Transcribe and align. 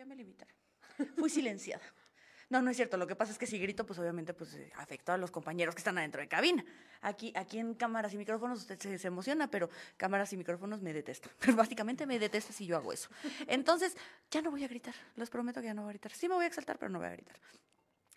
ya 0.00 0.06
me 0.06 0.16
limitaron. 0.16 0.56
Fui 1.18 1.28
silenciada. 1.28 1.84
No, 2.48 2.62
no 2.62 2.70
es 2.70 2.76
cierto. 2.76 2.96
Lo 2.96 3.06
que 3.06 3.14
pasa 3.14 3.32
es 3.32 3.38
que 3.38 3.46
si 3.46 3.58
grito, 3.58 3.84
pues 3.84 3.98
obviamente 3.98 4.32
pues 4.32 4.54
eh, 4.54 4.72
afecto 4.76 5.12
a 5.12 5.18
los 5.18 5.30
compañeros 5.30 5.74
que 5.74 5.80
están 5.80 5.98
adentro 5.98 6.22
de 6.22 6.26
cabina. 6.26 6.64
Aquí, 7.02 7.34
aquí 7.36 7.58
en 7.58 7.74
cámaras 7.74 8.14
y 8.14 8.16
micrófonos 8.16 8.60
usted 8.60 8.78
se, 8.80 8.98
se 8.98 9.08
emociona, 9.08 9.50
pero 9.50 9.68
cámaras 9.98 10.32
y 10.32 10.38
micrófonos 10.38 10.80
me 10.80 10.94
detestan. 10.94 11.30
Pero 11.38 11.54
básicamente 11.64 12.06
me 12.06 12.18
detesta 12.18 12.50
si 12.50 12.64
yo 12.64 12.76
hago 12.76 12.94
eso. 12.94 13.10
Entonces, 13.46 13.94
ya 14.30 14.40
no 14.40 14.50
voy 14.50 14.64
a 14.64 14.68
gritar. 14.68 14.94
Les 15.16 15.28
prometo 15.28 15.60
que 15.60 15.66
ya 15.66 15.74
no 15.74 15.82
voy 15.82 15.90
a 15.90 15.92
gritar. 15.92 16.12
Sí 16.12 16.28
me 16.28 16.34
voy 16.34 16.44
a 16.44 16.48
exaltar, 16.48 16.78
pero 16.78 16.90
no 16.90 16.98
voy 16.98 17.08
a 17.08 17.12
gritar. 17.12 17.36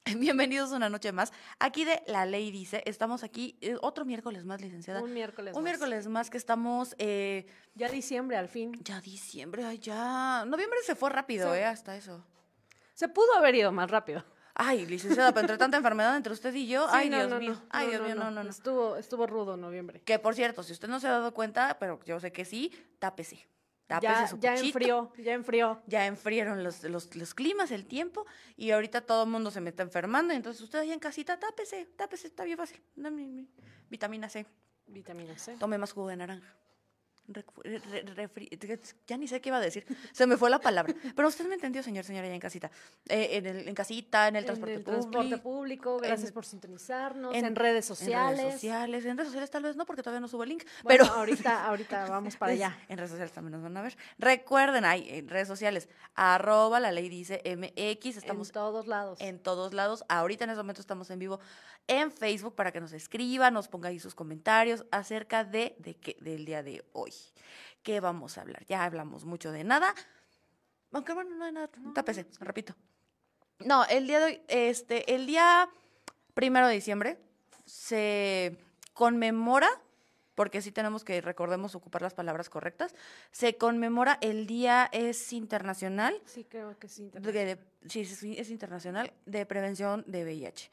Bienvenidos 0.17 0.71
una 0.71 0.89
noche 0.89 1.11
más. 1.11 1.31
Aquí 1.59 1.85
de 1.85 2.03
La 2.07 2.25
Ley 2.25 2.51
Dice, 2.51 2.83
estamos 2.85 3.23
aquí 3.23 3.57
eh, 3.61 3.77
otro 3.81 4.03
miércoles 4.05 4.43
más, 4.43 4.59
licenciada. 4.61 5.01
Un 5.01 5.13
miércoles. 5.13 5.55
Un 5.55 5.63
más. 5.63 5.71
miércoles 5.71 6.07
más 6.07 6.29
que 6.29 6.37
estamos... 6.37 6.93
eh, 6.97 7.45
Ya 7.75 7.87
diciembre, 7.89 8.35
al 8.37 8.49
fin. 8.49 8.73
ya 8.83 8.99
diciembre, 8.99 9.63
ay, 9.63 9.79
ya... 9.79 10.43
Noviembre 10.45 10.79
se 10.85 10.95
fue 10.95 11.09
rápido, 11.09 11.53
Sí. 11.53 11.59
¿eh? 11.59 11.65
Hasta 11.65 11.95
eso. 11.95 12.25
Se 12.93 13.07
pudo 13.07 13.33
haber 13.35 13.55
ido 13.55 13.71
más 13.71 13.89
rápido. 13.89 14.25
Ay, 14.55 14.85
licenciada, 14.85 15.31
pero 15.31 15.41
entre 15.41 15.57
tanta 15.57 15.77
enfermedad 15.81 16.15
entre 16.17 16.33
usted 16.33 16.53
y 16.53 16.67
yo, 16.67 16.85
Sí, 16.87 16.91
ay, 16.95 17.09
no, 17.09 17.17
Dios 17.17 17.29
no, 17.29 17.39
mío, 17.39 17.53
no, 17.53 17.61
ay, 17.71 17.87
Dios 17.87 18.01
mío, 18.01 18.15
no, 18.15 18.29
no, 18.29 18.43
no. 18.43 18.49
Estuvo, 18.49 18.97
estuvo 18.97 19.25
rudo 19.25 19.55
noviembre. 19.57 20.01
Que 20.01 20.19
por 20.19 20.35
cierto, 20.35 20.63
si 20.63 20.73
usted 20.73 20.89
no 20.89 20.99
se 20.99 21.07
ha 21.07 21.11
dado 21.11 21.33
cuenta, 21.33 21.77
pero 21.79 21.99
yo 22.05 22.19
sé 22.19 22.31
que 22.33 22.43
sí, 22.45 22.71
tápese. 22.99 23.47
Ya, 24.01 24.27
su 24.27 24.39
ya 24.39 24.55
enfrió, 24.55 25.11
ya 25.17 25.33
enfrió. 25.33 25.81
Ya 25.87 26.05
enfriaron 26.05 26.63
los, 26.63 26.83
los, 26.83 27.15
los 27.15 27.33
climas, 27.33 27.71
el 27.71 27.85
tiempo, 27.85 28.25
y 28.55 28.71
ahorita 28.71 29.01
todo 29.01 29.23
el 29.23 29.29
mundo 29.29 29.51
se 29.51 29.61
me 29.61 29.69
está 29.69 29.83
enfermando, 29.83 30.33
entonces 30.33 30.61
usted 30.61 30.79
ahí 30.79 30.91
en 30.91 30.99
casita, 30.99 31.39
tápese, 31.39 31.85
tápese, 31.95 32.27
está 32.27 32.43
bien 32.43 32.57
fácil. 32.57 32.81
Vitamina 33.89 34.29
C, 34.29 34.45
Vitamina 34.87 35.37
C. 35.37 35.57
tome 35.57 35.77
más 35.77 35.91
jugo 35.91 36.07
de 36.07 36.17
naranja. 36.17 36.55
Ya 39.07 39.17
ni 39.17 39.27
sé 39.27 39.41
qué 39.41 39.49
iba 39.49 39.57
a 39.57 39.61
decir, 39.61 39.85
se 40.11 40.27
me 40.27 40.37
fue 40.37 40.49
la 40.49 40.59
palabra. 40.59 40.93
Pero 41.15 41.27
usted 41.27 41.45
me 41.47 41.55
entendió, 41.55 41.81
señor, 41.83 42.03
señora, 42.03 42.27
ya 42.27 42.33
en 42.33 42.39
casita. 42.39 42.69
Eh, 43.07 43.29
en, 43.37 43.45
el- 43.45 43.67
en 43.67 43.75
casita, 43.75 44.27
en 44.27 44.35
el 44.35 44.45
transporte 44.45 44.73
en 44.73 44.79
el 44.79 44.83
transporte 44.85 45.37
público. 45.37 45.43
público, 45.43 45.97
gracias 45.99 46.29
en- 46.29 46.33
por 46.33 46.45
sintonizarnos, 46.45 47.35
en- 47.35 47.45
en, 47.45 47.55
redes 47.55 47.89
En 47.89 47.95
sociales. 47.95 48.37
redes 48.39 48.53
sociales, 48.53 49.05
en 49.05 49.17
redes 49.17 49.27
sociales 49.29 49.49
tal 49.51 49.63
vez 49.63 49.75
no, 49.75 49.85
porque 49.85 50.01
todavía 50.03 50.19
no 50.19 50.27
subo 50.27 50.43
el 50.43 50.49
link. 50.49 50.63
Bueno, 50.83 51.03
pero 51.05 51.13
ahorita, 51.19 51.65
ahorita 51.67 52.09
vamos 52.09 52.35
para 52.35 52.51
allá. 52.53 52.77
En 52.89 52.97
redes 52.97 53.11
sociales 53.11 53.31
también 53.31 53.53
nos 53.53 53.63
van 53.63 53.75
a 53.77 53.81
ver. 53.81 53.95
Recuerden, 54.17 54.85
ahí 54.85 55.07
en 55.09 55.27
redes 55.29 55.47
sociales, 55.47 55.87
arroba 56.15 56.79
la 56.79 56.91
ley 56.91 57.09
dice 57.09 57.41
MX, 57.45 58.17
estamos 58.17 58.49
en 58.49 58.53
todos 58.53 58.87
lados. 58.87 59.19
en 59.21 59.39
todos 59.39 59.73
lados. 59.73 60.03
Ahorita 60.09 60.43
en 60.43 60.51
este 60.51 60.61
momento 60.61 60.81
estamos 60.81 61.09
en 61.09 61.19
vivo 61.19 61.39
en 61.87 62.11
Facebook 62.11 62.55
para 62.55 62.71
que 62.71 62.79
nos 62.81 62.93
escriban, 62.93 63.53
nos 63.53 63.67
pongan 63.67 63.91
ahí 63.91 63.99
sus 63.99 64.15
comentarios 64.15 64.85
acerca 64.91 65.43
de, 65.43 65.75
de 65.79 65.95
qué, 65.95 66.15
del 66.21 66.45
día 66.45 66.63
de 66.63 66.83
hoy. 66.93 67.13
¿Qué 67.83 67.99
vamos 67.99 68.37
a 68.37 68.41
hablar? 68.41 68.65
Ya 68.65 68.83
hablamos 68.83 69.25
mucho 69.25 69.51
de 69.51 69.63
nada. 69.63 69.93
Aunque 70.91 71.13
bueno, 71.13 71.35
no 71.35 71.45
hay 71.45 71.51
nada. 71.51 71.69
Tápese, 71.93 72.25
repito. 72.39 72.75
No, 73.59 73.85
el 73.85 74.07
día 74.07 74.19
de 74.19 74.25
hoy, 74.25 74.41
este, 74.47 75.13
el 75.13 75.25
día 75.25 75.69
primero 76.33 76.67
de 76.67 76.73
diciembre 76.75 77.17
se 77.65 78.57
conmemora, 78.93 79.69
porque 80.35 80.61
sí 80.61 80.71
tenemos 80.71 81.03
que, 81.03 81.21
recordemos, 81.21 81.75
ocupar 81.75 82.01
las 82.01 82.13
palabras 82.13 82.49
correctas, 82.49 82.95
se 83.31 83.57
conmemora 83.57 84.17
el 84.21 84.47
Día 84.47 84.89
es 84.91 85.31
Internacional 85.33 86.19
Sí, 86.25 86.43
creo 86.45 86.77
que 86.79 86.87
sí. 86.87 87.09
de- 87.13 87.31
de- 87.31 87.59
sí, 87.89 88.35
es 88.37 88.49
internacional, 88.49 89.13
de 89.25 89.45
prevención 89.45 90.03
de 90.07 90.23
VIH. 90.23 90.71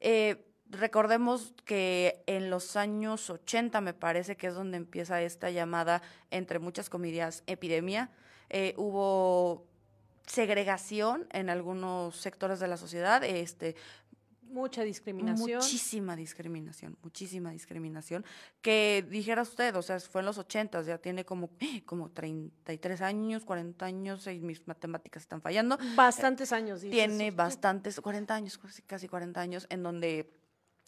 Eh, 0.00 0.44
recordemos 0.68 1.54
que 1.64 2.22
en 2.26 2.50
los 2.50 2.76
años 2.76 3.30
80, 3.30 3.80
me 3.80 3.94
parece 3.94 4.36
que 4.36 4.48
es 4.48 4.54
donde 4.54 4.76
empieza 4.76 5.22
esta 5.22 5.50
llamada, 5.50 6.02
entre 6.30 6.58
muchas 6.58 6.90
comillas, 6.90 7.42
epidemia. 7.46 8.10
Eh, 8.50 8.74
hubo 8.76 9.66
segregación 10.26 11.26
en 11.32 11.50
algunos 11.50 12.16
sectores 12.16 12.58
de 12.58 12.68
la 12.68 12.76
sociedad, 12.76 13.22
este, 13.24 13.76
Mucha 14.50 14.82
discriminación. 14.82 15.58
Muchísima 15.60 16.16
discriminación, 16.16 16.96
muchísima 17.02 17.50
discriminación. 17.50 18.24
Que 18.62 19.04
dijera 19.08 19.42
usted, 19.42 19.74
o 19.76 19.82
sea, 19.82 20.00
fue 20.00 20.20
en 20.22 20.26
los 20.26 20.38
80, 20.38 20.82
ya 20.82 20.98
tiene 20.98 21.24
como, 21.24 21.50
como 21.86 22.10
33 22.10 23.00
años, 23.02 23.44
40 23.44 23.84
años, 23.86 24.26
y 24.26 24.40
mis 24.40 24.66
matemáticas 24.66 25.22
están 25.22 25.40
fallando. 25.42 25.78
Bastantes 25.94 26.52
años. 26.52 26.80
dices. 26.80 26.94
Tiene 26.96 27.30
bastantes, 27.30 28.00
40 28.00 28.34
años, 28.34 28.58
casi- 28.58 28.82
casi 28.82 29.08
40 29.08 29.40
años, 29.40 29.66
en 29.70 29.82
donde 29.82 30.32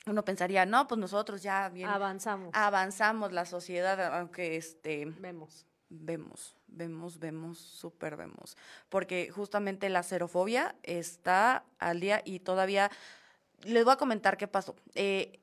uno 0.06 0.24
pensaría, 0.24 0.64
no, 0.64 0.86
pues 0.86 0.98
nosotros 0.98 1.42
ya 1.42 1.68
bien 1.68 1.88
Avanzamos. 1.88 2.50
avanzamos 2.54 3.32
la 3.32 3.44
sociedad, 3.44 4.16
aunque 4.18 4.56
este 4.56 5.04
Vemos. 5.18 5.66
vemos, 5.91 6.56
vemos, 6.68 7.18
vemos, 7.18 7.58
súper 7.58 8.16
vemos. 8.16 8.56
Porque 8.88 9.30
justamente 9.30 9.88
la 9.91 10.02
xerofobia 10.02 10.76
está 10.82 11.64
al 11.78 12.00
día 12.00 12.22
y 12.24 12.38
todavía 12.41 12.91
les 13.62 13.84
voy 13.84 13.92
a 13.92 13.96
comentar 13.96 14.36
qué 14.36 14.48
pasó. 14.48 14.76
Eh, 14.94 15.41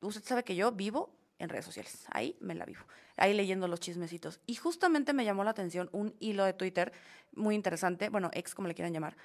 usted 0.00 0.22
sabe 0.24 0.44
que 0.44 0.54
yo 0.54 0.72
vivo 0.72 1.10
en 1.38 1.48
redes 1.48 1.64
sociales, 1.64 2.04
ahí 2.10 2.36
me 2.40 2.54
la 2.54 2.64
vivo, 2.64 2.80
ahí 3.16 3.32
leyendo 3.32 3.68
los 3.68 3.80
chismecitos. 3.80 4.40
Y 4.46 4.56
justamente 4.56 5.12
me 5.12 5.24
llamó 5.24 5.44
la 5.44 5.50
atención 5.50 5.88
un 5.92 6.14
hilo 6.18 6.44
de 6.44 6.52
Twitter 6.52 6.92
muy 7.32 7.54
interesante, 7.54 8.08
bueno, 8.08 8.30
ex 8.32 8.54
como 8.54 8.68
le 8.68 8.74
quieran 8.74 8.92
llamar, 8.92 9.16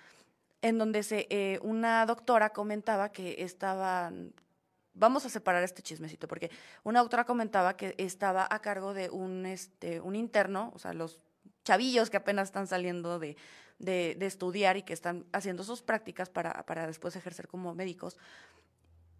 en 0.61 0.77
donde 0.77 1.03
se, 1.03 1.27
eh, 1.29 1.59
una 1.63 2.05
doctora 2.05 2.51
comentaba 2.51 3.11
que 3.11 3.43
estaban 3.43 4.33
vamos 4.93 5.25
a 5.25 5.29
separar 5.29 5.63
este 5.63 5.81
chismecito, 5.81 6.27
porque 6.27 6.51
una 6.83 6.99
doctora 6.99 7.25
comentaba 7.25 7.75
que 7.75 7.95
estaba 7.97 8.47
a 8.49 8.59
cargo 8.59 8.93
de 8.93 9.09
un, 9.09 9.45
este, 9.45 9.99
un 9.99 10.15
interno, 10.15 10.71
o 10.75 10.79
sea, 10.79 10.93
los 10.93 11.17
chavillos 11.63 12.09
que 12.09 12.17
apenas 12.17 12.49
están 12.49 12.67
saliendo 12.67 13.19
de, 13.19 13.35
de, 13.79 14.16
de 14.17 14.25
estudiar 14.25 14.78
y 14.78 14.84
que 14.84 14.94
están 14.94 15.25
haciendo 15.31 15.63
sus 15.63 15.81
prácticas 15.81 16.29
para, 16.29 16.66
para 16.66 16.88
después 16.88 17.16
ejercer 17.16 17.47
como 17.47 17.73
médicos, 17.73 18.17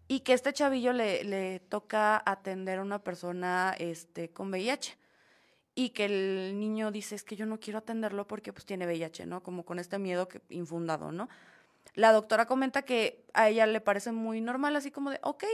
y 0.06 0.20
que 0.20 0.34
este 0.34 0.52
chavillo 0.52 0.92
le, 0.92 1.24
le 1.24 1.60
toca 1.60 2.22
atender 2.26 2.78
a 2.78 2.82
una 2.82 2.98
persona 2.98 3.74
este, 3.78 4.30
con 4.30 4.50
VIH. 4.50 4.98
Y 5.76 5.90
que 5.90 6.04
el 6.04 6.60
niño 6.60 6.92
dice, 6.92 7.16
es 7.16 7.24
que 7.24 7.34
yo 7.34 7.46
no 7.46 7.58
quiero 7.58 7.80
atenderlo 7.80 8.28
porque 8.28 8.52
pues 8.52 8.64
tiene 8.64 8.86
VIH, 8.86 9.26
¿no? 9.26 9.42
Como 9.42 9.64
con 9.64 9.80
este 9.80 9.98
miedo 9.98 10.28
que, 10.28 10.40
infundado, 10.50 11.10
¿no? 11.10 11.28
La 11.94 12.12
doctora 12.12 12.46
comenta 12.46 12.82
que 12.82 13.24
a 13.34 13.48
ella 13.48 13.66
le 13.66 13.80
parece 13.80 14.12
muy 14.12 14.40
normal, 14.40 14.74
así 14.76 14.90
como 14.90 15.10
de, 15.10 15.20
ok, 15.22 15.44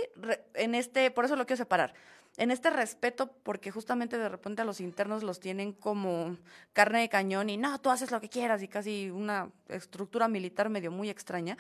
en 0.55 0.75
este, 0.75 1.11
por 1.11 1.25
eso 1.25 1.37
lo 1.37 1.47
quiero 1.47 1.59
separar, 1.59 1.95
en 2.37 2.51
este 2.51 2.71
respeto, 2.71 3.31
porque 3.43 3.71
justamente 3.71 4.17
de 4.17 4.29
repente 4.29 4.63
a 4.63 4.65
los 4.65 4.81
internos 4.81 5.23
los 5.23 5.41
tienen 5.41 5.73
como 5.73 6.39
carne 6.73 7.01
de 7.01 7.09
cañón 7.09 7.51
y 7.51 7.57
no, 7.57 7.79
tú 7.81 7.91
haces 7.91 8.11
lo 8.11 8.21
que 8.21 8.31
quieras 8.31 8.63
y 8.63 8.69
casi 8.69 9.11
una 9.11 9.51
estructura 9.69 10.29
militar 10.29 10.71
medio 10.71 10.91
muy 10.91 11.11
extraña. 11.11 11.59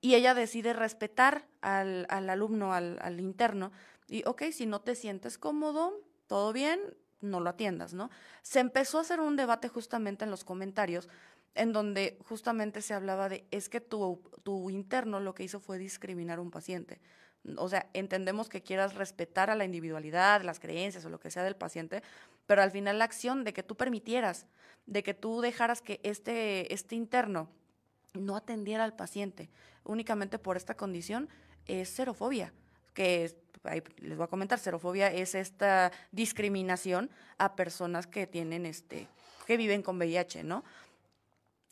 Y 0.00 0.16
ella 0.16 0.34
decide 0.34 0.72
respetar 0.72 1.46
al, 1.60 2.06
al 2.10 2.28
alumno, 2.28 2.74
al, 2.74 2.98
al 3.00 3.20
interno, 3.20 3.72
y 4.08 4.24
ok, 4.26 4.42
si 4.52 4.66
no 4.66 4.80
te 4.80 4.94
sientes 4.94 5.38
cómodo, 5.38 5.94
todo 6.26 6.52
bien, 6.52 6.80
no 7.22 7.40
lo 7.40 7.50
atiendas, 7.50 7.94
¿no? 7.94 8.10
Se 8.42 8.60
empezó 8.60 8.98
a 8.98 9.02
hacer 9.02 9.20
un 9.20 9.36
debate 9.36 9.68
justamente 9.68 10.24
en 10.24 10.30
los 10.30 10.44
comentarios 10.44 11.08
en 11.54 11.72
donde 11.72 12.18
justamente 12.24 12.80
se 12.82 12.94
hablaba 12.94 13.28
de, 13.28 13.44
es 13.50 13.68
que 13.68 13.80
tu, 13.80 14.22
tu 14.42 14.70
interno 14.70 15.20
lo 15.20 15.34
que 15.34 15.44
hizo 15.44 15.60
fue 15.60 15.78
discriminar 15.78 16.38
a 16.38 16.42
un 16.42 16.50
paciente. 16.50 17.00
O 17.56 17.68
sea, 17.68 17.88
entendemos 17.92 18.48
que 18.48 18.62
quieras 18.62 18.94
respetar 18.94 19.50
a 19.50 19.56
la 19.56 19.64
individualidad, 19.64 20.42
las 20.42 20.60
creencias 20.60 21.04
o 21.04 21.10
lo 21.10 21.18
que 21.18 21.30
sea 21.30 21.42
del 21.42 21.56
paciente, 21.56 22.02
pero 22.46 22.62
al 22.62 22.70
final 22.70 22.98
la 22.98 23.04
acción 23.04 23.42
de 23.44 23.52
que 23.52 23.62
tú 23.62 23.76
permitieras, 23.76 24.46
de 24.86 25.02
que 25.02 25.14
tú 25.14 25.40
dejaras 25.40 25.82
que 25.82 26.00
este, 26.04 26.72
este 26.72 26.94
interno 26.94 27.48
no 28.14 28.36
atendiera 28.36 28.84
al 28.84 28.94
paciente 28.94 29.50
únicamente 29.84 30.38
por 30.38 30.56
esta 30.56 30.76
condición, 30.76 31.28
es 31.66 31.88
xerofobia, 31.88 32.52
que 32.94 33.24
es, 33.24 33.36
ahí 33.64 33.82
les 33.98 34.16
voy 34.16 34.24
a 34.24 34.28
comentar, 34.28 34.58
xerofobia 34.58 35.10
es 35.12 35.34
esta 35.34 35.90
discriminación 36.12 37.10
a 37.38 37.56
personas 37.56 38.06
que 38.06 38.26
tienen 38.26 38.66
este, 38.66 39.08
que 39.46 39.56
viven 39.56 39.82
con 39.82 39.96
VIH, 39.96 40.44
¿no? 40.44 40.64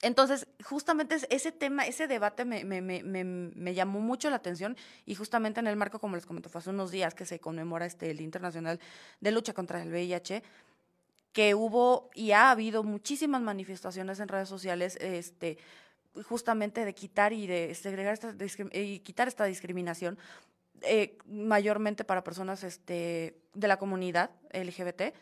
Entonces, 0.02 0.47
justamente 0.64 1.14
es- 1.14 1.26
ese 1.31 1.52
tema, 1.52 1.87
ese 1.87 2.06
debate 2.06 2.44
me, 2.44 2.64
me, 2.64 2.81
me, 2.81 3.02
me, 3.02 3.75
llamó 3.75 4.00
mucho 4.00 4.31
la 4.31 4.37
atención 4.37 4.76
y 5.05 5.14
justamente 5.14 5.61
en 5.61 5.67
el 5.67 5.76
marco, 5.76 5.99
como 5.99 6.17
les 6.17 6.25
comento, 6.25 6.49
fue 6.49 6.61
hace 6.61 6.70
unos 6.70 6.91
días 6.91 7.14
que 7.14 7.26
se 7.26 7.38
conmemora 7.38 7.85
este, 7.85 8.11
el 8.11 8.17
Día 8.17 8.25
Internacional 8.25 8.81
de 9.20 9.31
Lucha 9.31 9.52
contra 9.52 9.82
el 9.82 9.91
VIH, 9.91 10.43
que 11.32 11.55
hubo 11.55 12.11
y 12.14 12.32
ha 12.32 12.50
habido 12.50 12.82
muchísimas 12.82 13.43
manifestaciones 13.43 14.20
en 14.20 14.29
redes 14.29 14.49
sociales, 14.49 14.97
este, 15.00 15.58
justamente 16.25 16.85
de 16.85 16.94
quitar 16.94 17.32
y 17.32 17.47
de 17.47 17.75
segregar 17.75 18.14
esta 18.14 18.35
y 18.73 19.00
quitar 19.00 19.29
esta 19.29 19.44
discriminación, 19.44 20.19
eh, 20.82 21.19
mayormente 21.26 22.05
para 22.05 22.25
personas 22.25 22.64
este, 22.64 23.37
de 23.52 23.69
la 23.69 23.76
comunidad 23.79 24.31
LGBT, 24.50 25.12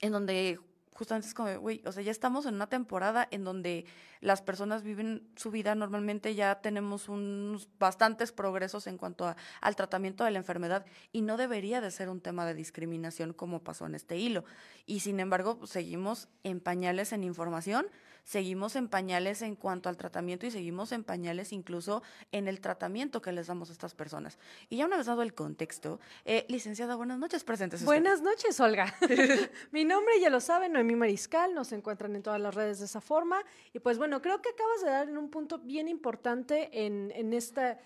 en 0.00 0.12
donde 0.12 0.60
justamente 0.94 1.28
es 1.28 1.34
como, 1.34 1.58
güey, 1.58 1.82
o 1.84 1.92
sea, 1.92 2.02
ya 2.02 2.10
estamos 2.10 2.46
en 2.46 2.54
una 2.54 2.68
temporada 2.68 3.28
en 3.30 3.44
donde 3.44 3.84
las 4.20 4.40
personas 4.40 4.82
viven 4.82 5.28
su 5.36 5.50
vida 5.50 5.74
normalmente, 5.74 6.34
ya 6.34 6.60
tenemos 6.62 7.08
unos 7.08 7.68
bastantes 7.78 8.32
progresos 8.32 8.86
en 8.86 8.96
cuanto 8.96 9.26
a- 9.26 9.36
al 9.60 9.76
tratamiento 9.76 10.24
de 10.24 10.30
la 10.30 10.38
enfermedad 10.38 10.86
y 11.12 11.20
no 11.22 11.36
debería 11.36 11.80
de 11.80 11.90
ser 11.90 12.08
un 12.08 12.20
tema 12.20 12.46
de 12.46 12.54
discriminación 12.54 13.32
como 13.34 13.62
pasó 13.62 13.86
en 13.86 13.94
este 13.94 14.16
hilo. 14.16 14.44
Y 14.86 15.00
sin 15.00 15.20
embargo, 15.20 15.58
pues, 15.58 15.70
seguimos 15.72 16.28
en 16.42 16.60
pañales 16.60 17.12
en 17.12 17.24
información, 17.24 17.86
seguimos 18.24 18.74
en 18.74 18.88
pañales 18.88 19.42
en 19.42 19.54
cuanto 19.54 19.88
al 19.88 19.96
tratamiento 19.96 20.46
y 20.46 20.50
seguimos 20.50 20.92
en 20.92 21.04
pañales 21.04 21.52
incluso 21.52 22.02
en 22.32 22.48
el 22.48 22.60
tratamiento 22.60 23.22
que 23.22 23.32
les 23.32 23.46
damos 23.46 23.70
a 23.70 23.72
estas 23.72 23.94
personas. 23.94 24.38
Y 24.68 24.78
ya 24.78 24.86
una 24.86 24.96
vez 24.96 25.06
dado 25.06 25.22
el 25.22 25.34
contexto, 25.34 26.00
eh, 26.24 26.46
licenciada, 26.48 26.96
buenas 26.96 27.18
noches, 27.18 27.44
presentes. 27.44 27.84
Buenas 27.84 28.22
noches, 28.22 28.58
Olga. 28.60 28.94
Mi 29.70 29.84
nombre 29.84 30.18
ya 30.20 30.30
lo 30.30 30.40
saben, 30.40 30.72
Noemí 30.72 30.96
Mariscal, 30.96 31.54
nos 31.54 31.72
encuentran 31.72 32.16
en 32.16 32.22
todas 32.22 32.40
las 32.40 32.54
redes 32.54 32.80
de 32.80 32.86
esa 32.86 33.00
forma. 33.00 33.42
Y 33.72 33.78
pues 33.78 33.98
bueno, 33.98 34.20
creo 34.20 34.40
que 34.40 34.48
acabas 34.48 34.82
de 34.82 34.90
dar 34.90 35.08
en 35.08 35.18
un 35.18 35.28
punto 35.28 35.58
bien 35.58 35.88
importante 35.88 36.84
en, 36.84 37.12
en 37.14 37.32
esta 37.32 37.78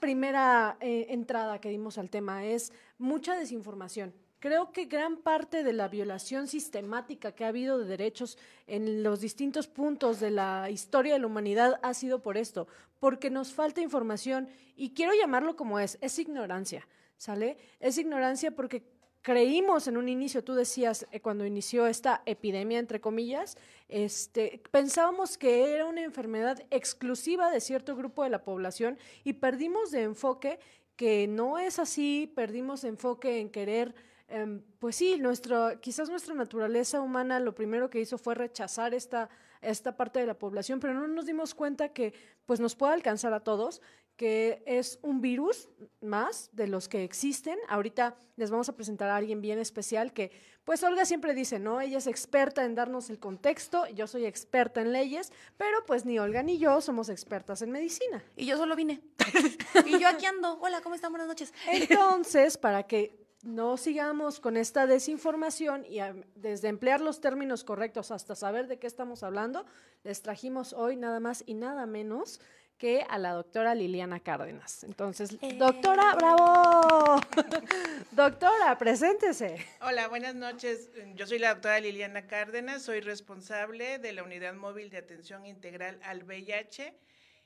primera 0.00 0.76
eh, 0.80 1.06
entrada 1.10 1.60
que 1.60 1.68
dimos 1.68 1.98
al 1.98 2.10
tema, 2.10 2.44
es 2.44 2.72
mucha 2.98 3.36
desinformación. 3.36 4.14
Creo 4.42 4.72
que 4.72 4.86
gran 4.86 5.18
parte 5.18 5.62
de 5.62 5.72
la 5.72 5.86
violación 5.86 6.48
sistemática 6.48 7.30
que 7.30 7.44
ha 7.44 7.48
habido 7.48 7.78
de 7.78 7.84
derechos 7.84 8.36
en 8.66 9.04
los 9.04 9.20
distintos 9.20 9.68
puntos 9.68 10.18
de 10.18 10.32
la 10.32 10.68
historia 10.68 11.12
de 11.12 11.20
la 11.20 11.28
humanidad 11.28 11.78
ha 11.80 11.94
sido 11.94 12.22
por 12.22 12.36
esto, 12.36 12.66
porque 12.98 13.30
nos 13.30 13.52
falta 13.52 13.82
información 13.82 14.48
y 14.74 14.94
quiero 14.94 15.12
llamarlo 15.14 15.54
como 15.54 15.78
es, 15.78 15.96
es 16.00 16.18
ignorancia, 16.18 16.88
¿sale? 17.18 17.56
Es 17.78 17.98
ignorancia 17.98 18.50
porque 18.50 18.82
creímos 19.20 19.86
en 19.86 19.96
un 19.96 20.08
inicio, 20.08 20.42
tú 20.42 20.54
decías 20.54 21.06
eh, 21.12 21.20
cuando 21.20 21.46
inició 21.46 21.86
esta 21.86 22.24
epidemia, 22.26 22.80
entre 22.80 23.00
comillas, 23.00 23.56
este, 23.86 24.60
pensábamos 24.72 25.38
que 25.38 25.72
era 25.72 25.86
una 25.86 26.02
enfermedad 26.02 26.60
exclusiva 26.72 27.48
de 27.52 27.60
cierto 27.60 27.94
grupo 27.94 28.24
de 28.24 28.30
la 28.30 28.42
población 28.42 28.98
y 29.22 29.34
perdimos 29.34 29.92
de 29.92 30.02
enfoque 30.02 30.58
que 30.96 31.28
no 31.28 31.60
es 31.60 31.78
así, 31.78 32.32
perdimos 32.34 32.82
enfoque 32.82 33.38
en 33.38 33.48
querer 33.48 33.94
Em, 34.28 34.62
pues 34.78 34.96
sí, 34.96 35.18
nuestro, 35.18 35.80
quizás 35.80 36.08
nuestra 36.08 36.34
naturaleza 36.34 37.00
humana 37.00 37.40
lo 37.40 37.54
primero 37.54 37.90
que 37.90 38.00
hizo 38.00 38.18
fue 38.18 38.34
rechazar 38.34 38.94
esta, 38.94 39.28
esta 39.60 39.96
parte 39.96 40.20
de 40.20 40.26
la 40.26 40.38
población, 40.38 40.80
pero 40.80 40.94
no 40.94 41.06
nos 41.06 41.26
dimos 41.26 41.54
cuenta 41.54 41.90
que 41.90 42.14
pues 42.46 42.60
nos 42.60 42.74
puede 42.74 42.94
alcanzar 42.94 43.32
a 43.32 43.40
todos, 43.40 43.80
que 44.16 44.62
es 44.66 44.98
un 45.02 45.20
virus 45.20 45.68
más 46.00 46.50
de 46.52 46.66
los 46.66 46.88
que 46.88 47.02
existen. 47.02 47.58
Ahorita 47.68 48.16
les 48.36 48.50
vamos 48.50 48.68
a 48.68 48.76
presentar 48.76 49.08
a 49.10 49.16
alguien 49.16 49.40
bien 49.40 49.58
especial 49.58 50.12
que, 50.12 50.30
pues 50.64 50.82
Olga 50.84 51.04
siempre 51.04 51.34
dice, 51.34 51.58
¿no? 51.58 51.80
Ella 51.80 51.98
es 51.98 52.06
experta 52.06 52.64
en 52.64 52.74
darnos 52.74 53.10
el 53.10 53.18
contexto, 53.18 53.86
yo 53.88 54.06
soy 54.06 54.26
experta 54.26 54.80
en 54.80 54.92
leyes, 54.92 55.32
pero 55.56 55.84
pues 55.86 56.04
ni 56.04 56.18
Olga 56.18 56.42
ni 56.42 56.58
yo 56.58 56.80
somos 56.80 57.08
expertas 57.08 57.62
en 57.62 57.70
medicina. 57.70 58.22
Y 58.36 58.46
yo 58.46 58.56
solo 58.56 58.76
vine. 58.76 59.00
y 59.86 59.98
yo 59.98 60.08
aquí 60.08 60.26
ando. 60.26 60.58
Hola, 60.60 60.80
¿cómo 60.82 60.94
están? 60.94 61.10
Buenas 61.10 61.28
noches. 61.28 61.52
Entonces, 61.66 62.56
para 62.56 62.84
que 62.84 63.21
no 63.42 63.76
sigamos 63.76 64.38
con 64.38 64.56
esta 64.56 64.86
desinformación 64.86 65.84
y 65.84 65.98
desde 66.36 66.68
emplear 66.68 67.00
los 67.00 67.20
términos 67.20 67.64
correctos 67.64 68.10
hasta 68.10 68.34
saber 68.34 68.68
de 68.68 68.78
qué 68.78 68.86
estamos 68.86 69.22
hablando, 69.22 69.66
les 70.04 70.22
trajimos 70.22 70.72
hoy 70.72 70.96
nada 70.96 71.18
más 71.20 71.42
y 71.46 71.54
nada 71.54 71.84
menos 71.86 72.40
que 72.78 73.04
a 73.08 73.18
la 73.18 73.32
doctora 73.32 73.74
Liliana 73.74 74.20
Cárdenas. 74.20 74.82
Entonces, 74.84 75.36
eh. 75.40 75.56
doctora, 75.56 76.14
bravo. 76.14 77.20
doctora, 78.12 78.76
preséntese. 78.78 79.64
Hola, 79.82 80.08
buenas 80.08 80.34
noches. 80.34 80.90
Yo 81.14 81.26
soy 81.26 81.38
la 81.38 81.54
doctora 81.54 81.80
Liliana 81.80 82.26
Cárdenas, 82.26 82.82
soy 82.82 83.00
responsable 83.00 83.98
de 83.98 84.12
la 84.12 84.22
Unidad 84.22 84.54
Móvil 84.54 84.90
de 84.90 84.98
Atención 84.98 85.46
Integral 85.46 86.00
al 86.02 86.24
VIH 86.24 86.94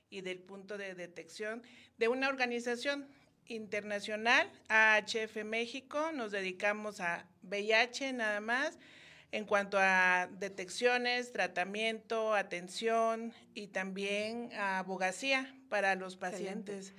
y 0.09 0.21
del 0.21 0.39
punto 0.39 0.79
de 0.79 0.95
detección 0.95 1.63
de 1.99 2.09
una 2.09 2.29
organización 2.29 3.09
internacional, 3.49 4.51
AHF 4.69 5.45
México, 5.45 6.13
nos 6.13 6.33
dedicamos 6.33 7.01
a 7.01 7.27
VIH 7.43 8.13
nada 8.13 8.41
más, 8.41 8.79
en 9.33 9.45
cuanto 9.45 9.79
a 9.79 10.29
detecciones, 10.39 11.33
tratamiento, 11.33 12.35
atención 12.35 13.33
y 13.55 13.69
también 13.69 14.53
abogacía 14.55 15.55
para 15.69 15.95
los 15.95 16.17
pacientes 16.17 16.95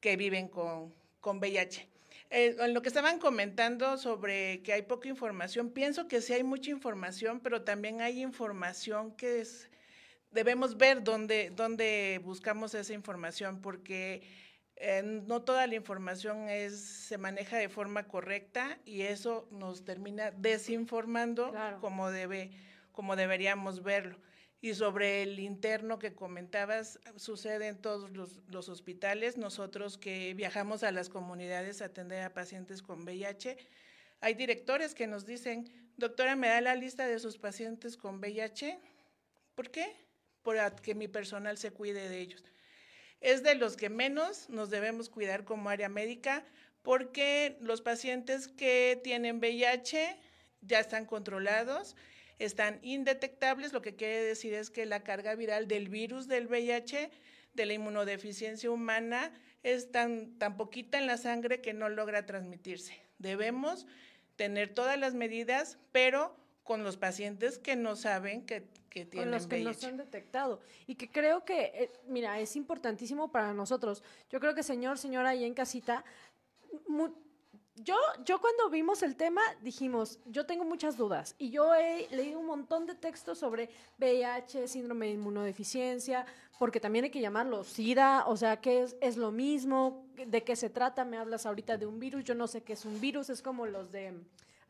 que 0.00 0.16
viven 0.16 0.48
con, 0.48 0.94
con 1.20 1.38
VIH. 1.38 1.88
Eh, 2.30 2.56
en 2.60 2.74
lo 2.74 2.80
que 2.82 2.88
estaban 2.88 3.18
comentando 3.18 3.98
sobre 3.98 4.62
que 4.62 4.72
hay 4.72 4.82
poca 4.82 5.08
información, 5.08 5.70
pienso 5.70 6.06
que 6.06 6.20
sí 6.20 6.32
hay 6.32 6.44
mucha 6.44 6.70
información, 6.70 7.40
pero 7.40 7.62
también 7.62 8.00
hay 8.00 8.22
información 8.22 9.16
que 9.16 9.40
es, 9.40 9.68
debemos 10.30 10.76
ver 10.76 11.02
dónde, 11.02 11.50
dónde 11.54 12.20
buscamos 12.22 12.72
esa 12.74 12.92
información, 12.92 13.60
porque 13.60 14.22
eh, 14.82 15.02
no 15.02 15.42
toda 15.42 15.66
la 15.66 15.74
información 15.74 16.48
es, 16.48 16.80
se 16.80 17.18
maneja 17.18 17.58
de 17.58 17.68
forma 17.68 18.08
correcta 18.08 18.78
y 18.86 19.02
eso 19.02 19.46
nos 19.50 19.84
termina 19.84 20.30
desinformando 20.30 21.52
como, 21.82 22.10
debe, 22.10 22.50
como 22.90 23.14
deberíamos 23.14 23.82
verlo. 23.82 24.18
Y 24.62 24.72
sobre 24.72 25.22
el 25.22 25.38
interno 25.38 25.98
que 25.98 26.14
comentabas, 26.14 26.98
sucede 27.16 27.68
en 27.68 27.76
todos 27.76 28.10
los, 28.12 28.40
los, 28.48 28.70
hospitales. 28.70 29.36
Nosotros 29.36 29.98
que 29.98 30.32
viajamos 30.32 30.82
a 30.82 30.92
las 30.92 31.10
comunidades 31.10 31.82
a 31.82 31.86
atender 31.86 32.22
a 32.22 32.32
pacientes 32.32 32.80
con 32.80 33.02
VIH, 33.02 33.58
hay 34.22 34.34
directores 34.34 34.94
que 34.94 35.06
nos 35.06 35.26
dicen, 35.26 35.70
doctora, 35.98 36.36
¿me 36.36 36.48
da 36.48 36.62
la 36.62 36.74
lista 36.74 37.06
de 37.06 37.18
sus 37.18 37.36
pacientes 37.36 37.98
con 37.98 38.18
VIH? 38.18 38.78
¿Por 39.54 39.70
qué? 39.70 39.94
Para 40.42 40.74
que 40.74 40.94
mi 40.94 41.06
personal 41.06 41.58
se 41.58 41.70
cuide 41.70 42.08
de 42.08 42.18
ellos 42.18 42.50
es 43.20 43.42
de 43.42 43.54
los 43.54 43.76
que 43.76 43.90
menos 43.90 44.48
nos 44.48 44.70
debemos 44.70 45.08
cuidar 45.08 45.44
como 45.44 45.70
área 45.70 45.88
médica 45.88 46.44
porque 46.82 47.56
los 47.60 47.82
pacientes 47.82 48.48
que 48.48 48.98
tienen 49.04 49.38
VIH 49.38 50.16
ya 50.62 50.80
están 50.80 51.04
controlados, 51.04 51.96
están 52.38 52.78
indetectables, 52.82 53.72
lo 53.72 53.82
que 53.82 53.96
quiere 53.96 54.22
decir 54.22 54.54
es 54.54 54.70
que 54.70 54.86
la 54.86 55.02
carga 55.02 55.34
viral 55.34 55.68
del 55.68 55.88
virus 55.88 56.26
del 56.26 56.46
VIH, 56.46 57.10
de 57.52 57.66
la 57.66 57.74
inmunodeficiencia 57.74 58.70
humana, 58.70 59.32
es 59.62 59.90
tan, 59.90 60.38
tan 60.38 60.56
poquita 60.56 60.98
en 60.98 61.06
la 61.06 61.18
sangre 61.18 61.60
que 61.60 61.74
no 61.74 61.90
logra 61.90 62.24
transmitirse. 62.24 62.98
Debemos 63.18 63.86
tener 64.36 64.72
todas 64.72 64.98
las 64.98 65.12
medidas, 65.12 65.76
pero 65.92 66.34
con 66.70 66.84
los 66.84 66.96
pacientes 66.96 67.58
que 67.58 67.74
no 67.74 67.96
saben 67.96 68.46
que, 68.46 68.62
que 68.90 69.04
tienen 69.04 69.30
Con 69.30 69.38
los 69.38 69.48
que 69.48 69.58
no 69.58 69.74
se 69.74 69.86
han 69.88 69.96
detectado. 69.96 70.60
Y 70.86 70.94
que 70.94 71.10
creo 71.10 71.44
que, 71.44 71.62
eh, 71.74 71.90
mira, 72.06 72.38
es 72.38 72.54
importantísimo 72.54 73.32
para 73.32 73.52
nosotros. 73.52 74.04
Yo 74.30 74.38
creo 74.38 74.54
que 74.54 74.62
señor, 74.62 74.96
señora, 74.96 75.30
ahí 75.30 75.42
en 75.42 75.52
casita, 75.52 76.04
yo, 77.74 77.96
yo 78.24 78.40
cuando 78.40 78.70
vimos 78.70 79.02
el 79.02 79.16
tema 79.16 79.40
dijimos, 79.62 80.20
yo 80.26 80.46
tengo 80.46 80.64
muchas 80.64 80.96
dudas 80.96 81.34
y 81.38 81.50
yo 81.50 81.74
he 81.74 82.06
leído 82.12 82.38
un 82.38 82.46
montón 82.46 82.86
de 82.86 82.94
textos 82.94 83.38
sobre 83.38 83.68
VIH, 83.98 84.68
síndrome 84.68 85.06
de 85.06 85.14
inmunodeficiencia, 85.14 86.24
porque 86.56 86.78
también 86.78 87.04
hay 87.06 87.10
que 87.10 87.20
llamarlo 87.20 87.64
SIDA, 87.64 88.26
o 88.28 88.36
sea, 88.36 88.60
¿qué 88.60 88.84
es, 88.84 88.96
es 89.00 89.16
lo 89.16 89.32
mismo? 89.32 90.06
¿De 90.24 90.44
qué 90.44 90.54
se 90.54 90.70
trata? 90.70 91.04
Me 91.04 91.16
hablas 91.16 91.46
ahorita 91.46 91.76
de 91.78 91.86
un 91.86 91.98
virus, 91.98 92.22
yo 92.22 92.36
no 92.36 92.46
sé 92.46 92.62
qué 92.62 92.74
es 92.74 92.84
un 92.84 93.00
virus, 93.00 93.28
es 93.28 93.42
como 93.42 93.66
los 93.66 93.90
de 93.90 94.14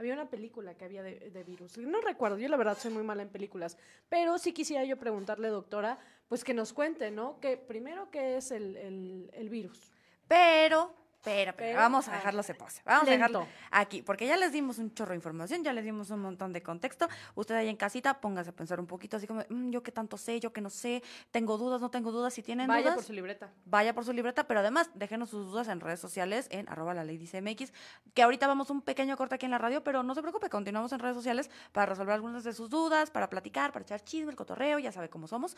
había 0.01 0.15
una 0.15 0.31
película 0.31 0.75
que 0.75 0.87
había 0.87 1.03
de, 1.03 1.45
virus. 1.45 1.77
No 1.77 2.01
recuerdo, 2.01 2.39
yo 2.39 2.49
la 2.49 2.57
verdad 2.57 2.77
soy 2.79 2.91
muy 2.91 3.03
mala 3.03 3.23
en 3.23 3.29
películas. 3.29 3.77
Pero 4.09 4.39
sí 4.39 4.53
quisiera 4.53 4.83
yo 4.85 4.99
preguntarle, 4.99 5.49
doctora, 5.49 5.99
pues 6.27 6.43
que 6.43 6.55
nos 6.55 6.73
cuente, 6.73 7.11
¿no? 7.11 7.39
Que 7.39 7.59
primero, 7.59 8.11
¿qué 8.11 8.39
es 8.39 8.51
el, 8.51 8.77
el, 8.77 9.31
el 9.35 9.51
virus? 9.51 9.93
Pero 10.27 10.95
pero, 11.23 11.53
pero, 11.57 11.79
vamos 11.79 12.09
a 12.09 12.13
dejarlo 12.13 12.43
se 12.43 12.55
pose. 12.55 12.81
Vamos 12.85 13.09
a 13.09 13.11
dejarlo 13.11 13.47
aquí, 13.71 14.03
porque 14.03 14.27
ya 14.27 14.37
les 14.37 14.53
dimos 14.53 14.79
un 14.79 14.95
chorro 14.95 15.11
de 15.11 15.17
información, 15.17 15.63
ya 15.63 15.73
les 15.73 15.85
dimos 15.85 16.11
un 16.11 16.21
montón 16.21 16.53
de 16.53 16.63
contexto. 16.63 17.09
Usted 17.35 17.55
ahí 17.55 17.69
en 17.69 17.77
casita, 17.77 18.21
póngase 18.21 18.51
a 18.51 18.53
pensar 18.53 18.81
un 18.81 18.87
poquito, 18.87 19.17
así 19.17 19.27
como, 19.27 19.43
mm, 19.49 19.71
yo 19.71 19.83
qué 19.83 19.93
tanto 19.93 20.17
sé, 20.17 20.41
yo 20.41 20.53
qué 20.53 20.61
no 20.61 20.71
sé, 20.71 21.03
tengo 21.31 21.59
dudas, 21.59 21.81
no 21.81 21.91
tengo 21.91 22.11
dudas. 22.11 22.33
Si 22.33 22.43
tienen 22.43 22.69
vaya 22.69 22.83
dudas. 22.83 22.95
por 22.97 23.05
su 23.05 23.13
libreta. 23.13 23.51
Vaya 23.67 23.95
por 23.95 24.05
su 24.05 24.13
libreta, 24.13 24.47
pero 24.47 24.61
además, 24.61 24.91
déjenos 24.95 25.31
sus 25.31 25.51
dudas 25.51 25.69
en 25.69 25.81
redes 25.81 26.01
sociales, 26.01 26.49
en 26.51 26.69
arroba 26.69 26.95
la 26.95 27.05
ley 27.05 27.19
dice 27.19 27.43
MX, 27.43 27.73
que 28.15 28.23
ahorita 28.23 28.47
vamos 28.47 28.71
un 28.71 28.81
pequeño 28.81 29.17
corte 29.17 29.35
aquí 29.35 29.45
en 29.45 29.53
la 29.53 29.59
radio, 29.59 29.85
pero 29.85 30.03
no 30.03 30.15
se 30.15 30.23
preocupe, 30.23 30.49
continuamos 30.49 30.93
en 30.93 31.01
redes 31.01 31.17
sociales 31.17 31.51
para 31.73 31.87
resolver 31.87 32.15
algunas 32.15 32.45
de 32.45 32.53
sus 32.55 32.71
dudas, 32.71 33.11
para 33.11 33.29
platicar, 33.29 33.73
para 33.73 33.83
echar 33.83 34.03
chisme, 34.03 34.31
el 34.31 34.37
cotorreo, 34.37 34.79
ya 34.79 34.93
sabe 34.93 35.11
cómo 35.11 35.27
somos. 35.27 35.57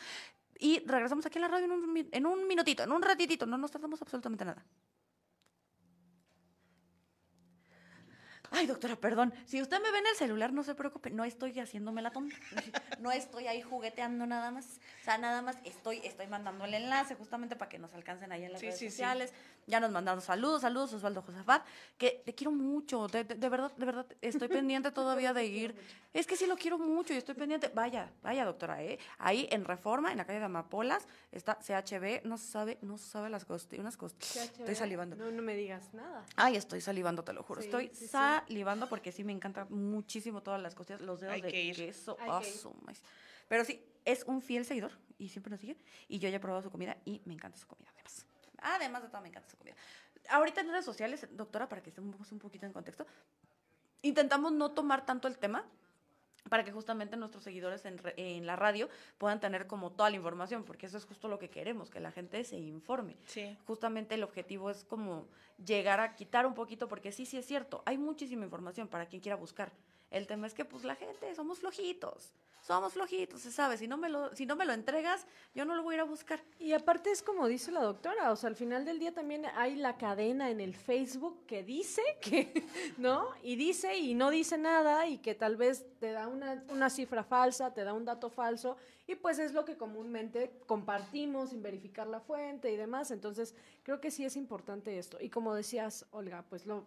Y 0.59 0.79
regresamos 0.85 1.25
aquí 1.25 1.37
en 1.37 1.43
la 1.43 1.47
radio 1.47 1.65
en 1.65 1.71
un, 1.71 2.09
en 2.11 2.25
un 2.25 2.47
minutito, 2.47 2.83
en 2.83 2.91
un 2.91 3.01
ratitito, 3.01 3.45
no 3.45 3.57
nos 3.57 3.71
tardamos 3.71 4.01
absolutamente 4.01 4.45
nada. 4.45 4.63
Ay, 8.55 8.67
doctora, 8.67 8.95
perdón. 8.95 9.33
Si 9.45 9.59
usted 9.61 9.81
me 9.81 9.91
ve 9.91 9.97
en 9.97 10.07
el 10.07 10.15
celular, 10.15 10.53
no 10.53 10.63
se 10.63 10.75
preocupe. 10.75 11.09
No 11.09 11.25
estoy 11.25 11.59
haciéndome 11.59 12.01
la 12.01 12.11
tonta. 12.11 12.35
No 12.99 13.11
estoy 13.11 13.47
ahí 13.47 13.61
jugueteando 13.61 14.25
nada 14.25 14.51
más. 14.51 14.79
O 15.01 15.03
sea, 15.03 15.17
nada 15.17 15.41
más 15.41 15.57
estoy, 15.65 15.99
estoy 16.05 16.27
mandando 16.27 16.63
el 16.63 16.73
enlace 16.73 17.15
justamente 17.15 17.55
para 17.55 17.67
que 17.67 17.79
nos 17.79 17.93
alcancen 17.93 18.31
ahí 18.31 18.45
en 18.45 18.53
las 18.53 18.61
redes 18.61 18.79
sociales. 18.79 19.33
Ya 19.67 19.79
nos 19.79 19.91
mandaron 19.91 20.21
saludos, 20.21 20.61
saludos 20.61 20.93
Osvaldo 20.93 21.21
Josafat, 21.21 21.65
que 21.97 22.21
te 22.25 22.33
quiero 22.35 22.51
mucho, 22.51 23.07
de, 23.07 23.23
de- 23.23 23.35
de 23.35 23.49
verdad, 23.49 23.71
de 23.77 23.85
verdad, 23.85 24.05
estoy 24.21 24.47
pendiente 24.49 24.91
todavía 24.91 25.33
de 25.33 25.45
ir. 25.45 25.75
Es 26.13 26.27
que 26.27 26.35
sí 26.37 26.45
lo 26.45 26.55
quiero 26.55 26.77
mucho 26.77 27.13
y 27.13 27.17
estoy 27.17 27.33
pendiente. 27.35 27.69
Vaya, 27.73 28.11
vaya 28.21 28.45
doctora, 28.45 28.83
¿eh? 28.83 28.99
Ahí 29.17 29.47
en 29.51 29.65
Reforma, 29.65 30.11
en 30.11 30.17
la 30.17 30.25
calle 30.25 30.39
de 30.39 30.45
Amapolas, 30.45 31.07
está 31.31 31.57
CHB, 31.59 32.23
no 32.25 32.37
se 32.37 32.47
sabe, 32.51 32.77
no 32.81 32.97
se 32.97 33.07
sabe 33.09 33.29
las 33.29 33.45
costillas, 33.45 33.81
unas 33.81 33.97
costillas. 33.97 34.51
Estoy 34.59 34.75
salivando. 34.75 35.15
No, 35.15 35.31
no 35.31 35.41
me 35.41 35.55
digas 35.55 35.93
nada. 35.93 36.23
Ay, 36.35 36.55
estoy 36.55 36.81
salivando, 36.81 37.23
te 37.23 37.33
lo 37.33 37.41
juro. 37.43 37.61
Sí, 37.61 37.67
estoy 37.67 37.87
sí, 37.93 38.05
sí. 38.05 38.07
salivando 38.07 38.87
porque 38.89 39.11
sí 39.11 39.23
me 39.23 39.31
encantan 39.31 39.67
muchísimo 39.71 40.43
todas 40.43 40.61
las 40.61 40.75
costillas, 40.75 41.01
los 41.01 41.19
dedos 41.21 41.33
Hay 41.33 41.41
de 41.41 41.49
que 41.49 41.63
ir. 41.63 41.75
queso. 41.75 42.15
Ah, 42.19 42.41
que. 42.43 42.93
Pero 43.47 43.65
sí, 43.65 43.83
es 44.05 44.23
un 44.25 44.41
fiel 44.41 44.65
seguidor 44.65 44.91
y 45.17 45.29
siempre 45.29 45.51
nos 45.51 45.59
sigue. 45.59 45.77
Y 46.07 46.19
yo 46.19 46.29
ya 46.29 46.37
he 46.37 46.39
probado 46.39 46.61
su 46.63 46.69
comida 46.71 46.97
y 47.05 47.21
me 47.25 47.33
encanta 47.33 47.57
su 47.57 47.67
comida, 47.67 47.89
además. 47.93 48.25
Además 48.63 49.03
de 49.03 49.09
todo, 49.09 49.21
me 49.21 49.27
encanta 49.29 49.49
su 49.49 49.57
comida. 49.57 49.75
Ahorita 50.29 50.61
en 50.61 50.69
redes 50.69 50.85
sociales, 50.85 51.27
doctora, 51.31 51.67
para 51.69 51.83
que 51.83 51.89
estemos 51.89 52.31
un 52.31 52.39
poquito 52.39 52.65
en 52.65 52.73
contexto, 52.73 53.05
intentamos 54.01 54.51
no 54.51 54.71
tomar 54.71 55.05
tanto 55.05 55.27
el 55.27 55.37
tema 55.37 55.65
para 56.49 56.65
que 56.65 56.71
justamente 56.73 57.15
nuestros 57.15 57.43
seguidores 57.43 57.85
en, 57.85 57.97
re- 57.97 58.13
en 58.17 58.45
la 58.45 58.57
radio 58.57 58.89
puedan 59.17 59.39
tener 59.39 59.65
como 59.65 59.91
toda 59.93 60.09
la 60.09 60.17
información, 60.17 60.65
porque 60.65 60.87
eso 60.87 60.97
es 60.97 61.05
justo 61.05 61.29
lo 61.29 61.39
que 61.39 61.49
queremos, 61.49 61.89
que 61.89 62.01
la 62.01 62.11
gente 62.11 62.43
se 62.43 62.57
informe 62.57 63.15
Sí. 63.27 63.57
justamente 63.65 64.15
el 64.15 64.23
objetivo 64.23 64.69
es 64.69 64.83
como 64.83 65.27
llegar 65.65 66.01
a 66.01 66.15
quitar 66.15 66.45
un 66.45 66.53
poquito, 66.53 66.89
porque 66.89 67.13
sí, 67.13 67.25
sí 67.25 67.37
es 67.37 67.45
cierto, 67.45 67.81
hay 67.85 67.97
muchísima 67.97 68.43
información 68.43 68.89
para 68.89 69.05
quien 69.05 69.21
quiera 69.21 69.37
buscar. 69.37 69.71
El 70.13 70.27
tema 70.27 70.47
es 70.47 70.53
que 70.53 70.63
pues 70.63 70.83
la 70.83 70.95
gente 70.95 71.33
somos 71.35 71.59
flojitos, 71.59 72.31
somos 72.61 72.93
flojitos, 72.93 73.41
se 73.41 73.51
sabe, 73.51 73.77
si 73.77 73.87
no 73.87 73.97
me 73.97 74.09
lo, 74.09 74.33
si 74.35 74.45
no 74.45 74.55
me 74.55 74.63
lo 74.63 74.71
entregas, 74.71 75.25
yo 75.55 75.65
no 75.65 75.75
lo 75.75 75.83
voy 75.83 75.95
a 75.95 75.97
ir 75.97 76.01
a 76.01 76.05
buscar. 76.05 76.39
Y 76.59 76.73
aparte 76.73 77.11
es 77.11 77.21
como 77.21 77.47
dice 77.47 77.71
la 77.71 77.81
doctora, 77.81 78.31
o 78.31 78.35
sea, 78.35 78.49
al 78.49 78.55
final 78.55 78.85
del 78.85 78.99
día 78.99 79.11
también 79.11 79.45
hay 79.55 79.75
la 79.75 79.97
cadena 79.97 80.51
en 80.51 80.61
el 80.61 80.75
Facebook 80.75 81.45
que 81.47 81.63
dice 81.63 82.03
que, 82.21 82.63
¿no? 82.97 83.27
Y 83.41 83.55
dice 83.55 83.97
y 83.97 84.13
no 84.13 84.29
dice 84.29 84.57
nada 84.57 85.07
y 85.07 85.17
que 85.17 85.33
tal 85.33 85.57
vez 85.57 85.85
te 85.99 86.11
da 86.11 86.27
una, 86.27 86.63
una 86.69 86.89
cifra 86.89 87.23
falsa, 87.23 87.73
te 87.73 87.83
da 87.83 87.93
un 87.93 88.05
dato 88.05 88.29
falso 88.29 88.77
y 89.05 89.15
pues 89.15 89.37
es 89.39 89.53
lo 89.53 89.65
que 89.65 89.75
comúnmente 89.75 90.51
compartimos 90.65 91.49
sin 91.49 91.61
verificar 91.61 92.07
la 92.07 92.21
fuente 92.21 92.71
y 92.71 92.77
demás. 92.77 93.11
Entonces, 93.11 93.53
creo 93.83 93.99
que 93.99 94.11
sí 94.11 94.23
es 94.23 94.37
importante 94.37 94.97
esto. 94.97 95.17
Y 95.19 95.29
como 95.29 95.53
decías, 95.53 96.05
Olga, 96.11 96.45
pues 96.49 96.65
lo, 96.65 96.85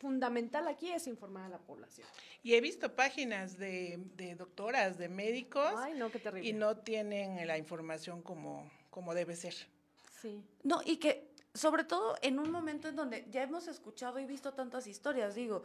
fundamental 0.00 0.66
aquí 0.66 0.90
es 0.90 1.06
informar 1.06 1.44
a 1.44 1.48
la 1.50 1.58
población. 1.58 2.08
Y 2.42 2.54
he 2.54 2.60
visto 2.60 2.96
páginas 2.96 3.58
de, 3.58 4.00
de 4.16 4.34
doctoras, 4.34 4.96
de 4.98 5.08
médicos, 5.08 5.72
Ay, 5.76 5.94
no, 5.94 6.10
qué 6.10 6.18
terrible. 6.18 6.48
y 6.48 6.52
no 6.54 6.78
tienen 6.78 7.46
la 7.46 7.58
información 7.58 8.22
como, 8.22 8.70
como 8.90 9.14
debe 9.14 9.36
ser. 9.36 9.54
Sí. 10.20 10.42
No, 10.64 10.80
y 10.84 10.96
que 10.96 11.30
sobre 11.52 11.84
todo 11.84 12.16
en 12.22 12.38
un 12.38 12.50
momento 12.50 12.88
en 12.88 12.96
donde 12.96 13.26
ya 13.30 13.42
hemos 13.42 13.68
escuchado 13.68 14.18
y 14.18 14.24
visto 14.26 14.54
tantas 14.54 14.86
historias, 14.86 15.34
digo, 15.34 15.62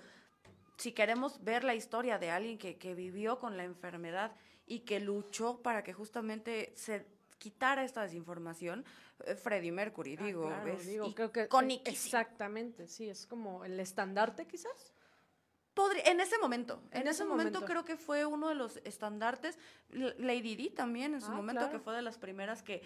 si 0.77 0.91
queremos 0.91 1.41
ver 1.43 1.63
la 1.63 1.73
historia 1.75 2.19
de 2.19 2.29
alguien 2.29 2.57
que, 2.57 2.77
que 2.77 2.93
vivió 2.93 3.39
con 3.39 3.55
la 3.55 3.63
enfermedad 3.63 4.33
y 4.67 4.79
que 4.79 4.99
luchó 4.99 5.61
para 5.61 5.83
que 5.83 5.93
justamente 5.93 6.73
se 6.75 7.05
quitara 7.37 7.83
esta 7.83 8.01
desinformación, 8.03 8.85
eh, 9.25 9.35
Freddie 9.35 9.71
Mercury, 9.71 10.15
Ah, 10.19 10.23
digo, 10.23 10.47
claro, 10.47 10.67
es 10.73 10.85
digo, 10.87 11.13
creo 11.13 11.31
que 11.31 11.43
iconiquísimo. 11.45 11.93
exactamente, 11.93 12.87
sí, 12.87 13.09
es 13.09 13.25
como 13.25 13.63
el 13.65 13.79
estandarte 13.79 14.45
quizás. 14.47 14.93
Podría- 15.73 16.03
en 16.05 16.21
ese 16.21 16.37
momento, 16.37 16.81
en, 16.91 17.01
En 17.01 17.07
ese, 17.07 17.09
ese 17.09 17.25
momento, 17.25 17.59
momento. 17.59 17.65
creo 17.65 17.83
que 17.85 17.97
fue 17.97 18.25
uno 18.25 18.47
de 18.47 18.55
los 18.55 18.77
estandartes. 18.85 19.57
Lady 19.89 20.55
Di 20.55 20.69
también 20.69 21.13
en 21.13 21.21
su 21.21 21.27
Ah, 21.31 21.35
momento, 21.35 21.69
que 21.69 21.79
fue 21.79 21.93
de 21.93 22.01
las 22.01 22.17
primeras 22.17 22.63
que 22.63 22.81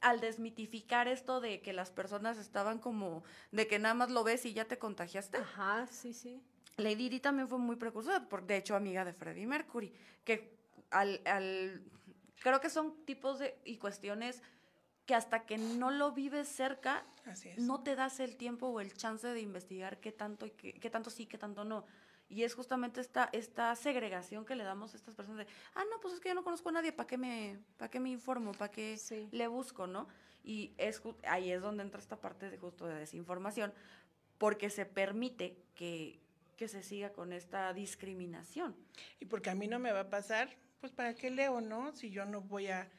al 0.00 0.20
desmitificar 0.20 1.06
esto 1.08 1.40
de 1.40 1.62
que 1.62 1.72
las 1.72 1.90
personas 1.92 2.36
estaban 2.36 2.78
como 2.80 3.22
de 3.52 3.66
que 3.68 3.78
nada 3.78 3.94
más 3.94 4.10
lo 4.10 4.24
ves 4.24 4.44
y 4.44 4.52
ya 4.52 4.64
te 4.66 4.78
contagiaste. 4.78 5.38
Ajá, 5.38 5.86
sí, 5.86 6.12
sí. 6.12 6.42
Lady 6.76 7.08
Di 7.08 7.20
también 7.20 7.48
fue 7.48 7.58
muy 7.58 7.76
precursora, 7.76 8.28
por, 8.28 8.44
de 8.44 8.56
hecho 8.56 8.74
amiga 8.74 9.04
de 9.04 9.12
Freddie 9.12 9.46
Mercury, 9.46 9.94
que 10.24 10.58
al, 10.90 11.20
al 11.24 11.84
creo 12.44 12.60
que 12.60 12.68
son 12.70 12.94
tipos 13.06 13.38
de 13.38 13.58
y 13.64 13.78
cuestiones 13.78 14.42
que 15.06 15.14
hasta 15.14 15.44
que 15.46 15.56
no 15.58 15.90
lo 15.90 16.12
vives 16.12 16.46
cerca 16.46 17.04
no 17.58 17.82
te 17.82 17.94
das 17.96 18.20
el 18.20 18.36
tiempo 18.36 18.66
o 18.68 18.80
el 18.80 18.92
chance 18.94 19.26
de 19.26 19.40
investigar 19.40 19.98
qué 19.98 20.12
tanto 20.12 20.44
y 20.46 20.50
qué, 20.50 20.74
qué 20.74 20.90
tanto 20.90 21.08
sí, 21.10 21.26
qué 21.26 21.38
tanto 21.38 21.64
no. 21.64 21.84
Y 22.28 22.42
es 22.42 22.54
justamente 22.54 23.00
esta, 23.00 23.28
esta 23.32 23.74
segregación 23.76 24.44
que 24.44 24.56
le 24.56 24.64
damos 24.64 24.92
a 24.92 24.96
estas 24.96 25.14
personas 25.14 25.46
de, 25.46 25.52
ah, 25.74 25.84
no, 25.90 26.00
pues 26.00 26.14
es 26.14 26.20
que 26.20 26.28
yo 26.30 26.34
no 26.34 26.42
conozco 26.44 26.68
a 26.68 26.72
nadie, 26.72 26.92
¿para 26.92 27.06
qué 27.06 27.16
me, 27.18 27.58
para 27.76 27.90
qué 27.90 28.00
me 28.00 28.10
informo? 28.10 28.52
¿Para 28.52 28.70
qué 28.70 28.96
Sí. 28.98 29.28
le 29.30 29.46
busco, 29.46 29.86
no? 29.86 30.06
Y 30.42 30.74
es 30.78 31.02
ahí 31.26 31.50
es 31.50 31.60
donde 31.62 31.82
entra 31.82 32.00
esta 32.00 32.20
parte 32.20 32.50
de 32.50 32.58
justo 32.58 32.86
de 32.86 32.94
desinformación, 32.94 33.72
porque 34.38 34.68
se 34.70 34.84
permite 34.86 35.56
que, 35.74 36.20
que 36.56 36.68
se 36.68 36.82
siga 36.82 37.12
con 37.12 37.32
esta 37.32 37.72
discriminación. 37.72 38.74
Y 39.20 39.26
porque 39.26 39.50
a 39.50 39.54
mí 39.54 39.66
no 39.68 39.78
me 39.78 39.92
va 39.92 40.00
a 40.00 40.10
pasar, 40.10 40.48
pues 40.84 40.92
¿para 40.92 41.14
qué 41.14 41.30
leo, 41.30 41.62
no? 41.62 41.96
Si 41.96 42.10
yo 42.10 42.26
no 42.26 42.42
voy 42.42 42.66
a, 42.66 42.90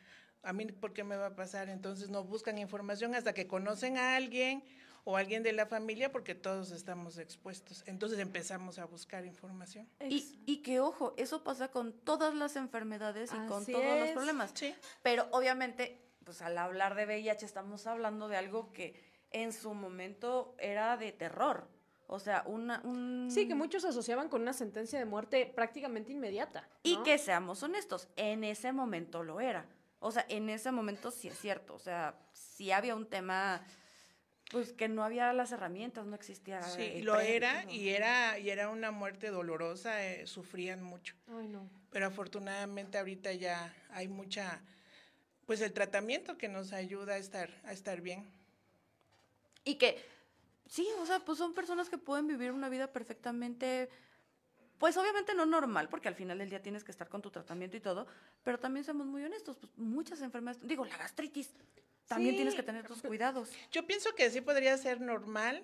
a 0.42 0.54
mí, 0.54 0.66
¿por 0.66 0.92
qué 0.92 1.04
me 1.04 1.18
va 1.18 1.28
a 1.28 1.36
pasar? 1.36 1.70
Entonces 1.70 2.10
no 2.10 2.24
buscan 2.24 2.58
información 2.58 3.14
hasta 3.14 3.36
que 3.36 3.46
conocen 3.46 4.00
a 4.00 4.16
alguien 4.16 4.64
o 5.04 5.18
alguien 5.18 5.44
de 5.44 5.54
la 5.54 5.68
familia 5.68 6.12
porque 6.12 6.34
todos 6.34 6.72
estamos 6.72 7.20
expuestos. 7.20 7.84
Entonces 7.86 8.18
empezamos 8.18 8.80
a 8.80 8.86
buscar 8.86 9.24
información. 9.24 9.88
Y, 10.02 10.42
y 10.48 10.64
que, 10.64 10.80
ojo, 10.80 11.14
eso 11.18 11.44
pasa 11.44 11.68
con 11.68 11.94
todas 11.94 12.34
las 12.34 12.56
enfermedades 12.56 13.30
y 13.32 13.48
con 13.48 13.64
todos 13.64 14.00
los 14.00 14.10
problemas. 14.10 14.50
Sí. 14.56 14.74
Pero 15.04 15.28
obviamente, 15.30 16.02
pues 16.24 16.42
al 16.42 16.58
hablar 16.58 16.96
de 16.96 17.06
VIH 17.06 17.46
estamos 17.46 17.86
hablando 17.86 18.28
de 18.28 18.38
algo 18.38 18.72
que 18.72 19.00
en 19.30 19.54
su 19.54 19.76
momento 19.76 20.56
era 20.58 20.98
de 20.98 21.12
terror. 21.12 21.68
O 22.08 22.20
sea, 22.20 22.44
una, 22.46 22.82
un... 22.84 23.30
Sí, 23.32 23.48
que 23.48 23.56
muchos 23.56 23.84
asociaban 23.84 24.30
con 24.30 24.42
una 24.42 24.54
sentencia 24.54 25.00
de 25.00 25.06
muerte 25.06 25.52
prácticamente 25.56 26.12
inmediata. 26.12 26.68
Y 26.84 26.98
que 27.04 27.18
seamos 27.18 27.64
honestos, 27.64 28.08
en 28.16 28.44
ese 28.44 28.72
momento 28.72 29.24
lo 29.24 29.40
era. 29.40 29.66
O 30.00 30.12
sea, 30.12 30.26
en 30.30 30.50
ese 30.50 30.72
momento 30.72 31.10
sí 31.10 31.30
es 31.30 31.40
cierto. 31.40 31.74
O 31.74 31.80
sea, 31.80 32.16
sí 32.32 32.72
había 32.72 32.96
un 32.96 33.08
tema, 33.08 33.66
pues 34.52 34.72
que 34.72 34.88
no 34.88 35.04
había 35.04 35.34
las 35.34 35.52
herramientas, 35.52 36.06
no 36.06 36.16
existía. 36.16 36.62
Sí, 36.62 36.92
el 36.98 37.06
lo 37.06 37.20
era 37.20 37.66
y 37.72 37.90
era 37.90 38.38
y 38.38 38.52
era 38.52 38.70
una 38.70 38.92
muerte 38.92 39.32
dolorosa, 39.32 40.06
eh, 40.06 40.28
sufrían 40.28 40.84
mucho. 40.84 41.16
Ay, 41.28 41.48
no. 41.48 41.68
Pero 41.90 42.06
afortunadamente 42.06 43.00
ahorita 43.00 43.34
ya 43.34 43.74
hay 43.90 44.08
mucha 44.08 44.62
pues 45.48 45.62
el 45.62 45.74
tratamiento 45.74 46.38
que 46.38 46.50
nos 46.50 46.72
ayuda 46.72 47.16
a 47.16 47.18
estar 47.18 47.50
a 47.64 47.74
estar 47.74 48.02
bien. 48.02 48.30
Y 49.64 49.76
que, 49.76 50.06
sí, 50.68 50.88
o 51.00 51.06
sea, 51.06 51.20
pues 51.20 51.38
son 51.38 51.54
personas 51.54 51.90
que 51.90 51.98
pueden 51.98 52.28
vivir 52.28 52.52
una 52.52 52.70
vida 52.70 52.92
perfectamente, 52.92 53.90
pues 54.78 54.98
obviamente 54.98 55.34
no 55.34 55.46
normal, 55.46 55.90
porque 55.90 56.08
al 56.08 56.16
final 56.16 56.38
del 56.38 56.50
día 56.50 56.62
tienes 56.62 56.84
que 56.84 56.92
estar 56.92 57.10
con 57.10 57.22
tu 57.22 57.32
tratamiento 57.32 57.78
y 57.78 57.82
todo, 57.82 58.08
pero 58.44 58.60
también 58.60 58.84
somos 58.84 59.08
muy 59.08 59.24
honestos, 59.24 59.58
pues 59.58 59.72
muchas 59.78 60.22
enfermedades, 60.22 60.68
digo, 60.68 60.86
la 60.86 60.98
gastritis, 60.98 61.54
también 62.08 62.32
Sí, 62.32 62.38
tienes 62.38 62.56
que 62.56 62.64
tener 62.64 62.86
tus 62.86 63.02
cuidados. 63.02 63.52
Yo 63.72 63.88
pienso 63.88 64.14
que 64.16 64.30
sí 64.30 64.42
podría 64.42 64.78
ser 64.78 65.02
normal, 65.02 65.64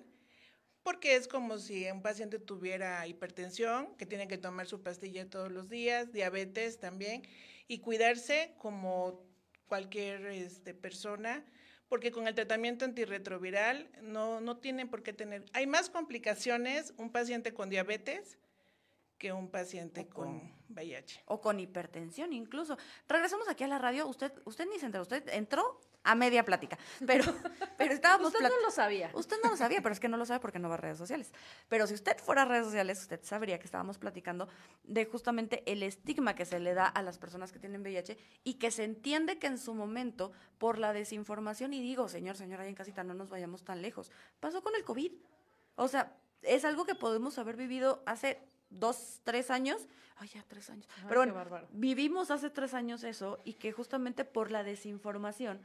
porque 0.83 1.15
es 1.15 1.27
como 1.27 1.59
si 1.59 1.89
un 1.91 2.01
paciente 2.01 2.39
tuviera 2.39 3.05
hipertensión, 3.05 3.95
que 3.97 4.05
tiene 4.05 4.27
que 4.27 4.37
tomar 4.37 4.65
su 4.65 4.81
pastilla 4.81 5.29
todos 5.29 5.51
los 5.51 5.69
días, 5.69 6.11
diabetes 6.11 6.79
también, 6.79 7.21
y 7.67 7.79
cuidarse 7.79 8.55
como 8.57 9.23
cualquier 9.67 10.25
este, 10.27 10.73
persona, 10.73 11.45
porque 11.91 12.09
con 12.13 12.25
el 12.25 12.33
tratamiento 12.33 12.85
antirretroviral 12.85 13.89
no, 14.01 14.39
no 14.39 14.55
tienen 14.55 14.87
por 14.87 15.03
qué 15.03 15.11
tener. 15.11 15.43
Hay 15.51 15.67
más 15.67 15.89
complicaciones 15.89 16.93
un 16.95 17.11
paciente 17.11 17.53
con 17.53 17.69
diabetes 17.69 18.37
que 19.21 19.31
un 19.31 19.51
paciente 19.51 20.07
con- 20.07 20.39
con 20.39 20.53
VIH. 20.69 21.21
O 21.27 21.39
con 21.39 21.59
hipertensión 21.59 22.33
incluso. 22.33 22.75
Regresamos 23.07 23.47
aquí 23.47 23.63
a 23.63 23.67
la 23.67 23.77
radio, 23.77 24.07
usted, 24.07 24.33
usted 24.45 24.65
ni 24.67 24.79
se 24.79 24.87
enteró, 24.87 25.03
usted 25.03 25.29
entró 25.29 25.79
a 26.03 26.15
media 26.15 26.43
plática, 26.43 26.79
pero, 27.05 27.23
pero 27.77 27.93
estábamos 27.93 28.29
Usted 28.33 28.49
no 28.49 28.59
lo 28.63 28.71
sabía. 28.71 29.11
Usted 29.13 29.35
no 29.43 29.51
lo 29.51 29.57
sabía, 29.57 29.79
pero 29.83 29.93
es 29.93 29.99
que 29.99 30.07
no 30.09 30.17
lo 30.17 30.25
sabe 30.25 30.39
porque 30.39 30.57
no 30.57 30.69
va 30.69 30.73
a 30.73 30.77
redes 30.77 30.97
sociales. 30.97 31.31
Pero 31.69 31.85
si 31.85 31.93
usted 31.93 32.17
fuera 32.17 32.41
a 32.41 32.45
redes 32.45 32.65
sociales, 32.65 32.99
usted 32.99 33.19
sabría 33.21 33.59
que 33.59 33.65
estábamos 33.65 33.99
platicando 33.99 34.47
de 34.83 35.05
justamente 35.05 35.61
el 35.71 35.83
estigma 35.83 36.33
que 36.33 36.45
se 36.45 36.59
le 36.59 36.73
da 36.73 36.87
a 36.87 37.03
las 37.03 37.19
personas 37.19 37.51
que 37.51 37.59
tienen 37.59 37.81
VIH 37.81 38.17
y 38.43 38.55
que 38.55 38.71
se 38.71 38.85
entiende 38.85 39.37
que 39.37 39.45
en 39.45 39.59
su 39.59 39.75
momento, 39.75 40.31
por 40.57 40.79
la 40.79 40.93
desinformación, 40.93 41.75
y 41.75 41.81
digo, 41.83 42.09
señor, 42.09 42.37
señora, 42.37 42.63
ahí 42.63 42.69
en 42.69 42.75
casita, 42.75 43.03
no 43.03 43.13
nos 43.13 43.29
vayamos 43.29 43.63
tan 43.63 43.83
lejos, 43.83 44.11
pasó 44.39 44.63
con 44.63 44.75
el 44.75 44.83
COVID. 44.83 45.11
O 45.75 45.87
sea, 45.87 46.17
es 46.41 46.65
algo 46.65 46.85
que 46.85 46.95
podemos 46.95 47.37
haber 47.37 47.55
vivido 47.55 48.01
hace 48.07 48.41
dos, 48.71 49.21
tres 49.23 49.51
años. 49.51 49.87
Ay, 50.17 50.29
ya 50.29 50.43
tres 50.47 50.69
años. 50.69 50.87
Pero 51.07 51.21
bueno, 51.21 51.33
vivimos 51.71 52.31
hace 52.31 52.49
tres 52.49 52.73
años 52.73 53.03
eso 53.03 53.39
y 53.43 53.53
que 53.53 53.71
justamente 53.71 54.25
por 54.25 54.51
la 54.51 54.63
desinformación 54.63 55.61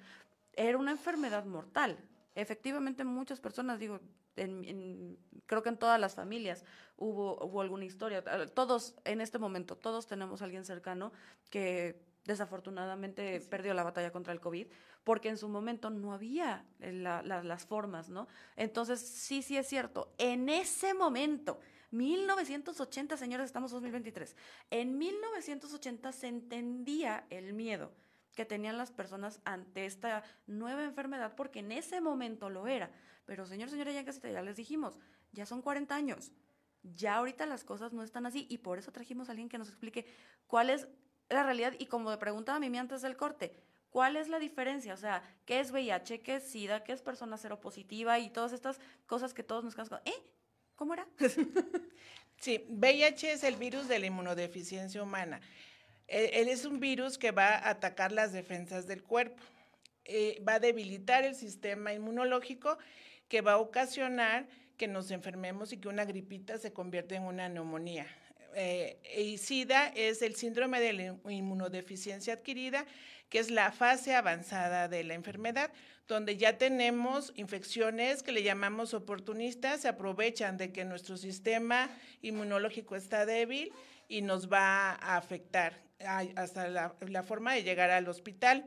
era 0.52 0.78
una 0.78 0.90
enfermedad 0.92 1.44
mortal. 1.44 1.98
Efectivamente, 2.34 3.04
muchas 3.04 3.40
personas, 3.40 3.78
digo, 3.78 4.00
en- 4.36 4.64
en- 4.64 5.18
creo 5.46 5.62
que 5.62 5.68
en 5.70 5.78
todas 5.78 5.98
las 6.00 6.14
familias 6.14 6.64
hubo, 6.96 7.42
hubo 7.44 7.60
alguna 7.62 7.84
historia. 7.84 8.22
Todos, 8.54 8.94
en 9.04 9.20
este 9.20 9.38
momento, 9.38 9.76
todos 9.76 10.06
tenemos 10.06 10.42
a 10.42 10.44
alguien 10.44 10.64
cercano 10.64 11.12
que 11.50 12.00
desafortunadamente 12.24 13.40
perdió 13.40 13.72
la 13.74 13.84
batalla 13.84 14.10
contra 14.10 14.32
el 14.32 14.40
COVID, 14.40 14.66
porque 15.04 15.28
en 15.28 15.36
su 15.38 15.48
momento 15.48 15.90
no 15.90 16.12
había 16.12 16.64
las 16.80 17.66
formas, 17.66 18.08
¿no? 18.08 18.26
Entonces, 18.56 19.00
sí, 19.00 19.42
sí 19.42 19.56
es 19.56 19.66
cierto, 19.68 20.12
en 20.18 20.48
ese 20.48 20.92
momento, 20.94 21.60
1980, 21.90 23.16
señores, 23.16 23.46
estamos 23.46 23.70
en 23.72 23.76
2023, 23.76 24.36
en 24.70 24.98
1980 24.98 26.12
se 26.12 26.28
entendía 26.28 27.26
el 27.30 27.52
miedo 27.52 27.92
que 28.34 28.44
tenían 28.44 28.76
las 28.76 28.92
personas 28.92 29.40
ante 29.44 29.86
esta 29.86 30.22
nueva 30.46 30.84
enfermedad, 30.84 31.34
porque 31.36 31.60
en 31.60 31.72
ese 31.72 32.00
momento 32.00 32.50
lo 32.50 32.66
era. 32.66 32.90
Pero, 33.24 33.46
señor, 33.46 33.70
señora, 33.70 33.92
ya, 33.92 34.02
ya 34.02 34.42
les 34.42 34.56
dijimos, 34.56 34.98
ya 35.32 35.46
son 35.46 35.62
40 35.62 35.94
años, 35.94 36.32
ya 36.82 37.16
ahorita 37.16 37.46
las 37.46 37.64
cosas 37.64 37.92
no 37.92 38.02
están 38.02 38.26
así 38.26 38.46
y 38.48 38.58
por 38.58 38.78
eso 38.78 38.92
trajimos 38.92 39.28
a 39.28 39.32
alguien 39.32 39.48
que 39.48 39.58
nos 39.58 39.68
explique 39.68 40.06
cuál 40.46 40.70
es 40.70 40.86
la 41.28 41.42
realidad 41.42 41.74
y 41.78 41.86
como 41.86 42.16
preguntaba 42.18 42.56
a 42.56 42.60
mí 42.60 42.78
antes 42.78 43.02
del 43.02 43.16
corte, 43.16 43.56
¿cuál 43.90 44.16
es 44.16 44.28
la 44.28 44.38
diferencia? 44.38 44.94
O 44.94 44.96
sea, 44.96 45.22
¿qué 45.44 45.60
es 45.60 45.72
VIH? 45.72 46.20
¿Qué 46.20 46.36
es 46.36 46.44
SIDA? 46.44 46.84
¿Qué 46.84 46.92
es 46.92 47.02
persona 47.02 47.36
seropositiva? 47.36 48.18
Y 48.18 48.30
todas 48.30 48.52
estas 48.52 48.78
cosas 49.06 49.34
que 49.34 49.42
todos 49.42 49.64
nos 49.64 49.74
quedamos 49.74 50.00
¿eh? 50.04 50.32
¿Cómo 50.76 50.94
era? 50.94 51.06
sí, 52.40 52.64
VIH 52.68 53.32
es 53.32 53.44
el 53.44 53.56
virus 53.56 53.88
de 53.88 53.98
la 53.98 54.06
inmunodeficiencia 54.06 55.02
humana. 55.02 55.40
E, 56.06 56.40
él 56.40 56.48
es 56.48 56.64
un 56.64 56.78
virus 56.78 57.18
que 57.18 57.32
va 57.32 57.48
a 57.48 57.70
atacar 57.70 58.12
las 58.12 58.32
defensas 58.32 58.86
del 58.86 59.02
cuerpo. 59.02 59.42
Eh, 60.04 60.40
va 60.46 60.54
a 60.54 60.60
debilitar 60.60 61.24
el 61.24 61.34
sistema 61.34 61.92
inmunológico 61.92 62.78
que 63.28 63.40
va 63.40 63.54
a 63.54 63.58
ocasionar 63.58 64.46
que 64.76 64.86
nos 64.86 65.10
enfermemos 65.10 65.72
y 65.72 65.78
que 65.78 65.88
una 65.88 66.04
gripita 66.04 66.58
se 66.58 66.72
convierta 66.72 67.16
en 67.16 67.24
una 67.24 67.48
neumonía. 67.48 68.06
Eh, 68.58 68.96
y 69.14 69.36
SIDA 69.36 69.88
es 69.88 70.22
el 70.22 70.34
síndrome 70.34 70.80
de 70.80 70.94
la 70.94 71.30
inmunodeficiencia 71.30 72.32
adquirida, 72.32 72.86
que 73.28 73.38
es 73.38 73.50
la 73.50 73.70
fase 73.70 74.14
avanzada 74.14 74.88
de 74.88 75.04
la 75.04 75.12
enfermedad, 75.12 75.70
donde 76.08 76.38
ya 76.38 76.56
tenemos 76.56 77.34
infecciones 77.36 78.22
que 78.22 78.32
le 78.32 78.42
llamamos 78.42 78.94
oportunistas, 78.94 79.82
se 79.82 79.88
aprovechan 79.88 80.56
de 80.56 80.72
que 80.72 80.86
nuestro 80.86 81.18
sistema 81.18 81.90
inmunológico 82.22 82.96
está 82.96 83.26
débil 83.26 83.72
y 84.08 84.22
nos 84.22 84.50
va 84.50 84.92
a 84.92 85.18
afectar 85.18 85.82
hasta 86.36 86.68
la, 86.68 86.94
la 87.06 87.22
forma 87.22 87.52
de 87.52 87.62
llegar 87.62 87.90
al 87.90 88.08
hospital. 88.08 88.64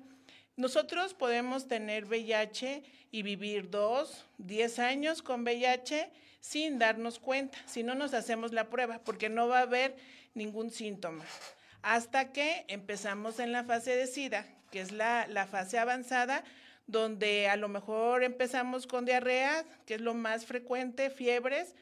Nosotros 0.56 1.16
podemos 1.16 1.68
tener 1.68 2.06
VIH 2.06 2.84
y 3.10 3.24
vivir 3.24 3.72
dos, 3.72 4.28
diez 4.38 4.78
años 4.78 5.24
con 5.24 5.42
VIH 5.42 6.12
sin 6.40 6.80
darnos 6.80 7.20
cuenta, 7.20 7.58
si 7.66 7.84
no 7.84 7.96
nos 7.96 8.14
hacemos 8.14 8.54
la 8.54 8.70
prueba, 8.70 9.00
porque 9.04 9.30
no 9.30 9.48
va 9.48 9.60
a 9.60 9.64
haber 9.64 9.96
ningún 10.34 10.72
síntoma. 10.72 11.24
Hasta 11.82 12.32
que 12.32 12.66
empezamos 12.68 13.40
en 13.40 13.52
la 13.52 13.64
fase 13.64 13.96
de 13.96 14.08
SIDA, 14.08 14.46
que 14.72 14.82
es 14.82 14.92
la, 14.92 15.28
la 15.28 15.48
fase 15.48 15.80
avanzada, 15.80 16.44
donde 16.88 17.48
a 17.48 17.56
lo 17.56 17.70
mejor 17.70 18.24
empezamos 18.24 18.88
con 18.88 19.06
diarrea, 19.06 19.64
que 19.86 19.96
es 19.96 20.02
lo 20.02 20.14
más 20.14 20.46
frecuente, 20.46 21.10
fiebres, 21.10 21.76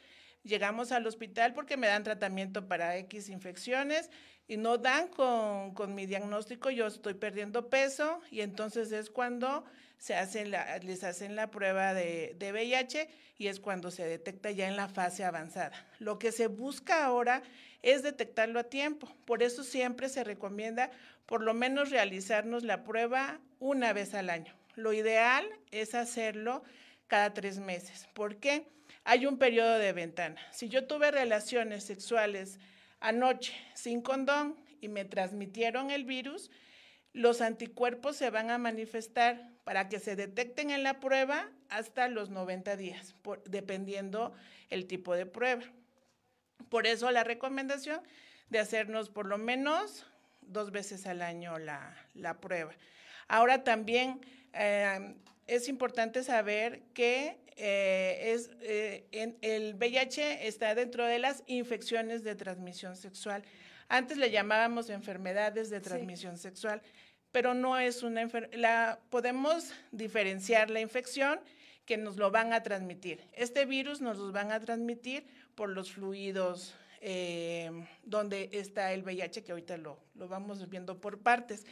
llegamos 0.44 0.92
al 0.92 1.08
hospital 1.08 1.54
porque 1.54 1.78
me 1.78 1.88
dan 1.88 2.04
tratamiento 2.04 2.68
para 2.68 2.98
X 2.98 3.30
infecciones 3.30 4.10
y 4.48 4.58
no 4.58 4.78
dan 4.78 5.08
con, 5.10 5.74
con, 5.74 5.94
mi 5.94 6.06
diagnóstico, 6.06 6.70
yo 6.70 6.88
estoy 6.88 7.14
perdiendo 7.14 7.70
peso 7.70 8.22
y 8.32 8.42
entonces 8.42 8.92
es 8.92 9.10
cuando 9.10 9.66
se 9.98 10.16
hace 10.16 10.46
la, 10.46 10.78
les 10.80 11.04
hacen 11.04 11.36
la 11.36 11.50
prueba 11.52 11.94
de, 11.94 12.36
de 12.38 12.52
VIH 12.52 13.10
y 13.38 13.48
es 13.48 13.60
cuando 13.60 13.92
se 13.92 14.06
detecta 14.06 14.52
ya 14.52 14.68
en 14.68 14.76
la 14.76 14.88
fase 14.88 15.24
avanzada. 15.26 15.74
Lo 16.00 16.18
que 16.18 16.32
se 16.32 16.48
busca 16.48 17.04
ahora 17.04 17.44
es 17.82 18.04
detectarlo 18.04 18.60
a 18.60 18.64
tiempo, 18.64 19.12
por 19.26 19.44
eso 19.44 19.64
siempre 19.64 20.10
se 20.10 20.24
recomienda 20.24 20.92
por 21.26 21.42
lo 21.42 21.54
menos 21.54 21.90
realizarnos 21.92 22.64
la 22.64 22.84
prueba 22.84 23.40
una 23.60 23.94
vez 23.94 24.14
al 24.14 24.30
año. 24.30 24.54
Lo 24.76 24.94
ideal 24.94 25.46
es 25.72 25.94
hacerlo 25.94 26.64
cada 27.08 27.34
tres 27.34 27.60
meses. 27.60 28.08
¿Por 28.14 28.38
qué? 28.38 28.68
Hay 29.04 29.26
un 29.26 29.38
periodo 29.38 29.78
de 29.78 29.94
ventana. 29.94 30.40
Si 30.52 30.70
yo 30.70 30.86
tuve 30.86 31.12
relaciones 31.12 31.84
sexuales 31.84 32.60
anoche 33.00 33.54
sin 33.74 34.02
condón 34.02 34.56
y 34.82 34.88
me 34.88 35.06
transmitieron 35.06 35.92
el 35.92 36.06
virus, 36.06 36.52
los 37.14 37.42
anticuerpos 37.42 38.16
se 38.16 38.30
van 38.30 38.50
a 38.52 38.58
manifestar 38.58 39.52
para 39.64 39.90
que 39.90 40.00
se 40.00 40.16
detecten 40.16 40.70
en 40.70 40.84
la 40.84 41.00
prueba 41.00 41.50
hasta 41.70 42.08
los 42.08 42.30
90 42.30 42.78
días, 42.78 43.16
dependiendo 43.46 44.34
el 44.70 44.88
tipo 44.88 45.16
de 45.16 45.26
prueba. 45.26 45.64
Por 46.70 46.88
eso 46.88 47.10
la 47.12 47.24
recomendación 47.24 48.02
de 48.50 48.60
hacernos 48.60 49.10
por 49.10 49.26
lo 49.26 49.38
menos 49.38 50.06
dos 50.42 50.72
veces 50.72 51.06
al 51.08 51.22
año 51.22 51.58
la, 51.60 52.38
prueba. 52.40 52.74
Ahora 53.28 53.64
también 53.64 54.22
eh, 54.54 55.16
es 55.48 55.68
importante 55.68 56.24
saber 56.24 56.84
que 56.94 57.38
eh, 57.58 58.34
es, 58.34 58.50
eh, 58.62 59.08
el 59.42 59.76
VIH 59.76 60.48
está 60.48 60.76
dentro 60.76 61.06
de 61.06 61.20
las 61.20 61.44
infecciones 61.48 62.24
de 62.24 62.36
transmisión 62.36 62.96
sexual. 62.96 63.44
Antes 63.90 64.18
le 64.18 64.32
llamábamos 64.32 64.90
enfermedades 64.90 65.70
de 65.70 65.80
transmisión 65.80 66.38
sexual 66.38 66.82
pero 67.32 67.54
no 67.54 67.78
es 67.78 68.04
una 68.04 68.22
enfermedad. 68.22 69.00
Podemos 69.12 69.72
diferenciar 69.92 70.72
la 70.72 70.80
infección 70.80 71.40
que 71.86 71.96
nos 71.96 72.18
lo 72.18 72.32
van 72.32 72.52
a 72.52 72.64
transmitir. 72.64 73.22
Este 73.34 73.66
virus 73.66 74.02
nos 74.02 74.18
lo 74.18 74.32
van 74.32 74.52
a 74.52 74.60
transmitir 74.60 75.28
por 75.54 75.70
los 75.70 75.92
fluidos 75.92 76.76
eh, 77.00 77.70
donde 78.04 78.50
está 78.54 78.92
el 78.92 79.04
VIH, 79.04 79.44
que 79.44 79.52
ahorita 79.52 79.78
lo, 79.78 80.00
lo 80.16 80.28
vamos 80.28 80.68
viendo 80.70 81.00
por 81.00 81.20
partes. 81.20 81.66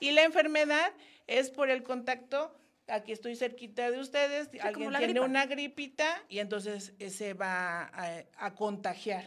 Y 0.00 0.10
la 0.10 0.24
enfermedad 0.24 0.92
es 1.26 1.50
por 1.50 1.70
el 1.70 1.84
contacto 1.84 2.54
aquí 2.88 3.12
estoy 3.12 3.36
cerquita 3.36 3.90
de 3.90 3.98
ustedes, 3.98 4.48
alguien 4.60 4.92
tiene 4.92 5.20
una 5.20 5.46
gripita 5.46 6.22
y 6.28 6.38
entonces 6.38 6.92
se 7.08 7.34
va 7.34 7.84
a, 7.84 8.24
a, 8.36 8.54
contagiar. 8.54 9.24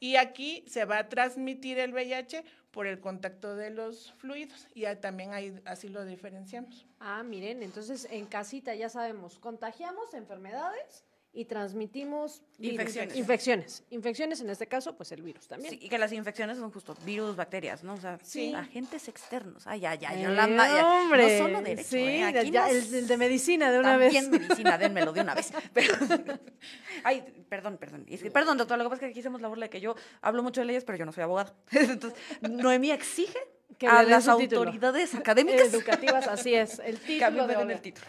Y 0.00 0.16
aquí 0.16 0.64
se 0.66 0.84
va 0.84 0.98
a 0.98 1.08
transmitir 1.08 1.78
el 1.78 1.92
VIH 1.92 2.44
por 2.70 2.86
el 2.86 3.00
contacto 3.00 3.56
de 3.56 3.70
los 3.70 4.12
fluidos 4.14 4.68
y 4.74 4.84
también 4.96 5.32
ahí 5.32 5.54
así 5.64 5.88
lo 5.88 6.04
diferenciamos. 6.04 6.86
Ah, 6.98 7.22
miren, 7.22 7.62
entonces 7.62 8.06
en 8.10 8.26
casita 8.26 8.74
ya 8.74 8.88
sabemos, 8.88 9.38
contagiamos 9.38 10.12
enfermedades 10.12 11.04
y 11.34 11.44
transmitimos 11.46 12.42
infecciones. 12.58 13.16
infecciones. 13.16 13.82
Infecciones, 13.90 14.40
en 14.40 14.50
este 14.50 14.68
caso, 14.68 14.96
pues 14.96 15.10
el 15.10 15.22
virus 15.22 15.48
también. 15.48 15.74
Sí, 15.74 15.80
y 15.82 15.88
que 15.88 15.98
las 15.98 16.12
infecciones 16.12 16.58
son 16.58 16.70
justo 16.70 16.96
virus, 17.04 17.34
bacterias, 17.34 17.82
¿no? 17.82 17.94
O 17.94 18.00
sea, 18.00 18.18
agentes 18.56 19.08
externos. 19.08 19.66
Ay, 19.66 19.80
ya, 19.80 19.94
ya, 19.96 20.14
yo 20.14 20.30
la 20.30 20.44
hombre. 20.86 21.38
No 21.38 21.44
solo 21.44 21.60
derecho, 21.60 21.88
sí, 21.90 21.98
¿eh? 21.98 22.24
Aquí 22.24 22.50
ya, 22.52 22.70
el, 22.70 23.08
de 23.08 23.16
medicina 23.16 23.72
de 23.72 23.80
una 23.80 23.96
vez. 23.96 24.14
También 24.14 24.42
medicina, 24.42 24.78
dénmelo 24.78 25.12
de 25.12 25.20
una 25.22 25.34
vez. 25.34 25.52
ay, 27.04 27.24
perdón, 27.48 27.78
perdón. 27.78 28.06
perdón, 28.32 28.56
doctor, 28.56 28.78
lo 28.78 28.84
que 28.84 28.90
pasa 28.90 28.94
es 28.94 29.08
que 29.08 29.10
aquí 29.10 29.20
hacemos 29.20 29.40
la 29.40 29.48
burla 29.48 29.66
de 29.66 29.70
que 29.70 29.80
yo 29.80 29.96
hablo 30.22 30.42
mucho 30.44 30.60
de 30.60 30.66
leyes, 30.66 30.84
pero 30.84 30.98
yo 30.98 31.04
no 31.04 31.12
soy 31.12 31.24
abogado. 31.24 31.52
Entonces, 31.72 32.16
Noemí 32.42 32.92
exige 32.92 33.38
que 33.76 33.88
a 33.88 34.04
las 34.04 34.28
autoridades 34.28 35.16
académicas. 35.16 35.74
Educativas, 35.74 36.28
así 36.28 36.54
es. 36.54 36.78
El 36.78 36.98
título 37.00 37.48
de 37.48 37.54
el 37.54 37.80
título. 37.80 38.06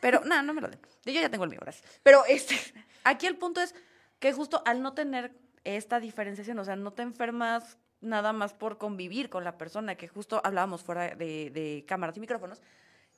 Pero, 0.00 0.24
nada, 0.24 0.42
no 0.42 0.54
me 0.54 0.60
lo 0.60 0.68
den. 0.68 0.78
Yo 1.12 1.20
ya 1.20 1.30
tengo 1.30 1.44
el 1.44 1.50
mío, 1.50 1.60
gracias. 1.60 1.84
Pero 2.02 2.24
este, 2.26 2.56
aquí 3.04 3.26
el 3.26 3.36
punto 3.36 3.60
es 3.60 3.74
que 4.18 4.32
justo 4.32 4.62
al 4.66 4.82
no 4.82 4.94
tener 4.94 5.32
esta 5.64 6.00
diferenciación, 6.00 6.58
o 6.58 6.64
sea, 6.64 6.76
no 6.76 6.92
te 6.92 7.02
enfermas 7.02 7.78
nada 8.00 8.32
más 8.32 8.54
por 8.54 8.78
convivir 8.78 9.28
con 9.28 9.44
la 9.44 9.58
persona, 9.58 9.96
que 9.96 10.08
justo 10.08 10.40
hablábamos 10.44 10.82
fuera 10.82 11.14
de, 11.14 11.50
de 11.50 11.84
cámaras 11.86 12.16
y 12.16 12.20
micrófonos, 12.20 12.62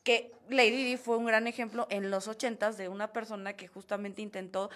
que 0.03 0.33
Lady 0.49 0.85
Di 0.85 0.97
fue 0.97 1.19
un 1.19 1.27
gran 1.27 1.47
ejemplo 1.47 1.87
en 1.91 2.11
los 2.11 2.27
ochentas 2.27 2.79
de 2.79 2.89
una 2.89 3.13
persona 3.13 3.55
que 3.55 3.69
justamente 3.69 4.23
intentó 4.23 4.71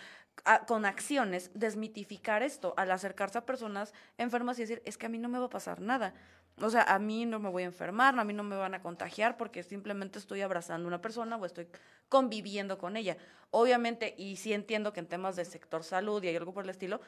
con 0.66 0.84
acciones 0.84 1.50
desmitificar 1.54 2.42
esto 2.42 2.74
al 2.76 2.90
acercarse 2.90 3.38
a 3.38 3.46
personas 3.46 3.94
enfermas 4.18 4.58
y 4.58 4.62
decir, 4.62 4.82
es 4.84 4.98
que 4.98 5.06
a 5.06 5.08
mí 5.08 5.18
no 5.18 5.28
me 5.28 5.38
va 5.38 5.46
a 5.46 5.50
pasar 5.50 5.80
nada. 5.80 6.12
O 6.60 6.70
sea, 6.70 6.82
a 6.82 6.98
mí 6.98 7.26
no 7.26 7.38
me 7.38 7.48
voy 7.48 7.62
a 7.64 7.66
enfermar, 7.66 8.18
a 8.18 8.24
mí 8.24 8.32
no 8.32 8.44
me 8.44 8.56
van 8.56 8.74
a 8.74 8.82
contagiar 8.82 9.36
porque 9.36 9.62
simplemente 9.62 10.18
estoy 10.18 10.40
abrazando 10.40 10.86
a 10.86 10.88
una 10.88 11.00
persona 11.00 11.36
o 11.36 11.44
estoy 11.46 11.66
conviviendo 12.14 12.78
con 12.78 12.96
ella. 12.96 13.16
Obviamente, 13.50 14.14
y 14.16 14.36
sí 14.36 14.52
entiendo 14.52 14.92
que 14.92 15.00
en 15.00 15.08
temas 15.08 15.34
de 15.34 15.44
sector 15.44 15.82
salud 15.82 16.22
y 16.22 16.28
hay 16.28 16.36
algo 16.36 16.54
por 16.54 16.62
el 16.62 16.70
estilo, 16.70 17.00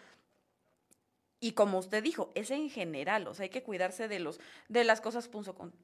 y 1.38 1.53
como 1.53 1.79
usted 1.79 2.03
dijo, 2.03 2.33
es 2.35 2.51
en 2.51 2.69
general, 2.71 3.29
o 3.29 3.35
sea, 3.35 3.45
hay 3.45 3.51
que 3.51 3.62
cuidarse 3.62 4.09
de 4.09 4.19
los 4.19 4.40
de 4.69 4.83
las 4.83 5.01
cosas 5.01 5.31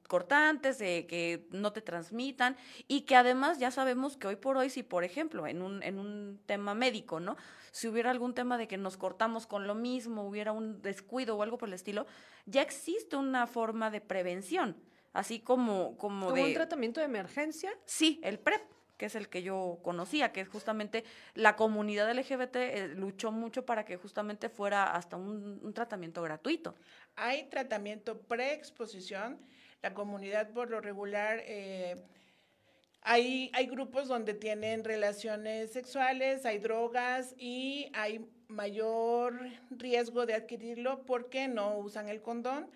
cortantes, 0.09 0.79
de 0.79 1.07
que 1.07 1.47
no 1.53 1.73
te 1.73 1.83
transmitan 1.83 2.57
y 2.89 3.03
que 3.03 3.15
además 3.15 3.61
ya 3.61 3.71
sabemos 3.71 4.17
que 4.17 4.27
hoy 4.27 4.35
por 4.35 4.57
hoy 4.57 4.71
si 4.71 4.83
por 4.83 5.05
ejemplo, 5.05 5.47
en 5.47 5.63
un 5.63 5.85
en 5.85 6.01
un 6.01 6.41
tema 6.47 6.75
médico, 6.75 7.21
¿no? 7.21 7.37
Si 7.71 7.87
hubiera 7.87 8.11
algún 8.11 8.35
tema 8.35 8.59
de 8.59 8.67
que 8.67 8.77
nos 8.77 8.97
cortamos 8.97 9.47
con 9.47 9.69
lo 9.69 9.77
mismo, 9.77 10.27
hubiera 10.27 10.51
un 10.51 10.83
descuido 10.83 11.37
o 11.37 11.45
algo 11.45 11.59
por 11.59 11.69
el 11.69 11.75
estilo, 11.75 12.09
ya 12.47 12.61
existe 12.63 13.15
una 13.15 13.47
forma 13.47 13.93
de 13.93 14.01
prevención, 14.01 14.77
así 15.13 15.39
como 15.39 15.97
como 15.97 16.33
de 16.33 16.43
un 16.43 16.55
tratamiento 16.55 16.99
de 16.99 17.07
emergencia? 17.07 17.71
Sí, 17.85 18.21
el 18.25 18.41
PrEP 18.41 18.63
que 18.97 19.07
es 19.07 19.15
el 19.15 19.29
que 19.29 19.43
yo 19.43 19.81
conocía, 19.83 20.33
que 20.33 20.41
es 20.41 20.49
justamente 20.49 21.05
la 21.35 21.57
comunidad 21.57 22.13
LGBT 22.13 22.57
eh, 22.57 22.89
luchó 22.95 23.33
mucho 23.33 23.65
para 23.67 23.85
que 23.85 23.97
justamente 23.97 24.49
fuera 24.49 24.95
hasta 24.95 25.17
un, 25.17 25.73
tratamiento 25.75 26.23
gratuito. 26.23 26.75
Hay 27.17 27.45
tratamiento 27.45 28.21
preexposición. 28.21 29.39
La 29.83 29.95
comunidad 29.95 30.51
por 30.51 30.71
lo 30.71 30.81
regular... 30.81 31.41
Eh, 31.45 32.03
hay, 33.05 33.51
hay 33.53 33.67
grupos 33.67 34.07
donde 34.07 34.33
tienen 34.33 34.85
relaciones 34.85 35.73
sexuales, 35.73 36.47
hay 36.47 36.59
drogas 36.59 37.35
y 37.37 37.91
hay 37.95 38.25
mayor 38.47 39.35
riesgo 39.71 40.25
de 40.25 40.35
adquirirlo 40.35 41.05
porque 41.05 41.49
no 41.49 41.79
usan 41.79 42.09
el 42.09 42.23
condón. 42.23 42.71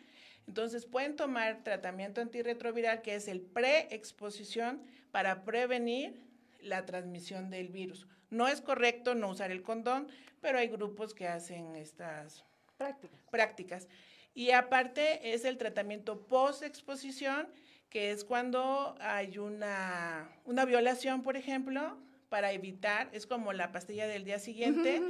Entonces 0.49 0.87
pueden 0.87 1.17
tomar 1.17 1.63
tratamiento 1.63 2.21
antirretroviral 2.21 3.03
que 3.03 3.15
es 3.15 3.29
el 3.29 3.41
preexposición 3.41 4.83
para 5.17 5.45
prevenir 5.45 6.21
la 6.61 6.85
transmisión 6.85 7.49
del 7.49 7.71
virus. 7.71 8.07
No 8.29 8.49
es 8.49 8.61
correcto 8.61 9.15
no 9.15 9.31
usar 9.31 9.51
el 9.51 9.63
condón, 9.63 10.09
pero 10.43 10.59
hay 10.59 10.69
grupos 10.69 11.15
que 11.15 11.27
hacen 11.27 11.75
estas 11.75 12.45
prácticas. 12.77 13.21
prácticas. 13.31 13.89
Y 14.35 14.51
aparte 14.51 15.33
es 15.33 15.47
el 15.47 15.57
tratamiento 15.57 16.27
post-exposición, 16.27 17.49
que 17.89 18.11
es 18.11 18.27
cuando 18.27 18.95
hay 19.01 19.39
una, 19.39 20.29
una 20.45 20.67
violación, 20.67 21.23
por 21.23 21.39
ejemplo, 21.39 21.97
para 22.29 22.53
evitar, 22.53 23.09
es 23.13 23.27
como 23.27 23.55
la 23.55 23.73
pastilla 23.73 24.07
del 24.07 24.23
día 24.23 24.39
siguiente, 24.39 25.01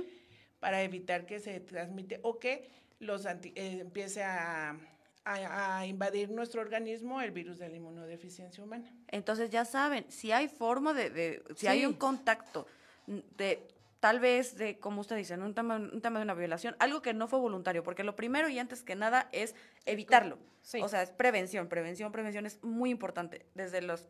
para 0.60 0.84
evitar 0.84 1.26
que 1.26 1.40
se 1.40 1.58
transmite 1.58 2.20
o 2.22 2.38
que 2.38 2.70
los 3.00 3.26
eh, 3.26 3.50
empiece 3.56 4.22
a, 4.22 4.78
a, 5.26 5.84
invadir 5.86 6.30
nuestro 6.30 6.60
organismo 6.60 7.20
el 7.20 7.32
virus 7.32 7.58
de 7.58 7.68
la 7.68 7.76
inmunodeficiencia 7.76 8.62
humana. 8.62 8.90
Entonces 9.08 9.50
ya 9.50 9.64
saben, 9.64 10.06
si 10.08 10.32
hay 10.32 10.48
forma 10.48 10.94
de, 10.94 11.42
si 11.56 11.66
hay 11.66 11.84
un 11.84 11.94
contacto 11.94 12.66
de 13.06 13.66
tal 13.98 14.20
vez 14.20 14.56
de, 14.56 14.78
como 14.78 15.00
usted 15.00 15.16
dice, 15.16 15.34
un 15.34 15.54
tema, 15.54 15.76
un 15.76 16.00
tema 16.00 16.20
de 16.20 16.24
una 16.24 16.34
violación, 16.34 16.76
algo 16.78 17.02
que 17.02 17.12
no 17.12 17.26
fue 17.26 17.40
voluntario, 17.40 17.82
porque 17.82 18.04
lo 18.04 18.14
primero 18.14 18.48
y 18.48 18.58
antes 18.58 18.82
que 18.82 18.94
nada 18.94 19.28
es 19.32 19.54
evitarlo. 19.84 20.38
O 20.82 20.88
sea, 20.88 21.02
es 21.02 21.10
prevención, 21.10 21.68
prevención, 21.68 22.12
prevención 22.12 22.46
es 22.46 22.62
muy 22.62 22.90
importante. 22.90 23.46
Desde 23.54 23.82
las 23.82 24.08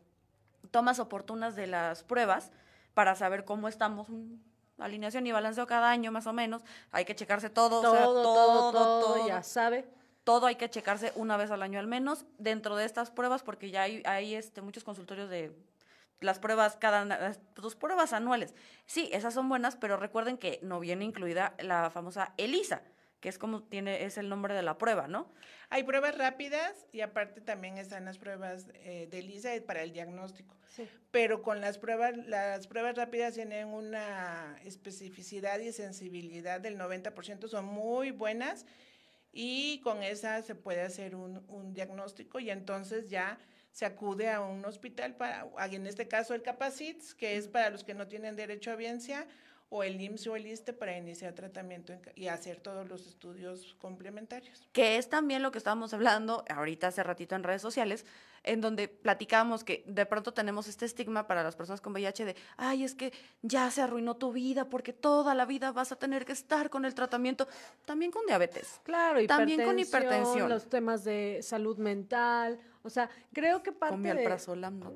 tomas 0.71 0.99
oportunas 0.99 1.55
de 1.55 1.67
las 1.67 2.03
pruebas 2.03 2.51
para 2.93 3.15
saber 3.15 3.45
cómo 3.45 3.67
estamos, 3.67 4.07
alineación 4.79 5.25
y 5.27 5.31
balanceo 5.31 5.65
cada 5.67 5.89
año 5.89 6.11
más 6.11 6.27
o 6.27 6.33
menos, 6.33 6.63
hay 6.91 7.05
que 7.05 7.15
checarse 7.15 7.49
todo, 7.49 7.81
todo, 7.81 7.93
todo, 7.95 8.71
todo, 8.71 9.01
todo, 9.01 9.27
ya 9.27 9.41
sabe. 9.43 9.85
Todo 10.27 10.45
hay 10.45 10.55
que 10.55 10.69
checarse 10.69 11.13
una 11.15 11.37
vez 11.37 11.51
al 11.51 11.63
año 11.63 11.79
al 11.79 11.87
menos 11.87 12.25
dentro 12.37 12.75
de 12.75 12.83
estas 12.83 13.11
pruebas 13.11 13.43
porque 13.43 13.71
ya 13.71 13.83
hay, 13.83 14.03
hay 14.05 14.35
este, 14.35 14.61
muchos 14.61 14.83
consultorios 14.83 15.29
de 15.29 15.53
las 16.19 16.37
pruebas 16.37 16.75
cada 16.75 17.31
tus 17.53 17.77
pruebas 17.77 18.11
anuales. 18.11 18.53
Sí, 18.87 19.09
esas 19.13 19.33
son 19.33 19.47
buenas, 19.47 19.77
pero 19.77 19.95
recuerden 19.95 20.37
que 20.37 20.59
no 20.61 20.81
viene 20.81 21.05
incluida 21.05 21.55
la 21.59 21.89
famosa 21.91 22.33
ELISA, 22.35 22.81
que 23.21 23.29
es 23.29 23.39
como 23.39 23.63
tiene 23.63 24.03
es 24.03 24.17
el 24.17 24.27
nombre 24.27 24.53
de 24.53 24.63
la 24.63 24.77
prueba, 24.77 25.07
¿no? 25.07 25.31
Hay 25.69 25.83
pruebas 25.83 26.17
rápidas 26.17 26.73
y 26.91 26.99
aparte 26.99 27.39
también 27.39 27.77
están 27.77 28.03
las 28.03 28.17
pruebas 28.17 28.67
eh, 28.73 29.07
de 29.09 29.19
ELISA 29.19 29.51
para 29.65 29.81
el 29.81 29.93
diagnóstico. 29.93 30.57
Sí. 30.67 30.89
Pero 31.09 31.41
con 31.41 31.61
las 31.61 31.77
pruebas 31.77 32.17
las 32.17 32.67
pruebas 32.67 32.97
rápidas 32.97 33.35
tienen 33.35 33.69
una 33.69 34.59
especificidad 34.65 35.59
y 35.59 35.71
sensibilidad 35.71 36.59
del 36.59 36.77
90%, 36.77 37.47
son 37.47 37.63
muy 37.63 38.11
buenas 38.11 38.65
y 39.39 39.81
con 39.81 40.01
esa 40.01 40.41
se 40.41 40.55
puede 40.55 40.81
hacer 40.81 41.15
un, 41.15 41.43
un 41.47 41.71
diagnóstico 41.71 42.39
y 42.39 42.49
entonces 42.49 43.07
ya 43.07 43.37
se 43.71 43.85
acude 43.85 44.31
a 44.31 44.41
un 44.41 44.65
hospital 44.65 45.13
para, 45.13 45.47
en 45.71 45.85
este 45.85 46.07
caso 46.07 46.33
el 46.33 46.41
Capacits, 46.41 47.13
que 47.13 47.37
es 47.37 47.47
para 47.47 47.69
los 47.69 47.83
que 47.83 47.93
no 47.93 48.07
tienen 48.07 48.35
derecho 48.35 48.71
a 48.71 48.73
audiencia, 48.73 49.27
o 49.69 49.83
el 49.83 49.99
IMSS 49.99 50.27
o 50.27 50.35
el 50.35 50.47
ISTE 50.47 50.73
para 50.73 50.97
iniciar 50.97 51.33
tratamiento 51.33 51.93
y 52.15 52.27
hacer 52.27 52.59
todos 52.59 52.87
los 52.87 53.05
estudios 53.05 53.75
complementarios. 53.79 54.67
Que 54.71 54.97
es 54.97 55.09
también 55.09 55.43
lo 55.43 55.51
que 55.51 55.57
estábamos 55.57 55.93
hablando 55.93 56.45
ahorita 56.49 56.87
hace 56.87 57.03
ratito 57.03 57.35
en 57.35 57.43
redes 57.43 57.61
sociales, 57.61 58.05
en 58.43 58.61
donde 58.61 58.87
platicamos 58.87 59.65
que 59.65 59.83
de 59.85 60.05
pronto 60.05 60.33
tenemos 60.33 60.67
este 60.67 60.85
estigma 60.85 61.27
para 61.27 61.43
las 61.43 61.55
personas 61.57 61.81
con 61.81 61.91
VIH 61.91 62.25
de, 62.25 62.35
ay, 62.55 62.83
es 62.83 62.95
que 62.95 63.11
ya 63.41 63.69
se 63.71 63.81
arruinó 63.81 64.15
tu 64.15 64.31
vida 64.31 64.69
porque 64.69 64.93
toda 64.93 65.35
la 65.35 65.45
vida 65.45 65.73
vas 65.73 65.91
a 65.91 65.97
tener 65.97 66.23
que 66.23 66.31
estar 66.31 66.69
con 66.69 66.85
el 66.85 66.95
tratamiento, 66.95 67.47
también 67.85 68.11
con 68.11 68.25
diabetes. 68.25 68.79
Claro, 68.83 69.19
y 69.19 69.27
también 69.27 69.63
con 69.63 69.77
hipertensión, 69.77 70.47
los 70.47 70.69
temas 70.69 71.03
de 71.03 71.39
salud 71.41 71.77
mental, 71.77 72.59
o 72.87 72.89
sea, 72.89 73.09
creo 73.33 73.61
que 73.61 73.71
parte 73.71 73.95
de... 74.01 74.23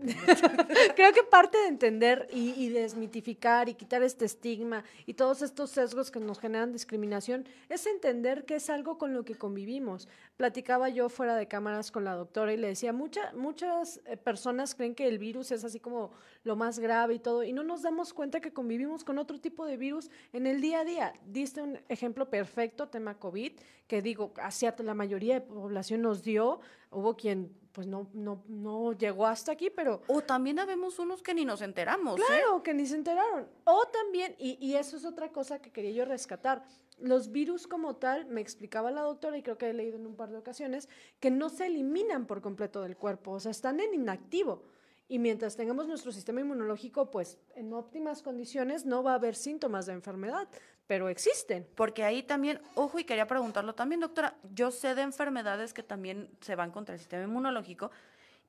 creo 0.96 1.14
que 1.14 1.24
parte 1.24 1.58
de 1.58 1.68
entender 1.68 2.28
y, 2.32 2.52
y, 2.52 2.70
desmitificar 2.70 3.70
y 3.70 3.76
quitar 3.76 4.02
este 4.02 4.26
estigma 4.26 4.84
y 5.06 5.14
todos 5.14 5.42
estos 5.42 5.72
sesgos 5.72 6.10
que 6.10 6.20
nos 6.20 6.40
generan 6.40 6.72
discriminación 6.72 7.46
es 7.70 7.86
entender 7.86 8.46
que 8.46 8.56
es 8.56 8.70
algo 8.70 8.98
con 8.98 9.14
lo 9.14 9.24
que 9.24 9.36
convivimos. 9.36 10.08
Platicaba 10.38 10.90
yo 10.90 11.10
fuera 11.10 11.36
de 11.36 11.48
cámaras 11.48 11.92
con 11.92 12.04
la 12.04 12.16
doctora 12.16 12.54
y 12.54 12.58
le 12.58 12.68
decía, 12.68 12.94
mucha, 12.94 13.34
muchas 13.34 14.02
eh, 14.06 14.18
personas 14.18 14.74
creen 14.74 14.96
que 14.96 15.08
el 15.08 15.20
virus 15.20 15.52
es 15.52 15.64
así 15.64 15.80
como 15.80 16.12
lo 16.44 16.56
más 16.56 16.80
grave 16.80 17.16
y 17.16 17.20
todo, 17.20 17.44
y 17.44 17.54
no 17.54 17.64
nos 17.64 17.82
damos 17.82 18.14
cuenta 18.14 18.40
que 18.40 18.54
convivimos 18.54 19.04
con 19.04 19.18
otro 19.18 19.40
tipo 19.40 19.66
de 19.66 19.78
virus 19.78 20.10
en 20.34 20.48
el 20.48 20.62
día 20.62 20.80
a 20.80 20.86
día. 20.86 21.14
Diste 21.26 21.62
un 21.62 21.80
ejemplo 21.90 22.30
perfecto, 22.30 22.88
tema 22.88 23.20
COVID, 23.20 23.52
que 23.88 24.02
digo, 24.02 24.34
hacia 24.38 24.76
la 24.80 24.94
mayoría 24.94 25.36
de 25.36 25.42
población 25.42 26.02
nos 26.02 26.24
dio, 26.24 26.62
hubo 26.90 27.16
quien 27.16 27.52
pues 27.72 27.88
no, 27.88 28.10
no, 28.14 28.44
no 28.48 28.94
llegó 28.94 29.26
hasta 29.26 29.52
aquí, 29.52 29.70
pero... 29.70 30.02
O 30.08 30.22
también 30.22 30.60
habemos 30.60 31.00
unos 31.00 31.22
que 31.22 31.34
ni 31.34 31.46
nos 31.46 31.62
enteramos. 31.62 32.20
¿eh? 32.20 32.24
Claro, 32.26 32.64
que 32.64 32.74
ni 32.74 32.86
se 32.86 32.96
enteraron. 32.96 33.48
O 33.64 33.86
también, 33.88 34.36
y, 34.38 34.58
y 34.66 34.76
eso 34.76 34.98
es 34.98 35.06
otra 35.06 35.32
cosa 35.32 35.62
que 35.62 35.72
quería 35.72 35.92
yo 35.92 36.06
rescatar, 36.06 36.64
los 37.00 37.32
virus 37.32 37.68
como 37.68 37.96
tal, 37.96 38.26
me 38.28 38.42
explicaba 38.42 38.92
la 38.92 39.02
doctora, 39.02 39.38
y 39.38 39.44
creo 39.44 39.58
que 39.58 39.70
he 39.70 39.74
leído 39.74 39.98
en 39.98 40.06
un 40.06 40.16
par 40.16 40.30
de 40.30 40.38
ocasiones, 40.38 40.88
que 41.20 41.32
no 41.32 41.50
se 41.50 41.66
eliminan 41.66 42.28
por 42.28 42.42
completo 42.42 42.82
del 42.82 42.96
cuerpo, 42.96 43.32
o 43.32 43.40
sea, 43.40 43.52
están 43.52 43.80
en 43.80 43.94
inactivo. 43.94 44.64
Y 45.08 45.20
mientras 45.20 45.58
tengamos 45.58 45.88
nuestro 45.88 46.14
sistema 46.14 46.40
inmunológico, 46.40 47.12
pues 47.12 47.38
en 47.56 47.74
óptimas 47.74 48.22
condiciones, 48.22 48.86
no 48.86 49.04
va 49.04 49.12
a 49.12 49.16
haber 49.16 49.36
síntomas 49.36 49.86
de 49.86 49.94
enfermedad, 49.94 50.48
pero 50.92 51.08
existen. 51.08 51.66
Porque 51.76 52.04
ahí 52.04 52.22
también, 52.22 52.60
ojo, 52.76 53.00
y 53.00 53.06
quería 53.06 53.26
preguntarlo 53.26 53.74
también, 53.76 54.02
doctora, 54.02 54.36
yo 54.54 54.72
sé 54.72 54.94
de 54.94 55.04
enfermedades 55.04 55.74
que 55.74 55.84
también 55.84 56.30
se 56.42 56.54
van 56.56 56.70
contra 56.70 56.96
el 56.96 57.00
sistema 57.00 57.24
inmunológico 57.24 57.92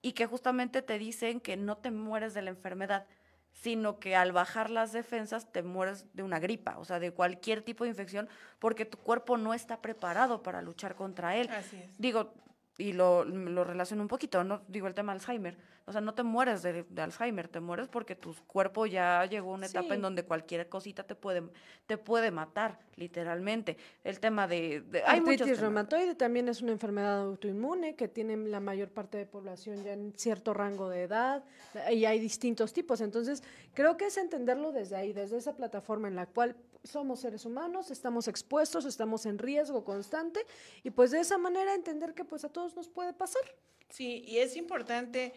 y 0.01 0.15
que 0.15 0.27
justamente 0.27 0.83
te 0.83 0.99
dicen 0.99 1.39
que 1.39 1.57
no 1.57 1.77
te 1.77 1.93
mueres 1.93 2.35
de 2.35 2.43
la 2.43 2.51
enfermedad, 2.51 3.07
sino 3.53 4.01
que 4.01 4.17
al 4.17 4.33
bajar 4.33 4.71
las 4.71 4.91
defensas 4.91 5.53
te 5.53 5.63
mueres 5.63 6.13
de 6.15 6.25
una 6.25 6.41
gripa, 6.41 6.79
o 6.79 6.85
sea, 6.85 6.99
de 6.99 7.13
cualquier 7.13 7.63
tipo 7.63 7.85
de 7.85 7.91
infección, 7.91 8.29
porque 8.59 8.87
tu 8.87 8.99
cuerpo 8.99 9.37
no 9.37 9.55
está 9.55 9.81
preparado 9.81 10.43
para 10.43 10.63
luchar 10.63 10.97
contra 10.97 11.37
él. 11.37 11.49
Así 11.49 11.77
es. 11.77 11.97
Digo, 11.97 12.35
y 12.77 12.93
lo, 12.93 13.25
lo 13.25 13.63
relaciono 13.63 14.03
un 14.03 14.09
poquito, 14.09 14.43
no 14.43 14.63
digo 14.67 14.89
el 14.89 14.95
tema 14.95 15.13
Alzheimer. 15.13 15.57
O 15.85 15.93
sea, 15.93 16.01
no 16.01 16.15
te 16.15 16.23
mueres 16.23 16.63
de, 16.63 16.85
Alzheimer, 16.97 17.49
te 17.49 17.61
mueres 17.61 17.89
porque 17.89 18.15
tu 18.15 18.35
cuerpo 18.47 18.87
ya 18.87 19.27
llegó 19.27 19.53
a 19.53 19.55
una 19.55 19.67
etapa 19.67 19.95
en 19.95 20.03
donde 20.03 20.25
cualquier 20.25 20.69
cosita 20.69 21.03
te 21.03 21.15
puede, 21.15 21.43
te 21.87 21.99
puede 21.99 22.31
matar, 22.31 22.79
literalmente. 22.97 23.77
El 24.05 24.21
tema 24.21 24.47
de... 24.47 24.85
hay 25.07 25.19
Artritis 25.19 25.61
reumatoide 25.61 26.15
también 26.15 26.49
es 26.49 26.63
una 26.63 26.73
enfermedad 26.73 27.23
autoinmune 27.23 27.97
que 27.97 28.09
tiene 28.09 28.37
la 28.37 28.61
mayor 28.61 28.91
parte 28.91 29.19
de 29.19 29.27
población 29.27 29.83
ya 29.83 29.93
en 29.93 30.13
cierto 30.17 30.55
rango 30.55 30.89
de 30.89 31.03
edad 31.03 31.45
y 31.91 32.05
hay 32.05 32.21
distintos 32.21 32.73
tipos. 32.73 33.01
Entonces, 33.01 33.43
creo 33.75 33.97
que 33.97 34.07
es 34.07 34.17
entenderlo 34.17 34.73
desde 34.73 34.97
ahí, 34.97 35.13
desde 35.13 35.37
esa 35.39 35.57
plataforma 35.57 36.09
en 36.09 36.15
la 36.15 36.27
cual 36.27 36.57
somos 36.85 37.21
seres 37.21 37.45
humanos, 37.45 37.91
estamos 37.91 38.29
expuestos, 38.29 38.85
estamos 38.85 39.27
en 39.27 39.39
riesgo 39.39 39.85
constante 39.85 40.45
y 40.83 40.91
pues 40.91 41.11
de 41.11 41.21
esa 41.21 41.39
manera 41.39 41.75
entender 41.75 42.15
que 42.15 42.25
pues 42.25 42.45
a 42.45 42.49
todos 42.49 42.75
nos 42.77 42.89
puede 42.89 43.13
pasar. 43.13 43.43
Sí, 43.89 44.25
y 44.27 44.39
es 44.39 44.57
importante, 44.57 45.35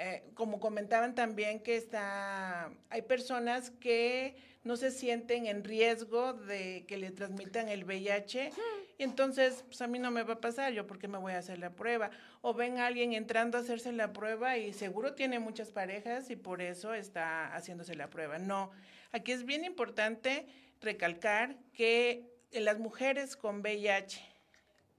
eh, 0.00 0.22
como 0.34 0.60
comentaban 0.60 1.16
también, 1.16 1.58
que 1.58 1.76
está, 1.76 2.70
hay 2.88 3.02
personas 3.02 3.72
que 3.80 4.36
no 4.62 4.76
se 4.76 4.92
sienten 4.92 5.46
en 5.46 5.64
riesgo 5.64 6.34
de 6.34 6.84
que 6.86 6.98
le 6.98 7.10
transmitan 7.10 7.68
el 7.68 7.82
VIH 7.82 8.52
y 8.96 9.02
entonces 9.02 9.64
pues 9.66 9.82
a 9.82 9.88
mí 9.88 9.98
no 9.98 10.12
me 10.12 10.22
va 10.22 10.34
a 10.34 10.40
pasar, 10.40 10.72
yo 10.72 10.86
porque 10.86 11.08
me 11.08 11.18
voy 11.18 11.32
a 11.32 11.38
hacer 11.38 11.58
la 11.58 11.70
prueba. 11.70 12.12
O 12.42 12.54
ven 12.54 12.78
a 12.78 12.86
alguien 12.86 13.12
entrando 13.12 13.58
a 13.58 13.62
hacerse 13.62 13.90
la 13.90 14.12
prueba 14.12 14.56
y 14.56 14.72
seguro 14.72 15.14
tiene 15.14 15.40
muchas 15.40 15.70
parejas 15.70 16.30
y 16.30 16.36
por 16.36 16.62
eso 16.62 16.94
está 16.94 17.52
haciéndose 17.56 17.96
la 17.96 18.08
prueba. 18.08 18.38
No, 18.38 18.70
aquí 19.10 19.32
es 19.32 19.44
bien 19.44 19.64
importante 19.64 20.46
recalcar 20.80 21.56
que 21.72 22.38
las 22.52 22.78
mujeres 22.78 23.34
con 23.34 23.62
VIH, 23.62 24.20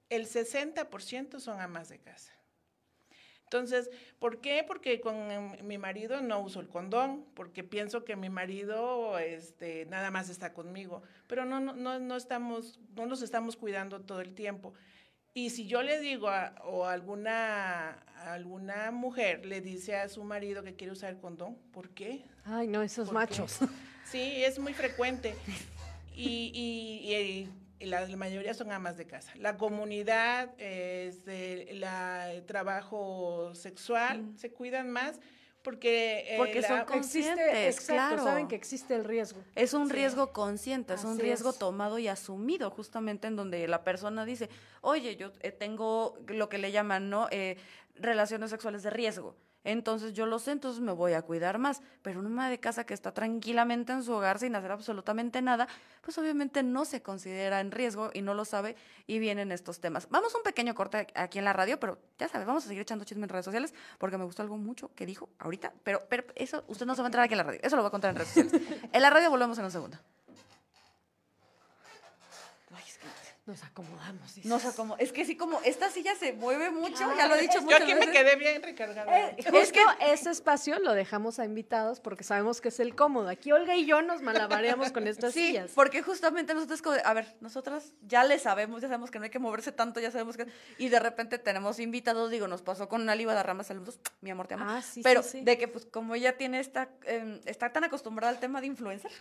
el 0.09 0.27
60% 0.27 1.39
son 1.39 1.61
amas 1.61 1.87
de 1.87 1.99
casa. 1.99 2.38
Entonces, 3.49 3.89
¿por 4.19 4.41
qué? 4.41 4.63
Porque 4.65 5.01
con 5.01 5.17
mi 5.67 5.79
marido 5.79 6.21
no 6.21 6.39
uso 6.39 6.59
el 6.59 6.67
condón, 6.67 7.25
porque 7.33 7.63
pienso 7.63 8.05
que 8.05 8.15
mi 8.15 8.29
marido 8.29 9.17
este, 9.17 9.87
nada 9.87 10.11
más 10.11 10.29
está 10.29 10.53
conmigo, 10.53 11.01
pero 11.25 11.45
no, 11.45 11.59
no, 11.59 11.97
no, 11.97 12.15
estamos, 12.15 12.79
no 12.95 13.07
nos 13.07 13.23
estamos 13.23 13.55
cuidando 13.55 14.01
todo 14.01 14.21
el 14.21 14.35
tiempo. 14.35 14.75
Y 15.33 15.49
si 15.49 15.65
yo 15.65 15.81
le 15.81 15.99
digo 15.99 16.29
a, 16.29 16.53
o 16.63 16.85
alguna, 16.85 17.93
alguna 18.17 18.91
mujer 18.91 19.43
le 19.47 19.61
dice 19.61 19.95
a 19.95 20.09
su 20.09 20.23
marido 20.23 20.61
que 20.61 20.75
quiere 20.75 20.93
usar 20.93 21.09
el 21.09 21.19
condón, 21.19 21.57
¿por 21.71 21.89
qué? 21.89 22.25
Ay, 22.45 22.67
no, 22.67 22.83
esos 22.83 23.11
machos. 23.11 23.57
Sí, 24.05 24.43
es 24.43 24.59
muy 24.59 24.73
frecuente. 24.73 25.35
Y, 26.15 26.51
y, 26.53 27.49
la, 27.87 28.05
mayoría 28.17 28.53
son 28.53 28.71
amas 28.71 28.97
de 28.97 29.05
casa. 29.07 29.31
La 29.35 29.57
comunidad, 29.57 30.49
este, 30.59 31.73
la, 31.75 32.31
el 32.33 32.45
trabajo 32.45 33.53
sexual, 33.55 34.23
Mm. 34.23 34.37
se 34.37 34.51
cuidan 34.51 34.89
más 34.89 35.19
porque... 35.61 36.25
eh, 36.33 36.37
Porque 36.37 36.61
son 36.61 36.77
la- 36.77 36.85
conscientes, 36.85 37.37
Existe, 37.47 37.67
exacto, 37.67 38.15
claro. 38.15 38.23
saben 38.23 38.47
que 38.47 38.55
existe 38.55 38.95
el 38.95 39.03
riesgo. 39.03 39.41
Es 39.55 39.73
un 39.73 39.87
Sí. 39.87 39.93
riesgo 39.93 40.31
consciente, 40.31 40.93
es 40.93 41.03
un 41.03 41.19
riesgo 41.19 41.49
es. 41.51 41.57
tomado 41.59 41.99
y 41.99 42.07
asumido, 42.07 42.69
justamente 42.71 43.27
en 43.27 43.35
donde 43.35 43.67
la 43.67 43.83
persona 43.83 44.25
dice, 44.25 44.49
oye, 44.81 45.15
yo 45.17 45.31
eh, 45.41 45.51
tengo 45.51 46.17
lo 46.27 46.47
que 46.49 46.57
le 46.57 46.71
llaman, 46.71 47.09
¿no? 47.09 47.27
Eh, 47.31 47.57
relaciones 47.95 48.49
sexuales 48.51 48.83
de 48.83 48.89
riesgo. 48.89 49.35
Entonces 49.69 50.13
yo 50.13 50.25
lo 50.25 50.39
sé, 50.39 50.49
entonces 50.49 50.81
me 50.81 50.91
voy 50.91 51.13
a 51.13 51.21
cuidar 51.21 51.59
más. 51.59 51.83
Pero 52.01 52.19
una 52.21 52.29
ama 52.29 52.49
de 52.49 52.59
casa 52.59 52.85
que 52.85 52.95
está 52.95 53.13
tranquilamente 53.13 53.93
en 53.93 54.01
su 54.01 54.13
hogar 54.13 54.39
sin 54.39 54.55
hacer 54.55 54.71
absolutamente 54.71 55.43
nada, 55.43 55.67
pues 56.01 56.17
obviamente 56.17 56.63
no 56.63 56.85
se 56.85 57.03
considera 57.03 57.59
en 57.59 57.69
riesgo 57.69 58.09
y 58.11 58.23
no 58.23 58.33
lo 58.33 58.45
sabe 58.45 58.75
y 59.05 59.19
vienen 59.19 59.51
estos 59.51 59.79
temas. 59.79 60.09
Vamos 60.09 60.33
a 60.33 60.37
un 60.39 60.43
pequeño 60.43 60.73
corte 60.73 61.05
aquí 61.13 61.37
en 61.37 61.45
la 61.45 61.53
radio, 61.53 61.79
pero 61.79 61.99
ya 62.17 62.27
sabes, 62.27 62.47
vamos 62.47 62.65
a 62.65 62.67
seguir 62.67 62.81
echando 62.81 63.05
chisme 63.05 63.25
en 63.25 63.29
redes 63.29 63.45
sociales 63.45 63.75
porque 63.99 64.17
me 64.17 64.23
gustó 64.23 64.41
algo 64.41 64.57
mucho 64.57 64.91
que 64.95 65.05
dijo 65.05 65.29
ahorita, 65.37 65.71
pero, 65.83 66.01
pero 66.09 66.23
eso 66.33 66.63
usted 66.67 66.87
no 66.87 66.95
se 66.95 67.03
va 67.03 67.07
a 67.07 67.09
entrar 67.09 67.25
aquí 67.25 67.35
en 67.35 67.37
la 67.37 67.43
radio, 67.43 67.59
eso 67.61 67.75
lo 67.75 67.83
voy 67.83 67.89
a 67.89 67.91
contar 67.91 68.09
en 68.09 68.15
redes 68.15 68.29
sociales. 68.29 68.89
En 68.91 69.01
la 69.03 69.11
radio 69.11 69.29
volvemos 69.29 69.59
en 69.59 69.65
un 69.65 69.71
segundo. 69.71 69.97
Ay, 72.71 72.83
es 72.87 72.97
que 72.97 73.05
Nos 73.49 73.63
acomodamos. 73.63 74.35
dices. 74.35 74.45
no 74.45 74.59
sé 74.59 74.69
cómo, 74.75 74.95
es 74.97 75.11
que 75.11 75.25
sí 75.25 75.35
como 75.35 75.59
esta 75.63 75.89
silla 75.89 76.13
se 76.15 76.33
mueve 76.33 76.69
mucho, 76.69 77.03
ya 77.17 77.27
lo 77.27 77.33
he 77.33 77.41
dicho 77.41 77.55
Yo 77.55 77.61
muchas 77.63 77.81
aquí 77.81 77.95
me 77.95 78.11
quedé 78.11 78.35
bien 78.35 78.61
recargada. 78.61 79.29
Eh, 79.31 79.35
justo 79.49 79.79
ese 80.01 80.29
espacio 80.29 80.77
lo 80.77 80.93
dejamos 80.93 81.39
a 81.39 81.45
invitados 81.45 81.99
porque 81.99 82.23
sabemos 82.23 82.61
que 82.61 82.69
es 82.69 82.79
el 82.79 82.95
cómodo. 82.95 83.27
Aquí 83.29 83.51
Olga 83.51 83.75
y 83.75 83.87
yo 83.87 84.03
nos 84.03 84.21
malabareamos 84.21 84.91
con 84.91 85.07
estas 85.07 85.33
Sí, 85.33 85.47
sillas. 85.47 85.71
porque 85.73 86.03
justamente 86.03 86.53
nosotros 86.53 86.81
de, 86.83 87.01
a 87.03 87.13
ver, 87.13 87.35
nosotras 87.41 87.93
ya 88.03 88.23
le 88.23 88.37
sabemos, 88.37 88.81
ya 88.83 88.87
sabemos 88.87 89.09
que 89.09 89.17
no 89.17 89.25
hay 89.25 89.31
que 89.31 89.39
moverse 89.39 89.71
tanto, 89.71 89.99
ya 89.99 90.11
sabemos 90.11 90.37
que 90.37 90.45
y 90.77 90.89
de 90.89 90.99
repente 90.99 91.39
tenemos 91.39 91.79
invitados, 91.79 92.29
digo, 92.29 92.47
nos 92.47 92.61
pasó 92.61 92.87
con 92.87 93.03
Nali 93.05 93.23
Guadarrama, 93.23 93.63
saludos, 93.63 93.99
mi 94.21 94.29
amor, 94.29 94.45
te 94.47 94.53
amo. 94.53 94.65
Ah, 94.67 94.81
sí, 94.83 95.01
Pero 95.03 95.23
sí, 95.23 95.39
sí. 95.39 95.41
de 95.43 95.57
que 95.57 95.67
pues 95.67 95.85
como 95.87 96.13
ella 96.13 96.37
tiene 96.37 96.59
esta 96.59 96.89
em, 97.05 97.39
está 97.45 97.71
tan 97.71 97.83
acostumbrada 97.83 98.31
al 98.31 98.39
tema 98.39 98.61
de 98.61 98.67
influencer 98.67 99.11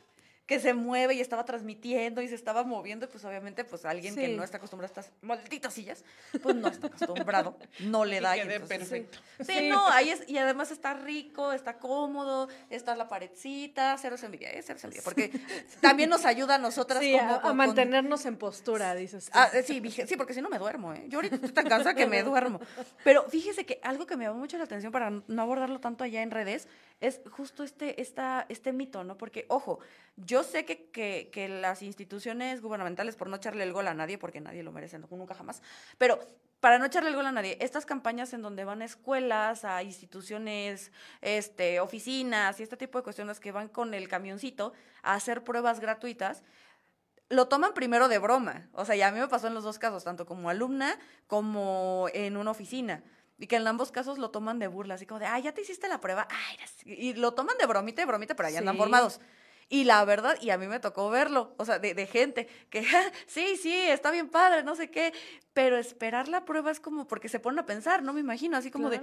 que 0.49 0.59
se 0.59 0.73
mueve 0.73 1.15
y 1.15 1.21
estaba 1.21 1.45
transmitiendo 1.45 2.23
y 2.23 2.27
se 2.29 2.35
estaba 2.35 2.65
moviendo, 2.65 3.05
y 3.05 3.09
pues 3.09 3.23
obviamente 3.27 3.65
pues 3.65 3.85
alguien 3.85 4.15
que 4.17 4.27
Sí. 4.29 4.35
no 4.35 4.43
está 4.43 4.57
acostumbrado 4.57 4.91
a 4.97 5.01
estas 5.01 5.13
malditas 5.21 5.75
sillas, 5.75 6.03
pues 6.43 6.57
no 6.57 6.69
está 6.69 6.87
acostumbrado, 6.87 7.57
no 7.81 8.07
le 8.07 8.19
da. 8.23 8.35
y 8.37 8.41
quedé 8.41 8.55
entonces- 8.55 8.79
perfecto. 8.79 9.19
Sí, 9.41 9.53
Sí. 9.59 9.69
no, 9.69 9.87
ahí 9.89 10.09
es, 10.09 10.27
y 10.27 10.39
además 10.39 10.71
está 10.71 10.95
rico, 10.95 11.53
está 11.53 11.79
cómodo, 11.79 12.49
está 12.71 12.97
la 12.97 13.09
paredcita, 13.09 13.95
cero 14.01 14.17
envidia, 14.23 14.51
¿eh? 14.51 14.63
Cero 14.65 14.79
envidia, 14.83 15.03
porque 15.05 15.31
también 15.83 16.09
nos 16.09 16.25
ayuda 16.25 16.55
a 16.55 16.59
nosotras 16.59 17.01
Sí, 17.01 17.13
como 17.13 17.31
a, 17.35 17.37
a 17.37 17.41
con- 17.43 17.57
mantenernos 17.57 18.25
en 18.25 18.39
postura, 18.39 18.95
dices. 18.95 19.31
Ah, 19.35 19.51
eh, 19.53 19.63
sí, 19.63 19.83
sí, 20.07 20.17
porque 20.17 20.33
si 20.33 20.41
no 20.41 20.49
me 20.49 20.59
duermo, 20.59 20.95
¿eh? 20.95 21.05
Yo 21.09 21.19
ahorita 21.19 21.35
estoy 21.35 21.51
tan 21.53 21.69
cansada 21.69 21.95
que 21.95 22.07
me 22.07 22.23
duermo. 22.23 22.59
Pero 23.05 23.25
fíjese 23.29 23.67
que 23.67 23.81
algo 23.83 24.07
que 24.07 24.17
me 24.17 24.25
llamó 24.25 24.39
mucho 24.39 24.57
la 24.57 24.65
atención 24.65 24.91
para 24.93 25.11
no 25.11 25.43
abordarlo 25.43 25.79
tanto 25.79 26.05
allá 26.05 26.23
en 26.23 26.31
redes 26.31 26.69
es 27.01 27.21
justo 27.31 27.63
este, 27.63 28.01
esta, 28.01 28.47
este 28.49 28.73
mito, 28.73 29.05
¿no? 29.05 29.17
Porque, 29.17 29.47
ojo, 29.49 29.79
yo 30.17 30.43
sé 30.43 30.65
que, 30.65 30.91
que, 30.91 31.31
que 31.33 31.49
las 31.49 31.83
instituciones 31.83 32.61
gubernamentales, 32.61 33.17
por 33.17 33.29
no 33.29 33.37
echarle 33.37 33.65
el 33.65 33.73
gol 33.73 33.87
a 33.87 33.95
nadie, 33.95 34.19
porque 34.19 34.41
nadie 34.41 34.63
lo 34.63 34.73
merece, 34.73 34.99
nunca 34.99 35.35
jamás, 35.35 35.63
pero 35.97 36.19
para 36.61 36.79
no 36.79 36.87
echarle 36.87 37.11
el 37.11 37.17
gol 37.17 37.27
a 37.27 37.33
nadie, 37.33 37.57
estas 37.61 37.87
campañas 37.87 38.33
en 38.33 38.43
donde 38.43 38.65
van 38.65 38.83
a 38.83 38.85
escuelas, 38.85 39.65
a 39.65 39.83
instituciones, 39.83 40.91
este, 41.21 41.79
oficinas 41.79 42.59
y 42.59 42.65
este 42.65 42.77
tipo 42.77 42.99
de 42.99 43.05
cuestiones 43.05 43.39
que 43.39 43.53
van 43.53 43.69
con 43.69 43.95
el 43.95 44.09
camioncito 44.09 44.73
a 45.03 45.15
hacer 45.15 45.45
pruebas 45.45 45.79
gratuitas, 45.79 46.43
lo 47.29 47.47
toman 47.47 47.75
primero 47.75 48.09
de 48.09 48.19
broma. 48.19 48.69
O 48.73 48.85
sea, 48.85 48.97
ya 48.97 49.09
a 49.09 49.13
mí 49.13 49.21
me 49.21 49.29
pasó 49.29 49.47
en 49.47 49.55
los 49.55 49.63
dos 49.63 49.79
casos, 49.79 50.03
tanto 50.03 50.27
como 50.27 50.51
alumna 50.51 50.99
como 51.27 52.09
en 52.13 52.37
una 52.37 52.51
oficina. 52.51 53.05
Y 53.39 53.47
que 53.47 53.57
en 53.57 53.67
ambos 53.67 53.93
casos 53.93 54.19
lo 54.19 54.31
toman 54.31 54.59
de 54.59 54.67
burla, 54.67 54.95
así 54.95 55.07
como 55.07 55.21
de, 55.21 55.27
ay, 55.27 55.43
ya 55.43 55.53
te 55.53 55.61
hiciste 55.63 55.89
la 55.89 56.01
prueba. 56.01 56.27
Ay, 56.31 56.57
eras-". 56.57 56.75
y 56.85 57.15
lo 57.15 57.33
toman 57.35 57.57
de 57.59 57.67
bromita 57.67 58.03
y 58.03 58.05
bromita, 58.05 58.35
pero 58.35 58.49
ya 58.49 58.59
andan 58.59 58.75
Sí. 58.75 58.79
formados. 58.81 59.21
Y 59.71 59.85
la 59.85 60.03
verdad, 60.05 60.37
y 60.41 60.49
a 60.51 60.57
mí 60.59 60.67
me 60.67 60.81
tocó 60.81 61.11
verlo, 61.11 61.55
o 61.59 61.65
sea, 61.67 61.79
de, 61.79 61.93
de 61.95 62.07
gente 62.07 62.49
que, 62.71 62.83
"Ja, 62.85 63.03
sí, 63.27 63.57
sí, 63.57 63.73
está 63.75 64.11
bien 64.11 64.29
padre, 64.31 64.63
no 64.65 64.75
sé 64.75 64.91
qué, 64.91 65.13
pero 65.53 65.77
esperar 65.77 66.27
la 66.29 66.45
prueba 66.47 66.71
es 66.71 66.81
como 66.81 67.07
porque 67.07 67.29
se 67.29 67.39
ponen 67.39 67.59
a 67.59 67.67
pensar, 67.67 68.03
no 68.03 68.13
me 68.15 68.21
imagino, 68.21 68.57
así 68.57 68.71
como 68.71 68.89
de. 68.91 69.01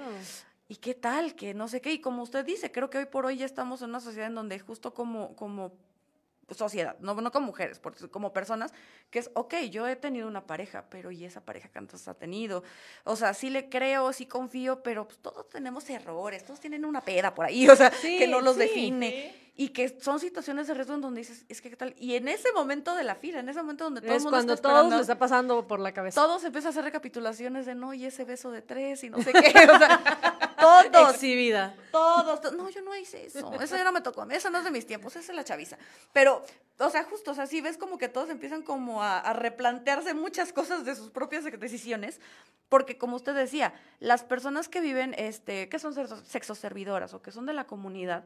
¿y 0.68 0.78
qué 0.78 0.96
tal? 0.96 1.36
Que 1.36 1.54
no 1.54 1.68
sé 1.68 1.80
qué. 1.80 1.94
Y 1.94 2.02
como 2.02 2.24
usted 2.24 2.44
dice, 2.44 2.72
creo 2.72 2.90
que 2.90 2.98
hoy 2.98 3.06
por 3.06 3.28
hoy 3.28 3.38
ya 3.38 3.46
estamos 3.46 3.84
en 3.84 3.90
una 3.90 4.00
sociedad 4.00 4.28
en 4.28 4.34
donde 4.36 4.58
justo 4.60 4.96
como, 4.96 5.36
como 5.36 5.74
sociedad, 6.54 6.96
no, 7.00 7.16
no 7.16 7.32
como 7.32 7.48
mujeres, 7.48 7.80
porque 7.80 8.08
como 8.10 8.32
personas, 8.34 8.72
que 9.10 9.20
es, 9.20 9.32
ok, 9.34 9.56
yo 9.72 9.88
he 9.88 9.96
tenido 9.96 10.28
una 10.28 10.46
pareja, 10.46 10.86
pero 10.90 11.10
¿y 11.12 11.26
esa 11.26 11.42
pareja 11.44 11.70
cuántos 11.72 12.08
ha 12.08 12.14
tenido? 12.14 12.64
O 13.04 13.16
sea, 13.16 13.34
sí 13.34 13.50
le 13.50 13.70
creo, 13.70 14.14
sí 14.14 14.26
confío, 14.28 14.84
pero 14.84 15.08
pues 15.08 15.18
todos 15.20 15.50
tenemos 15.50 15.90
errores, 15.90 16.46
todos 16.46 16.60
tienen 16.60 16.86
una 16.86 17.02
peda 17.02 17.34
por 17.34 17.46
ahí, 17.46 17.68
o 17.70 17.76
sea, 17.76 17.92
Sí, 17.92 18.20
que 18.20 18.28
no 18.28 18.42
los 18.42 18.56
sí, 18.56 18.62
define. 18.62 19.10
sí. 19.12 19.42
Y 19.58 19.70
que 19.70 19.98
son 20.02 20.20
situaciones 20.20 20.68
de 20.68 20.74
riesgo 20.74 20.96
en 20.96 21.02
donde 21.02 21.22
dices, 21.22 21.46
es 21.48 21.62
que 21.62 21.70
qué 21.70 21.78
tal. 21.78 21.96
Y 21.98 22.16
en 22.16 22.28
ese 22.28 22.52
momento 22.52 22.94
de 22.94 23.06
la 23.06 23.16
fila, 23.16 23.40
en 23.40 23.48
ese 23.48 23.62
momento 23.62 23.86
donde 23.86 24.02
todo 24.02 24.12
el 24.12 24.18
Es 24.18 24.24
mundo 24.24 24.36
cuando 24.36 24.54
está 24.54 24.68
todos 24.70 24.92
les 24.92 25.00
está 25.02 25.18
pasando 25.18 25.66
por 25.66 25.80
la 25.80 25.94
cabeza. 25.94 26.20
todos 26.22 26.44
empiezan 26.44 26.68
a 26.68 26.72
hacer 26.72 26.84
recapitulaciones 26.84 27.66
de 27.66 27.74
no, 27.74 27.94
y 27.94 28.06
ese 28.06 28.26
beso 28.26 28.52
de 28.52 28.62
tres, 28.62 29.04
y 29.06 29.10
no 29.10 29.22
sé 29.22 29.32
qué. 29.32 29.54
O 30.66 30.68
sea, 30.68 30.92
todos, 30.92 31.14
Exhibida. 31.14 31.76
todos, 31.92 32.42
to- 32.42 32.52
no, 32.54 32.70
yo 32.70 32.82
no 32.82 32.96
hice 32.96 33.26
eso, 33.28 33.54
eso 33.62 33.78
ya 33.78 33.84
no 33.84 33.92
me 33.92 34.02
tocó 34.02 34.24
a 34.24 34.26
mí, 34.26 34.34
eso 34.34 34.50
no 34.50 34.58
es 34.58 34.64
de 34.64 34.72
mis 34.72 34.88
tiempos, 34.88 35.16
esa 35.16 35.32
es 35.32 35.36
la 35.36 35.44
chaviza. 35.44 35.78
Pero, 36.12 36.44
o 36.80 36.90
sea, 36.90 37.04
justo, 37.04 37.32
o 37.32 37.34
sea, 37.36 37.46
sí 37.46 37.62
ves 37.62 37.78
como 37.78 37.98
que 38.00 38.10
todos 38.10 38.30
empiezan 38.30 38.64
como 38.64 39.04
a, 39.04 39.20
a 39.20 39.34
replantearse 39.34 40.14
muchas 40.16 40.52
cosas 40.54 40.84
de 40.84 40.96
sus 40.96 41.12
propias 41.12 41.44
decisiones, 41.60 42.20
porque 42.68 42.98
como 42.98 43.16
usted 43.16 43.36
decía, 43.36 43.74
las 44.00 44.24
personas 44.24 44.68
que 44.68 44.82
viven, 44.82 45.14
este, 45.20 45.70
que 45.70 45.78
son 45.78 45.94
sexo- 45.94 46.24
sexoservidoras 46.26 47.14
o 47.14 47.22
que 47.22 47.32
son 47.32 47.46
de 47.46 47.54
la 47.54 47.66
comunidad, 47.68 48.24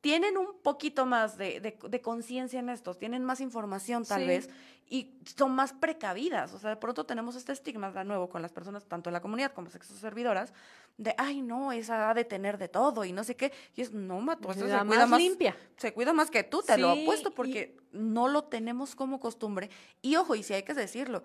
tienen 0.00 0.36
un 0.38 0.58
poquito 0.62 1.04
más 1.06 1.36
de, 1.36 1.60
de- 1.60 1.78
de 1.88 2.00
conciencia 2.00 2.58
en 2.60 2.68
esto, 2.70 2.94
tienen 2.94 3.24
más 3.24 3.40
información 3.40 4.04
tal 4.04 4.22
Sí. 4.22 4.26
vez 4.26 4.50
y 4.88 5.14
son 5.36 5.52
más 5.52 5.72
precavidas. 5.72 6.52
O 6.54 6.58
sea, 6.58 6.70
de 6.70 6.76
pronto 6.76 7.04
tenemos 7.04 7.36
este 7.36 7.52
estigma 7.52 7.90
de 7.92 8.04
nuevo 8.04 8.28
con 8.28 8.42
las 8.42 8.50
personas, 8.50 8.84
tanto 8.86 9.10
en 9.10 9.14
la 9.14 9.20
comunidad 9.20 9.52
como 9.52 9.68
sexoservidoras, 9.70 10.52
de, 10.96 11.14
ay, 11.18 11.42
no, 11.42 11.70
esa 11.72 12.10
ha 12.10 12.14
de 12.14 12.24
tener 12.24 12.58
de 12.58 12.68
todo 12.68 13.04
y 13.04 13.12
no 13.12 13.22
sé 13.24 13.36
qué. 13.36 13.52
Y 13.76 13.82
es, 13.82 13.92
no, 13.92 14.20
mato, 14.20 14.50
eso 14.50 14.60
se 14.60 14.66
cuida 14.66 14.84
más 14.84 15.08
más, 15.08 15.20
limpia. 15.20 15.56
se 15.76 15.92
cuida 15.92 16.12
más 16.12 16.30
que 16.30 16.42
tú, 16.44 16.62
te 16.62 16.76
lo 16.78 16.94
Sí, 16.94 17.02
apuesto, 17.02 17.28
y- 17.28 17.32
porque 17.32 17.76
no 17.92 18.26
lo 18.28 18.44
tenemos 18.44 18.94
como 18.96 19.20
costumbre. 19.20 19.70
Y 20.02 20.16
ojo, 20.16 20.34
y 20.34 20.42
si 20.42 20.54
hay 20.54 20.62
que 20.62 20.74
decirlo, 20.74 21.22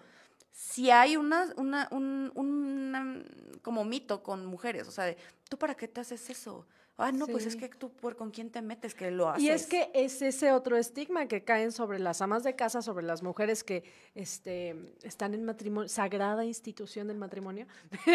si 0.52 0.92
hay 0.92 1.18
una, 1.18 1.48
una, 1.58 1.88
un, 1.92 2.32
una- 2.36 3.24
como 3.62 3.84
mito 3.84 4.22
con 4.22 4.46
mujeres, 4.46 4.88
o 4.88 4.92
sea, 4.92 5.06
de, 5.06 5.18
¿tú 5.50 5.58
para 5.58 5.76
qué 5.76 5.88
te 5.88 6.02
haces 6.02 6.30
eso? 6.30 6.66
Ah, 6.98 7.12
no, 7.12 7.28
pues 7.28 7.46
es 7.46 7.58
que 7.58 7.68
tú, 7.68 7.90
¿por 7.92 8.16
con 8.16 8.32
quién 8.32 8.50
te 8.50 8.62
metes 8.62 8.96
que 8.96 9.12
lo 9.12 9.28
haces? 9.30 9.44
Y 9.44 9.50
es 9.50 9.68
que 9.68 9.92
es 9.94 10.22
ese 10.22 10.54
otro 10.54 10.78
estigma 10.78 11.28
que 11.28 11.44
caen 11.44 11.74
sobre 11.74 12.00
las 12.00 12.22
amas 12.22 12.44
de 12.44 12.56
casa, 12.56 12.82
sobre 12.82 13.06
las 13.06 13.22
mujeres 13.22 13.66
que 13.66 13.84
este, 14.16 14.76
están 15.04 15.34
en 15.34 15.44
matrimonio, 15.44 15.90
sagrada 15.90 16.46
institución 16.46 17.08
del 17.10 17.18
matrimonio. 17.18 17.68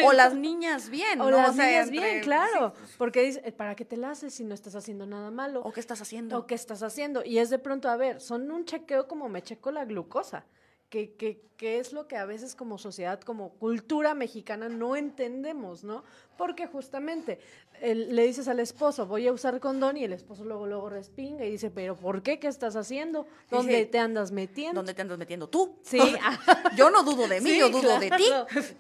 O 0.05 0.12
las 0.14 0.35
niñas 0.35 0.88
bien, 0.88 1.21
O 1.21 1.31
¿no? 1.31 1.37
las 1.37 1.57
sea, 1.57 1.66
niñas 1.66 1.88
entre- 1.88 2.11
bien, 2.12 2.21
claro. 2.23 2.73
sí, 2.87 2.95
Porque 2.97 3.23
dice, 3.23 3.53
¿para 3.53 3.75
qué 3.75 3.85
te 3.85 3.99
la 3.99 4.12
haces 4.12 4.33
si 4.33 4.45
no 4.45 4.55
estás 4.55 4.75
haciendo 4.75 5.05
nada 5.07 5.31
malo? 5.31 5.61
¿O 5.62 5.73
qué 5.73 5.81
estás 5.81 6.01
haciendo? 6.01 6.38
¿O 6.38 6.47
qué 6.47 6.55
estás 6.55 6.83
haciendo? 6.83 7.23
Y 7.23 7.37
es 7.38 7.51
de 7.51 7.59
pronto, 7.59 7.90
a 7.90 7.97
ver, 7.97 8.21
son 8.23 8.51
un 8.51 8.64
chequeo 8.64 9.07
como 9.07 9.29
me 9.29 9.43
checo 9.43 9.71
la 9.71 9.85
glucosa, 9.85 10.47
que, 10.90 11.14
que, 11.14 11.40
que 11.57 11.79
es 11.79 11.92
lo 11.92 12.09
que 12.09 12.16
a 12.16 12.24
veces 12.26 12.55
como 12.57 12.76
sociedad, 12.76 13.20
como 13.20 13.50
cultura 13.55 14.12
mexicana 14.14 14.68
no 14.68 14.96
entendemos, 14.96 15.85
¿no? 15.85 16.03
Porque 16.37 16.66
justamente 16.66 17.38
el- 17.81 18.16
le 18.16 18.26
dices 18.26 18.48
al 18.48 18.59
esposo, 18.61 19.07
voy 19.07 19.29
a 19.29 19.33
usar 19.33 19.61
condón 19.61 19.96
y 19.96 20.05
el 20.05 20.12
esposo 20.12 20.44
luego, 20.44 20.66
luego 20.66 20.90
respinga 20.90 21.44
y 21.44 21.50
dice, 21.53 21.70
pero 21.70 21.94
¿por 21.96 22.22
qué? 22.22 22.40
¿Qué 22.40 22.48
estás 22.48 22.74
haciendo? 22.76 23.26
¿Dónde 23.50 23.87
te 23.87 23.98
andas 24.00 24.33
metiendo? 24.33 24.81
¿Dónde 24.81 24.94
te 24.94 25.03
andas 25.03 25.16
metiendo 25.18 25.48
tú? 25.48 25.76
Sí, 25.83 25.98
yo 26.76 26.90
no 26.90 27.03
dudo 27.05 27.29
de 27.29 27.40
mí, 27.40 27.50
Sí, 27.50 27.59
yo 27.59 27.68
dudo 27.70 27.98
de 28.00 28.11
ti. 28.11 28.24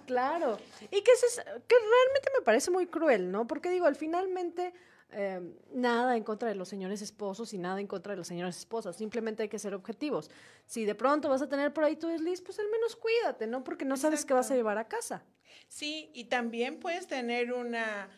claro. 0.06 0.58
Y 0.90 1.00
que, 1.02 1.12
es- 1.12 1.36
que 1.68 1.74
realmente 1.76 2.28
me 2.36 2.44
parece 2.44 2.70
muy 2.72 2.86
cruel, 2.88 3.30
¿no? 3.30 3.46
Porque 3.46 3.70
digo, 3.70 3.86
al 3.86 3.94
finalmente, 3.94 4.72
eh, 5.12 5.40
nada 5.72 6.16
en 6.16 6.22
contra 6.24 6.48
de 6.48 6.54
los 6.54 6.68
señores 6.68 7.02
esposos 7.02 7.52
y 7.52 7.58
nada 7.58 7.80
en 7.80 7.86
contra 7.86 8.12
de 8.12 8.18
las 8.18 8.26
señoras 8.28 8.56
esposas. 8.58 8.96
Simplemente 8.96 9.42
hay 9.42 9.48
que 9.48 9.58
ser 9.58 9.74
objetivos. 9.74 10.30
Si 10.66 10.84
de 10.84 10.94
pronto 10.94 11.28
vas 11.28 11.42
a 11.42 11.48
tener 11.48 11.72
por 11.72 11.84
ahí 11.84 11.96
tu 11.96 12.08
desliz, 12.08 12.40
pues 12.42 12.58
al 12.58 12.68
menos 12.68 12.96
cuídate, 12.96 13.46
¿no? 13.46 13.64
Porque 13.64 13.84
no 13.84 13.96
sabes 13.96 14.24
qué 14.24 14.34
vas 14.34 14.50
a 14.50 14.54
llevar 14.54 14.78
a 14.78 14.88
casa. 14.88 15.22
Sí, 15.68 16.10
y 16.14 16.24
también 16.24 16.78
puedes 16.80 17.06
tener 17.06 17.52
una, 17.52 18.08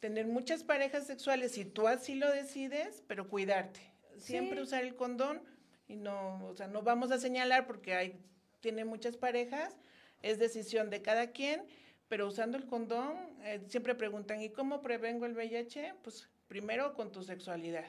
tener 0.00 0.26
muchas 0.26 0.64
parejas 0.64 1.06
sexuales 1.06 1.52
si 1.52 1.64
tú 1.64 1.86
así 1.88 2.14
lo 2.14 2.30
decides, 2.30 3.02
pero 3.06 3.28
cuidarte. 3.28 3.80
Siempre 4.18 4.58
Sí. 4.58 4.62
usar 4.64 4.84
el 4.84 4.96
condón 4.96 5.40
y 5.88 5.96
no, 5.96 6.44
o 6.46 6.54
sea, 6.54 6.66
no 6.68 6.82
vamos 6.82 7.10
a 7.10 7.18
señalar 7.18 7.66
porque 7.66 7.94
hay, 7.94 8.20
tiene 8.60 8.84
muchas 8.84 9.16
parejas, 9.16 9.76
es 10.22 10.38
decisión 10.38 10.90
de 10.90 11.00
cada 11.02 11.28
quien, 11.32 11.64
pero 12.08 12.26
usando 12.26 12.56
el 12.58 12.66
condón, 12.66 13.16
eh, 13.42 13.62
siempre 13.68 13.94
preguntan, 13.94 14.42
¿y 14.42 14.50
cómo 14.50 14.82
prevengo 14.82 15.26
el 15.26 15.32
VIH? 15.34 15.94
Pues 16.02 16.28
primero 16.50 16.94
con 16.94 17.12
tu 17.12 17.22
sexualidad. 17.22 17.86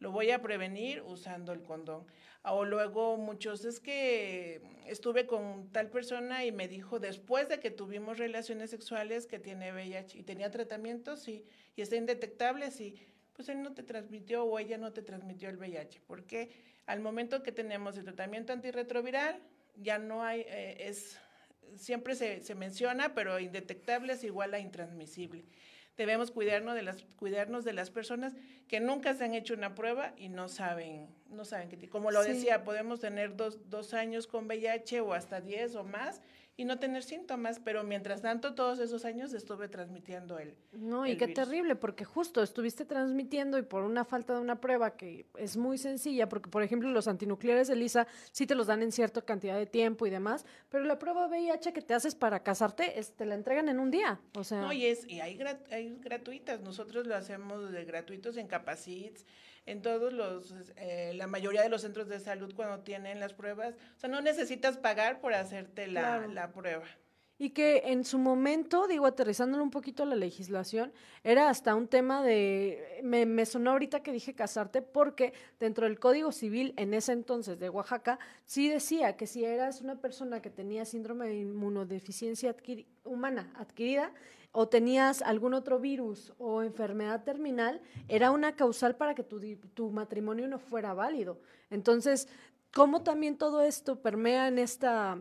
Lo 0.00 0.10
voy 0.10 0.32
a 0.32 0.42
prevenir 0.42 1.00
usando 1.02 1.52
el 1.52 1.62
condón. 1.62 2.04
O 2.42 2.64
luego 2.64 3.16
muchos, 3.16 3.64
es 3.64 3.78
que 3.78 4.60
estuve 4.88 5.28
con 5.28 5.70
tal 5.70 5.90
persona 5.90 6.44
y 6.44 6.50
me 6.50 6.66
dijo 6.66 6.98
después 6.98 7.48
de 7.48 7.60
que 7.60 7.70
tuvimos 7.70 8.18
relaciones 8.18 8.70
sexuales 8.70 9.26
que 9.26 9.38
tiene 9.38 9.72
VIH 9.72 10.18
y 10.18 10.24
tenía 10.24 10.50
tratamiento, 10.50 11.16
sí, 11.16 11.46
y 11.76 11.82
está 11.82 11.94
indetectable, 11.94 12.72
sí. 12.72 12.96
Pues 13.32 13.48
él 13.48 13.62
no 13.62 13.74
te 13.74 13.84
transmitió 13.84 14.42
o 14.42 14.58
ella 14.58 14.76
no 14.76 14.92
te 14.92 15.02
transmitió 15.02 15.48
el 15.48 15.56
VIH. 15.56 16.00
Porque 16.04 16.50
al 16.86 16.98
momento 16.98 17.44
que 17.44 17.52
tenemos 17.52 17.96
el 17.96 18.04
tratamiento 18.04 18.52
antirretroviral, 18.52 19.40
ya 19.76 19.98
no 19.98 20.24
hay, 20.24 20.40
eh, 20.48 20.78
es, 20.80 21.16
siempre 21.76 22.16
se, 22.16 22.42
se 22.42 22.56
menciona, 22.56 23.14
pero 23.14 23.38
indetectable 23.38 24.14
es 24.14 24.24
igual 24.24 24.52
a 24.52 24.58
intransmisible 24.58 25.44
debemos 25.96 26.30
cuidarnos 26.30 26.74
de 26.74 26.82
las, 26.82 27.04
cuidarnos 27.16 27.64
de 27.64 27.72
las 27.72 27.90
personas 27.90 28.34
que 28.68 28.80
nunca 28.80 29.14
se 29.14 29.24
han 29.24 29.34
hecho 29.34 29.54
una 29.54 29.74
prueba 29.74 30.12
y 30.16 30.28
no 30.28 30.48
saben, 30.48 31.08
no 31.28 31.44
saben 31.44 31.68
que, 31.68 31.88
como 31.88 32.10
lo 32.10 32.22
decía, 32.22 32.64
podemos 32.64 33.00
tener 33.00 33.36
dos, 33.36 33.70
dos 33.70 33.94
años 33.94 34.26
con 34.26 34.46
VIH 34.46 35.00
o 35.00 35.14
hasta 35.14 35.40
diez 35.40 35.74
o 35.74 35.84
más 35.84 36.20
y 36.56 36.64
no 36.64 36.78
tener 36.78 37.02
síntomas, 37.02 37.58
pero 37.58 37.82
mientras 37.82 38.22
tanto 38.22 38.54
todos 38.54 38.78
esos 38.78 39.04
años 39.04 39.32
estuve 39.32 39.68
transmitiendo 39.68 40.38
el 40.38 40.54
No, 40.72 41.04
y 41.04 41.16
qué 41.16 41.26
terrible, 41.26 41.74
porque 41.74 42.04
justo 42.04 42.42
estuviste 42.42 42.84
transmitiendo 42.84 43.58
y 43.58 43.62
por 43.62 43.82
una 43.82 44.04
falta 44.04 44.34
de 44.34 44.40
una 44.40 44.60
prueba 44.60 44.96
que 44.96 45.26
es 45.36 45.56
muy 45.56 45.78
sencilla, 45.78 46.28
porque 46.28 46.48
por 46.48 46.62
ejemplo 46.62 46.88
los 46.90 47.08
antinucleares 47.08 47.66
de 47.66 47.74
Lisa 47.74 48.06
sí 48.30 48.46
te 48.46 48.54
los 48.54 48.68
dan 48.68 48.82
en 48.82 48.92
cierta 48.92 49.22
cantidad 49.22 49.56
de 49.56 49.66
tiempo 49.66 50.06
y 50.06 50.10
demás, 50.10 50.46
pero 50.68 50.84
la 50.84 50.98
prueba 50.98 51.26
VIH 51.26 51.72
que 51.72 51.82
te 51.82 51.94
haces 51.94 52.14
para 52.14 52.44
casarte, 52.44 53.00
es, 53.00 53.12
te 53.12 53.26
la 53.26 53.34
entregan 53.34 53.68
en 53.68 53.80
un 53.80 53.90
día, 53.90 54.20
o 54.34 54.44
sea... 54.44 54.60
No, 54.60 54.72
y, 54.72 54.86
es, 54.86 55.08
y 55.08 55.20
hay, 55.20 55.40
hay 55.70 55.98
gratuitas, 56.00 56.60
nosotros 56.60 57.06
lo 57.08 57.16
hacemos 57.16 57.72
de 57.72 57.84
gratuitos 57.84 58.36
en 58.36 58.46
Capacits, 58.46 59.26
en 59.66 59.82
todos 59.82 60.12
los, 60.12 60.54
eh, 60.76 61.12
la 61.14 61.26
mayoría 61.26 61.62
de 61.62 61.68
los 61.68 61.82
centros 61.82 62.08
de 62.08 62.20
salud 62.20 62.54
cuando 62.54 62.80
tienen 62.80 63.20
las 63.20 63.32
pruebas. 63.32 63.74
O 63.96 64.00
sea, 64.00 64.10
no 64.10 64.20
necesitas 64.20 64.76
pagar 64.76 65.20
por 65.20 65.34
hacerte 65.34 65.86
la, 65.86 66.26
la 66.26 66.52
prueba. 66.52 66.84
Y 67.36 67.50
que 67.50 67.82
en 67.86 68.04
su 68.04 68.18
momento, 68.18 68.86
digo, 68.86 69.06
aterrizándolo 69.06 69.64
un 69.64 69.70
poquito 69.70 70.04
a 70.04 70.06
la 70.06 70.14
legislación, 70.14 70.92
era 71.24 71.48
hasta 71.48 71.74
un 71.74 71.88
tema 71.88 72.22
de, 72.22 73.00
me, 73.02 73.44
sonó 73.44 73.72
ahorita 73.72 74.04
que 74.04 74.12
dije 74.12 74.34
casarte, 74.34 74.82
porque 74.82 75.32
dentro 75.58 75.86
del 75.86 75.98
Código 75.98 76.30
Civil 76.30 76.74
en 76.76 76.94
ese 76.94 77.12
entonces 77.12 77.58
de 77.58 77.70
Oaxaca, 77.70 78.20
sí 78.46 78.68
decía 78.68 79.16
que 79.16 79.26
si 79.26 79.44
eras 79.44 79.80
una 79.80 80.00
persona 80.00 80.40
que 80.40 80.50
tenía 80.50 80.84
síndrome 80.84 81.26
de 81.26 81.36
inmunodeficiencia 81.40 82.54
humana 83.04 83.52
adquirida, 83.56 84.12
o 84.56 84.68
tenías 84.68 85.20
algún 85.20 85.52
otro 85.52 85.80
virus 85.80 86.32
o 86.38 86.62
enfermedad 86.62 87.24
terminal, 87.24 87.80
era 88.06 88.30
una 88.30 88.54
causal 88.54 88.94
para 88.94 89.16
que 89.16 89.24
tu, 89.24 89.40
tu 89.74 89.90
matrimonio 89.90 90.46
no 90.46 90.60
fuera 90.60 90.94
válido. 90.94 91.40
Entonces, 91.70 92.28
¿cómo 92.72 93.02
también 93.02 93.36
todo 93.36 93.62
esto 93.62 94.00
permea 94.00 94.46
en 94.46 94.60
esta, 94.60 95.18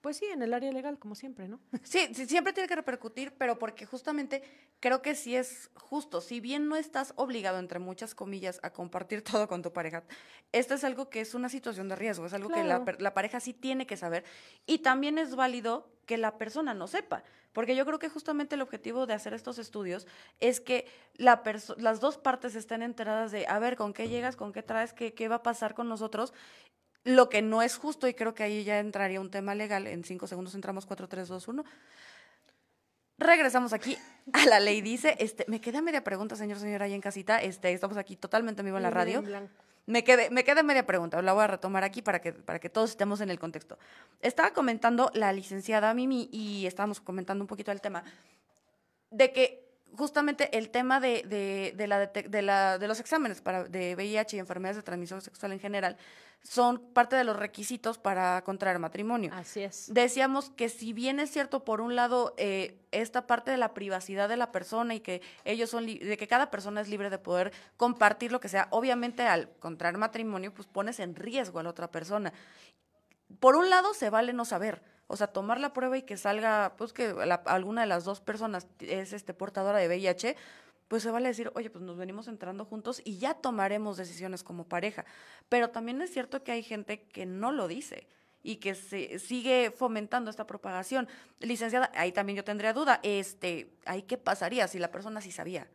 pues 0.00 0.18
sí, 0.18 0.26
en 0.26 0.42
el 0.42 0.54
área 0.54 0.72
legal, 0.72 0.98
como 0.98 1.14
siempre, 1.14 1.48
¿no? 1.48 1.60
Sí, 1.82 2.08
sí, 2.14 2.26
siempre 2.26 2.52
tiene 2.52 2.68
que 2.68 2.76
repercutir, 2.76 3.32
pero 3.36 3.58
porque 3.58 3.86
justamente 3.86 4.42
creo 4.80 5.02
que 5.02 5.14
sí 5.14 5.34
es 5.34 5.70
justo. 5.74 6.20
Si 6.20 6.40
bien 6.40 6.68
no 6.68 6.76
estás 6.76 7.12
obligado, 7.16 7.58
entre 7.58 7.78
muchas 7.78 8.14
comillas, 8.14 8.60
a 8.62 8.70
compartir 8.70 9.22
todo 9.30 9.48
con 9.48 9.62
tu 9.62 9.72
pareja, 9.72 10.04
esto 10.52 10.74
es 10.74 10.84
algo 10.84 11.10
que 11.10 11.20
es 11.20 11.34
una 11.34 11.48
situación 11.48 11.88
de 11.88 11.96
riesgo, 11.96 12.26
es 12.26 12.32
algo 12.32 12.48
que 12.48 12.64
la, 12.64 12.84
la 12.98 13.14
pareja 13.14 13.40
sí 13.40 13.52
tiene 13.52 13.86
que 13.86 13.96
saber. 13.96 14.24
Y 14.66 14.78
también 14.78 15.18
es 15.18 15.34
válido 15.34 15.90
que 16.06 16.16
la 16.16 16.38
persona 16.38 16.74
no 16.74 16.86
sepa. 16.86 17.22
Porque 17.52 17.74
yo 17.74 17.84
creo 17.84 17.98
que 17.98 18.08
justamente 18.08 18.54
el 18.54 18.62
objetivo 18.62 19.06
de 19.06 19.14
hacer 19.14 19.34
estos 19.34 19.58
estudios 19.58 20.06
es 20.38 20.60
que 20.60 20.86
la 21.14 21.42
las 21.76 22.00
dos 22.00 22.16
partes 22.16 22.54
estén 22.54 22.82
enteradas 22.82 23.32
de, 23.32 23.46
a 23.46 23.58
ver, 23.58 23.76
¿con 23.76 23.92
qué 23.92 24.08
llegas? 24.08 24.36
¿Con 24.36 24.52
qué 24.52 24.62
traes? 24.62 24.92
¿Qué, 24.92 25.12
¿Qué 25.12 25.28
va 25.28 25.36
a 25.36 25.42
pasar 25.42 25.74
con 25.74 25.88
nosotros? 25.88 26.32
Lo 27.04 27.28
que 27.28 27.42
no 27.42 27.62
es 27.62 27.76
justo, 27.76 28.08
y 28.08 28.14
creo 28.14 28.34
que 28.34 28.42
ahí 28.42 28.64
ya 28.64 28.80
entraría 28.80 29.20
un 29.20 29.30
tema 29.30 29.54
legal, 29.54 29.86
en 29.86 30.04
cinco 30.04 30.26
segundos 30.26 30.54
entramos 30.54 30.86
cuatro, 30.86 31.08
tres, 31.08 31.28
dos, 31.28 31.48
uno. 31.48 31.64
Regresamos 33.18 33.72
aquí 33.72 33.98
a 34.32 34.46
la 34.46 34.60
ley. 34.60 34.80
Dice, 34.80 35.16
este, 35.18 35.44
me 35.48 35.60
queda 35.60 35.82
media 35.82 36.04
pregunta, 36.04 36.36
señor, 36.36 36.58
señora, 36.58 36.84
ahí 36.84 36.94
en 36.94 37.00
casita. 37.00 37.42
Este, 37.42 37.72
estamos 37.72 37.96
aquí 37.96 38.14
totalmente 38.16 38.60
en 38.60 38.66
vivo 38.66 38.76
en 38.76 38.84
la 38.84 38.90
radio. 38.90 39.22
Me 39.86 40.04
quedé, 40.04 40.28
me 40.28 40.44
quedé 40.44 40.62
media 40.62 40.84
pregunta, 40.84 41.20
la 41.22 41.32
voy 41.32 41.44
a 41.44 41.46
retomar 41.46 41.82
aquí 41.82 42.02
para 42.02 42.20
que, 42.20 42.34
para 42.34 42.58
que 42.58 42.68
todos 42.68 42.90
estemos 42.90 43.22
en 43.22 43.30
el 43.30 43.38
contexto. 43.38 43.78
Estaba 44.20 44.52
comentando 44.52 45.10
la 45.14 45.32
licenciada 45.32 45.94
Mimi 45.94 46.28
y 46.30 46.66
estábamos 46.66 47.00
comentando 47.00 47.42
un 47.42 47.48
poquito 47.48 47.72
el 47.72 47.80
tema 47.80 48.04
de 49.10 49.32
que 49.32 49.66
justamente 49.96 50.56
el 50.56 50.68
tema 50.68 51.00
de, 51.00 51.22
de, 51.22 51.72
de, 51.74 51.86
la, 51.86 52.06
de, 52.06 52.42
la, 52.42 52.78
de 52.78 52.86
los 52.86 53.00
exámenes 53.00 53.40
para, 53.40 53.64
de 53.64 53.94
VIH 53.94 54.36
y 54.36 54.40
enfermedades 54.40 54.76
de 54.76 54.82
transmisión 54.82 55.22
sexual 55.22 55.52
en 55.52 55.60
general 55.60 55.96
son 56.42 56.92
parte 56.92 57.16
de 57.16 57.24
los 57.24 57.36
requisitos 57.36 57.98
para 57.98 58.42
contraer 58.42 58.78
matrimonio. 58.78 59.30
Así 59.34 59.62
es. 59.62 59.92
Decíamos 59.92 60.50
que 60.50 60.68
si 60.68 60.92
bien 60.92 61.20
es 61.20 61.30
cierto, 61.30 61.64
por 61.64 61.80
un 61.80 61.94
lado, 61.96 62.34
eh, 62.38 62.80
esta 62.90 63.26
parte 63.26 63.50
de 63.50 63.56
la 63.56 63.74
privacidad 63.74 64.28
de 64.28 64.36
la 64.36 64.50
persona 64.50 64.94
y 64.94 65.00
que 65.00 65.20
ellos 65.44 65.70
son, 65.70 65.86
de 65.86 66.16
que 66.16 66.28
cada 66.28 66.50
persona 66.50 66.80
es 66.80 66.88
libre 66.88 67.10
de 67.10 67.18
poder 67.18 67.52
compartir 67.76 68.32
lo 68.32 68.40
que 68.40 68.48
sea, 68.48 68.68
obviamente 68.70 69.22
al 69.22 69.50
contraer 69.58 69.98
matrimonio, 69.98 70.54
pues 70.54 70.66
pones 70.66 71.00
en 71.00 71.14
riesgo 71.14 71.58
a 71.58 71.62
la 71.62 71.70
otra 71.70 71.90
persona. 71.90 72.32
Por 73.40 73.56
un 73.56 73.68
lado, 73.68 73.92
se 73.92 74.08
vale 74.08 74.32
no 74.32 74.44
saber 74.44 74.82
o 75.08 75.16
sea, 75.16 75.26
tomar 75.28 75.58
la 75.58 75.72
prueba 75.72 75.96
y 75.96 76.02
que 76.02 76.18
salga, 76.18 76.74
pues 76.76 76.92
que 76.92 77.14
alguna 77.46 77.80
de 77.80 77.86
las 77.86 78.04
dos 78.04 78.20
personas 78.20 78.68
es 78.78 79.14
este 79.14 79.32
portadora 79.32 79.78
de 79.78 79.88
VIH, 79.88 80.36
pues 80.88 81.02
se 81.02 81.10
vale 81.10 81.28
decir, 81.28 81.52
oye, 81.54 81.70
pues 81.70 81.84
nos 81.84 81.96
venimos 81.96 82.28
entrando 82.28 82.64
juntos 82.64 83.00
y 83.04 83.18
ya 83.18 83.34
tomaremos 83.34 83.96
decisiones 83.96 84.42
como 84.42 84.64
pareja. 84.64 85.04
Pero 85.48 85.70
también 85.70 86.00
es 86.02 86.10
cierto 86.10 86.42
que 86.42 86.52
hay 86.52 86.62
gente 86.62 87.02
que 87.02 87.26
no 87.26 87.52
lo 87.52 87.68
dice 87.68 88.08
y 88.42 88.56
que 88.56 88.74
se 88.74 89.18
sigue 89.18 89.70
fomentando 89.70 90.30
esta 90.30 90.46
propagación. 90.46 91.08
Licenciada, 91.40 91.90
ahí 91.94 92.12
también 92.12 92.36
yo 92.36 92.44
tendría 92.44 92.72
duda, 92.72 93.00
este, 93.02 93.74
ahí 93.84 94.02
qué 94.02 94.16
pasaría 94.16 94.66
si 94.68 94.78
la 94.78 94.90
persona 94.90 95.20
sí 95.20 95.30
sabía. 95.30 95.68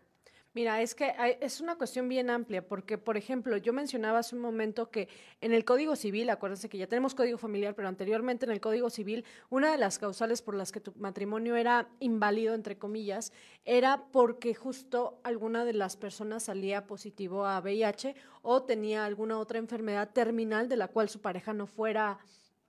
Mira, 0.56 0.84
es 0.84 0.94
que 0.94 1.16
es 1.42 1.62
una 1.62 1.78
cuestión 1.78 2.08
bien 2.08 2.30
amplia, 2.30 2.68
porque, 2.68 3.00
por 3.00 3.18
ejemplo, 3.18 3.58
yo 3.58 3.74
mencionaba 3.74 4.20
hace 4.20 4.36
un 4.36 4.42
momento 4.42 4.92
que 4.92 5.10
en 5.42 5.52
el 5.52 5.66
Código 5.66 5.96
Civil, 5.96 6.30
acuérdense 6.30 6.70
que 6.70 6.78
ya 6.78 6.86
tenemos 6.86 7.16
Código 7.16 7.40
Familiar, 7.40 7.74
pero 7.74 7.88
anteriormente 7.88 8.46
en 8.46 8.52
el 8.52 8.62
Código 8.62 8.92
Civil, 8.92 9.26
una 9.50 9.72
de 9.72 9.80
las 9.80 9.98
causales 9.98 10.44
por 10.44 10.54
las 10.54 10.72
que 10.72 10.80
tu 10.80 10.94
matrimonio 10.98 11.56
era 11.56 11.90
inválido, 12.00 12.54
entre 12.54 12.78
comillas, 12.78 13.34
era 13.66 14.06
porque 14.12 14.54
justo 14.54 15.20
alguna 15.24 15.66
de 15.66 15.74
las 15.74 15.98
personas 15.98 16.44
salía 16.44 16.86
positivo 16.86 17.48
a 17.48 17.60
VIH 17.60 18.16
o 18.44 18.62
tenía 18.62 19.06
alguna 19.06 19.40
otra 19.40 19.58
enfermedad 19.58 20.12
terminal 20.12 20.70
de 20.70 20.78
la 20.78 20.88
cual 20.88 21.10
su 21.10 21.20
pareja 21.20 21.54
no 21.54 21.66
fuera 21.66 22.20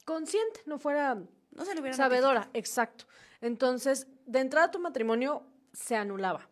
consciente, 0.06 0.60
no 0.64 0.78
fuera 0.78 1.18
no 1.50 1.64
sabedora. 1.92 2.48
Exacto. 2.54 3.04
Entonces, 3.42 4.06
de 4.24 4.40
entrada 4.40 4.70
tu 4.70 4.78
matrimonio 4.78 5.42
se 5.74 5.96
anulaba, 5.96 6.48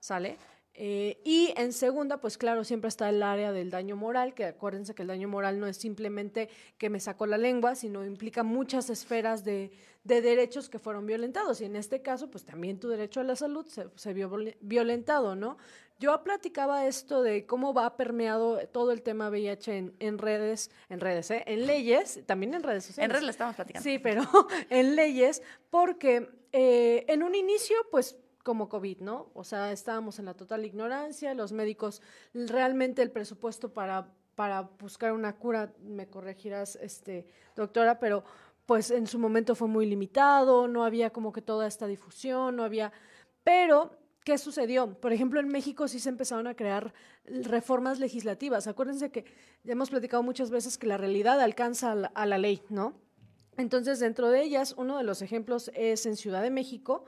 ¿sale? 0.00 0.36
Eh, 0.76 1.20
y 1.24 1.54
en 1.56 1.72
segunda, 1.72 2.20
pues 2.20 2.36
claro, 2.36 2.64
siempre 2.64 2.88
está 2.88 3.08
el 3.08 3.22
área 3.22 3.52
del 3.52 3.70
daño 3.70 3.94
moral, 3.94 4.34
que 4.34 4.44
acuérdense 4.44 4.94
que 4.94 5.02
el 5.02 5.08
daño 5.08 5.28
moral 5.28 5.60
no 5.60 5.68
es 5.68 5.76
simplemente 5.76 6.48
que 6.78 6.90
me 6.90 6.98
sacó 6.98 7.26
la 7.26 7.38
lengua, 7.38 7.76
sino 7.76 8.04
implica 8.04 8.42
muchas 8.42 8.90
esferas 8.90 9.44
de, 9.44 9.70
derechos 10.02 10.68
que 10.68 10.80
fueron 10.80 11.06
violentados. 11.06 11.60
Y 11.60 11.66
en 11.66 11.76
este 11.76 12.02
caso, 12.02 12.28
pues 12.28 12.44
también 12.44 12.80
tu 12.80 12.88
derecho 12.88 13.20
a 13.20 13.24
la 13.24 13.36
salud 13.36 13.66
se, 13.66 14.12
vio 14.12 14.30
violentado, 14.60 15.36
¿no? 15.36 15.58
Yo 16.00 16.24
platicaba 16.24 16.86
esto 16.86 17.22
de 17.22 17.46
cómo 17.46 17.72
va 17.72 17.96
permeado 17.96 18.58
todo 18.66 18.90
el 18.90 19.02
tema 19.02 19.30
VIH 19.30 19.92
en, 20.00 20.18
redes, 20.18 20.72
en 20.88 20.98
redes, 20.98 21.30
¿eh? 21.30 21.44
en 21.46 21.68
leyes, 21.68 22.20
también 22.26 22.52
en 22.52 22.64
redes 22.64 22.86
sociales. 22.86 23.04
En 23.04 23.10
redes 23.12 23.24
le 23.24 23.30
estamos 23.30 23.54
platicando. 23.54 23.84
Sí, 23.84 24.00
pero 24.00 24.22
en 24.70 24.96
leyes, 24.96 25.40
porque 25.70 26.28
eh, 26.50 27.04
en 27.06 27.22
un 27.22 27.36
inicio, 27.36 27.76
pues 27.92 28.18
como 28.44 28.68
COVID, 28.68 29.00
¿no? 29.00 29.30
O 29.34 29.42
sea, 29.42 29.72
estábamos 29.72 30.20
en 30.20 30.26
la 30.26 30.34
total 30.34 30.64
ignorancia, 30.64 31.34
los 31.34 31.50
médicos, 31.50 32.02
realmente 32.34 33.02
el 33.02 33.10
presupuesto 33.10 33.72
para, 33.72 34.12
para 34.36 34.62
buscar 34.78 35.12
una 35.12 35.34
cura, 35.36 35.72
me 35.82 36.06
corregirás, 36.06 36.76
este, 36.76 37.26
doctora, 37.56 37.98
pero 37.98 38.22
pues 38.66 38.90
en 38.90 39.06
su 39.06 39.18
momento 39.18 39.54
fue 39.54 39.66
muy 39.66 39.86
limitado, 39.86 40.68
no 40.68 40.84
había 40.84 41.10
como 41.10 41.32
que 41.32 41.42
toda 41.42 41.66
esta 41.66 41.86
difusión, 41.86 42.56
no 42.56 42.64
había, 42.64 42.92
pero 43.42 43.98
¿qué 44.24 44.36
sucedió? 44.36 44.92
Por 45.00 45.14
ejemplo, 45.14 45.40
en 45.40 45.48
México 45.48 45.88
sí 45.88 45.98
se 45.98 46.10
empezaron 46.10 46.46
a 46.46 46.54
crear 46.54 46.92
reformas 47.24 47.98
legislativas. 47.98 48.66
Acuérdense 48.66 49.10
que 49.10 49.24
ya 49.64 49.72
hemos 49.72 49.90
platicado 49.90 50.22
muchas 50.22 50.50
veces 50.50 50.76
que 50.76 50.86
la 50.86 50.98
realidad 50.98 51.40
alcanza 51.40 51.92
a 51.92 51.94
la, 51.94 52.06
a 52.08 52.26
la 52.26 52.38
ley, 52.38 52.62
¿no? 52.68 52.94
Entonces, 53.56 54.00
dentro 54.00 54.30
de 54.30 54.42
ellas, 54.42 54.74
uno 54.76 54.98
de 54.98 55.04
los 55.04 55.22
ejemplos 55.22 55.70
es 55.74 56.06
en 56.06 56.16
Ciudad 56.16 56.42
de 56.42 56.50
México, 56.50 57.04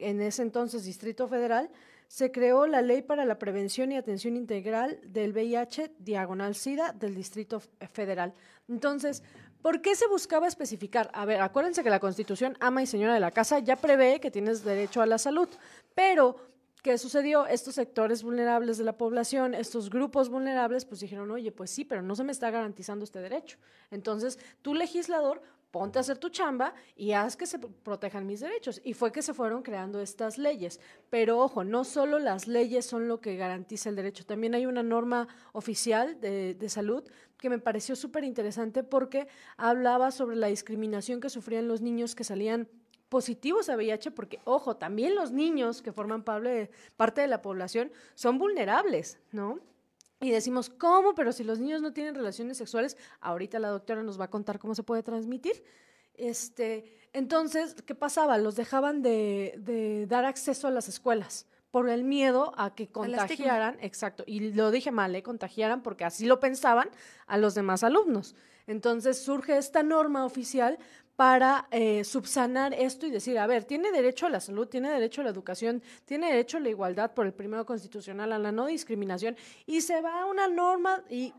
en 0.00 0.20
ese 0.20 0.42
entonces 0.42 0.84
Distrito 0.84 1.28
Federal, 1.28 1.70
se 2.08 2.32
creó 2.32 2.66
la 2.66 2.82
Ley 2.82 3.02
para 3.02 3.24
la 3.24 3.38
Prevención 3.38 3.92
y 3.92 3.96
Atención 3.96 4.36
Integral 4.36 4.98
del 5.04 5.32
VIH 5.32 5.92
diagonal 6.00 6.56
SIDA 6.56 6.92
del 6.92 7.14
Distrito 7.14 7.62
Federal. 7.92 8.34
Entonces, 8.68 9.22
¿por 9.62 9.80
qué 9.80 9.94
se 9.94 10.08
buscaba 10.08 10.48
especificar? 10.48 11.08
A 11.14 11.24
ver, 11.24 11.40
acuérdense 11.40 11.84
que 11.84 11.90
la 11.90 12.00
Constitución 12.00 12.56
ama 12.58 12.82
y 12.82 12.86
señora 12.86 13.14
de 13.14 13.20
la 13.20 13.30
casa 13.30 13.60
ya 13.60 13.76
prevé 13.76 14.18
que 14.18 14.32
tienes 14.32 14.64
derecho 14.64 15.00
a 15.00 15.06
la 15.06 15.18
salud, 15.18 15.48
pero 15.94 16.50
¿Qué 16.82 16.96
sucedió? 16.96 17.46
Estos 17.46 17.74
sectores 17.74 18.22
vulnerables 18.22 18.78
de 18.78 18.84
la 18.84 18.96
población, 18.96 19.54
estos 19.54 19.90
grupos 19.90 20.30
vulnerables, 20.30 20.86
pues 20.86 21.00
dijeron, 21.00 21.30
oye, 21.30 21.52
pues 21.52 21.70
sí, 21.70 21.84
pero 21.84 22.00
no 22.00 22.16
se 22.16 22.24
me 22.24 22.32
está 22.32 22.50
garantizando 22.50 23.04
este 23.04 23.20
derecho. 23.20 23.58
Entonces, 23.90 24.38
tu 24.62 24.72
legislador, 24.72 25.42
ponte 25.70 25.98
a 25.98 26.00
hacer 26.00 26.18
tu 26.18 26.30
chamba 26.30 26.74
y 26.96 27.12
haz 27.12 27.36
que 27.36 27.46
se 27.46 27.58
protejan 27.58 28.26
mis 28.26 28.40
derechos. 28.40 28.80
Y 28.84 28.94
fue 28.94 29.12
que 29.12 29.22
se 29.22 29.34
fueron 29.34 29.62
creando 29.62 30.00
estas 30.00 30.38
leyes. 30.38 30.80
Pero 31.10 31.38
ojo, 31.38 31.64
no 31.64 31.84
solo 31.84 32.18
las 32.18 32.48
leyes 32.48 32.86
son 32.86 33.08
lo 33.08 33.20
que 33.20 33.36
garantiza 33.36 33.88
el 33.88 33.96
derecho, 33.96 34.24
también 34.24 34.54
hay 34.54 34.66
una 34.66 34.82
norma 34.82 35.28
oficial 35.52 36.20
de, 36.20 36.56
salud 36.68 37.02
que 37.36 37.50
me 37.50 37.58
pareció 37.58 37.96
súper 37.96 38.22
interesante 38.24 38.84
porque 38.84 39.26
hablaba 39.56 40.10
sobre 40.10 40.36
la 40.36 40.48
discriminación 40.48 41.20
que 41.20 41.30
sufrían 41.30 41.68
los 41.68 41.80
niños 41.80 42.14
que 42.14 42.22
salían 42.22 42.68
positivos 43.08 43.68
a 43.68 43.76
VIH, 43.76 44.12
porque, 44.12 44.38
ojo, 44.44 44.76
también 44.76 45.16
los 45.16 45.32
niños 45.32 45.82
que 45.82 45.92
forman 45.92 46.22
parte 46.22 47.20
de 47.20 47.26
la 47.26 47.42
población 47.42 47.90
son 48.14 48.38
vulnerables, 48.38 49.18
¿no? 49.32 49.58
Y 50.20 50.30
decimos, 50.30 50.68
¿cómo? 50.68 51.14
Pero 51.14 51.32
si 51.32 51.44
los 51.44 51.58
niños 51.58 51.80
no 51.80 51.92
tienen 51.92 52.14
relaciones 52.14 52.58
sexuales, 52.58 52.96
ahorita 53.20 53.58
la 53.58 53.68
doctora 53.68 54.02
nos 54.02 54.20
va 54.20 54.26
a 54.26 54.30
contar 54.30 54.58
cómo 54.58 54.74
se 54.74 54.82
puede 54.82 55.02
transmitir. 55.02 55.62
Este, 56.14 56.98
entonces, 57.14 57.74
¿qué 57.86 57.94
pasaba? 57.94 58.36
Los 58.36 58.54
dejaban 58.54 59.00
de, 59.00 60.06
dar 60.08 60.26
acceso 60.26 60.68
a 60.68 60.70
las 60.70 60.88
escuelas 60.88 61.46
por 61.70 61.88
el 61.88 62.04
miedo 62.04 62.52
a 62.56 62.74
que 62.74 62.88
contagiaran, 62.88 63.78
exacto, 63.80 64.24
y 64.26 64.50
lo 64.52 64.72
dije 64.72 64.90
mal, 64.90 65.14
¿eh? 65.14 65.22
contagiaran 65.22 65.82
porque 65.82 66.04
así 66.04 66.26
lo 66.26 66.40
pensaban 66.40 66.90
a 67.26 67.38
los 67.38 67.54
demás 67.54 67.84
alumnos. 67.84 68.34
Entonces 68.66 69.22
surge 69.22 69.56
esta 69.56 69.82
norma 69.82 70.24
oficial 70.24 70.78
para 71.20 71.68
eh, 71.70 72.02
subsanar 72.02 72.72
esto 72.72 73.06
y 73.06 73.10
decir, 73.10 73.38
a 73.38 73.46
ver, 73.46 73.64
tiene 73.64 73.92
derecho 73.92 74.24
a 74.24 74.30
la 74.30 74.40
salud, 74.40 74.66
tiene 74.66 74.88
derecho 74.88 75.20
a 75.20 75.24
la 75.24 75.28
educación, 75.28 75.82
tiene 76.06 76.28
derecho 76.28 76.56
a 76.56 76.60
la 76.60 76.70
igualdad 76.70 77.12
por 77.12 77.26
el 77.26 77.34
primero 77.34 77.66
constitucional, 77.66 78.32
a 78.32 78.38
la 78.38 78.52
no 78.52 78.64
discriminación, 78.64 79.36
y 79.66 79.82
se 79.82 80.00
va 80.00 80.22
a 80.22 80.24
una 80.24 80.48
norma 80.48 81.04
y 81.10 81.34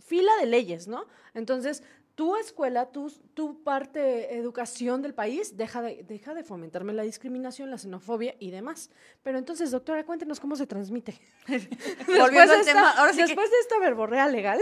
fila 0.00 0.30
de 0.38 0.44
leyes, 0.44 0.86
¿no? 0.86 1.06
Entonces, 1.32 1.82
tu 2.16 2.34
escuela, 2.36 2.86
tu, 2.86 3.12
tu 3.34 3.62
parte 3.62 4.36
educación 4.36 5.02
del 5.02 5.12
país, 5.12 5.56
deja 5.56 5.82
de, 5.82 6.02
deja 6.02 6.32
de 6.32 6.42
fomentarme 6.42 6.94
la 6.94 7.02
discriminación, 7.02 7.70
la 7.70 7.76
xenofobia 7.76 8.34
y 8.40 8.50
demás. 8.50 8.90
Pero 9.22 9.36
entonces, 9.36 9.70
doctora, 9.70 10.02
cuéntenos 10.04 10.40
cómo 10.40 10.56
se 10.56 10.66
transmite. 10.66 11.20
después, 11.46 12.06
de 12.06 12.60
esta, 12.60 13.12
después 13.14 13.50
de 13.50 13.58
esta 13.60 13.78
verborrea 13.78 14.28
legal. 14.28 14.58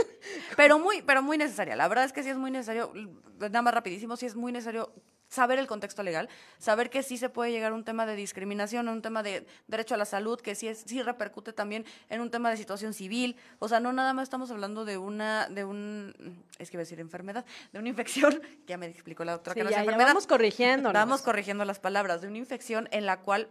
Pero 0.57 0.81
muy, 0.81 1.03
pero 1.03 1.23
muy 1.23 1.39
necesaria. 1.39 1.77
La 1.77 1.87
verdad 1.87 2.05
es 2.05 2.13
que 2.13 2.25
sí 2.25 2.29
es 2.29 2.37
muy 2.37 2.51
necesario, 2.51 2.93
nada 3.39 3.63
más 3.63 3.73
rapidísimo, 3.73 4.17
sí 4.17 4.27
es 4.27 4.35
muy 4.35 4.51
necesario 4.51 4.93
saber 5.35 5.59
el 5.59 5.67
contexto 5.67 6.03
legal, 6.03 6.29
saber 6.59 6.89
que 6.89 7.03
sí 7.03 7.19
se 7.19 7.29
puede 7.29 7.51
llegar 7.51 7.73
a 7.73 7.75
un 7.75 7.85
tema 7.85 8.07
de 8.07 8.17
discriminación, 8.17 8.89
a 8.89 8.93
un 8.93 9.03
tema 9.03 9.23
de 9.23 9.47
derecho 9.67 9.95
a 9.95 9.99
la 9.99 10.05
salud, 10.05 10.41
que 10.41 10.55
sí, 10.55 10.69
es, 10.69 10.85
sí 10.87 11.03
repercute 11.03 11.53
también 11.53 11.85
en 12.09 12.21
un 12.21 12.31
tema 12.31 12.51
de 12.51 12.57
situación 12.57 12.95
civil. 12.95 13.37
O 13.59 13.69
sea, 13.69 13.81
no 13.81 13.93
nada 13.93 14.13
más 14.13 14.25
estamos 14.25 14.51
hablando 14.51 14.85
de 14.85 14.97
una, 14.97 15.49
de 15.49 15.65
un, 15.65 16.45
es 16.59 16.71
que 16.71 16.77
iba 16.77 16.83
a 16.83 16.85
decir 16.85 17.01
enfermedad, 17.01 17.45
de 17.73 17.79
una 17.79 17.89
infección, 17.89 18.41
ya 18.67 18.79
me 18.79 18.87
explicó 18.87 19.25
la 19.25 19.33
doctora 19.33 19.55
que 19.55 19.65
no 19.65 19.71
es 19.71 19.77
enfermedad. 19.77 20.07
vamos 20.07 20.27
corrigiendo. 20.27 20.93
Vamos 20.93 21.23
corrigiendo 21.23 21.65
las 21.65 21.81
palabras, 21.81 22.23
de 22.23 22.29
una 22.29 22.39
infección 22.39 22.89
en 22.93 23.07
la 23.07 23.21
cual 23.21 23.49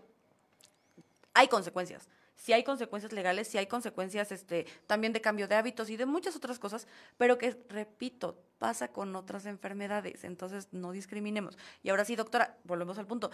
hay 1.33 1.47
consecuencias 1.47 2.07
si 2.35 2.53
hay 2.53 2.63
consecuencias 2.63 3.13
legales, 3.13 3.47
si 3.47 3.57
hay 3.57 3.67
consecuencias 3.67 4.31
este, 4.31 4.65
también 4.87 5.13
de 5.13 5.21
cambio 5.21 5.47
de 5.47 5.55
hábitos 5.55 5.89
y 5.89 5.97
de 5.97 6.05
muchas 6.05 6.35
otras 6.35 6.59
cosas, 6.59 6.87
pero 7.17 7.37
que, 7.37 7.57
repito, 7.69 8.37
pasa 8.59 8.89
con 8.89 9.15
otras 9.15 9.45
enfermedades, 9.45 10.23
entonces 10.23 10.67
no 10.71 10.91
discriminemos. 10.91 11.57
Y 11.83 11.89
ahora 11.89 12.05
sí, 12.05 12.15
doctora, 12.15 12.57
volvemos 12.63 12.97
al 12.97 13.07
punto. 13.07 13.31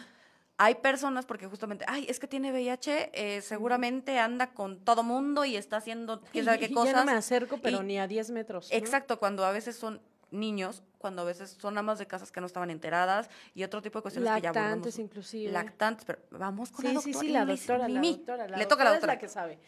Hay 0.57 0.75
personas, 0.75 1.25
porque 1.25 1.47
justamente, 1.47 1.85
ay, 1.87 2.05
es 2.09 2.19
que 2.19 2.27
tiene 2.27 2.51
VIH, 2.51 3.11
eh, 3.13 3.41
seguramente 3.41 4.19
anda 4.19 4.51
con 4.53 4.83
todo 4.83 5.03
mundo 5.03 5.45
y 5.45 5.55
está 5.55 5.77
haciendo 5.77 6.21
quién 6.33 6.43
sabe 6.43 6.59
qué 6.59 6.73
cosas. 6.73 6.93
Ya 6.93 6.99
no 6.99 7.05
me 7.05 7.17
acerco, 7.17 7.59
pero 7.61 7.81
ni 7.81 7.97
a 7.97 8.07
10 8.07 8.31
metros. 8.31 8.67
Exacto, 8.71 9.19
cuando 9.19 9.45
a 9.45 9.51
veces 9.51 9.77
son 9.77 10.01
niños, 10.31 10.83
cuando 10.97 11.21
a 11.21 11.25
veces 11.25 11.57
son 11.59 11.77
amas 11.77 11.99
de 11.99 12.07
casas 12.07 12.31
que 12.31 12.41
no 12.41 12.47
estaban 12.47 12.69
enteradas 12.69 13.29
y 13.55 13.63
otro 13.63 13.81
tipo 13.81 13.99
de 13.99 14.03
cuestiones 14.03 14.33
que 14.35 14.41
ya 14.41 14.53
Lactantes 14.53 14.99
inclusive. 14.99 15.51
Lactantes, 15.51 16.05
pero 16.05 16.19
vamos 16.31 16.71
con 16.71 16.85
la 16.85 16.93
doctora. 16.93 17.13
Sí, 17.13 17.27
sí, 17.27 17.31
la 17.31 17.45
doctora, 17.45 17.87
la 17.87 18.01
doctora, 18.01 18.47
Le 18.57 18.65
toca 18.65 18.81
a 18.81 18.85
la 18.85 18.91
doctora. 18.91 19.13
Es 19.13 19.17
la 19.17 19.19
que 19.19 19.29
sabe. 19.29 19.59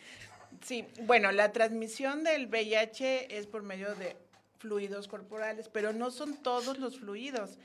Sí, 0.64 0.86
bueno, 1.04 1.32
la 1.32 1.52
transmisión 1.52 2.24
del 2.24 2.48
VIH 2.48 3.38
es 3.38 3.48
por 3.48 3.64
medio 3.64 3.96
de 3.96 4.18
fluidos 4.60 5.08
corporales, 5.08 5.70
pero 5.70 5.92
no 5.94 6.12
son 6.12 6.36
todos 6.36 6.78
los 6.78 7.00
fluidos, 7.00 7.58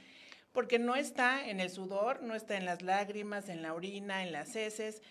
porque 0.53 0.79
no 0.79 0.95
está 0.95 1.47
en 1.47 1.61
el 1.61 1.69
sudor, 1.71 2.23
no 2.23 2.35
está 2.35 2.57
en 2.57 2.65
las 2.65 2.81
lágrimas, 2.81 3.49
en 3.49 3.61
la 3.61 3.75
orina, 3.75 4.23
en 4.23 4.33
las 4.33 4.57
heces, 4.57 5.03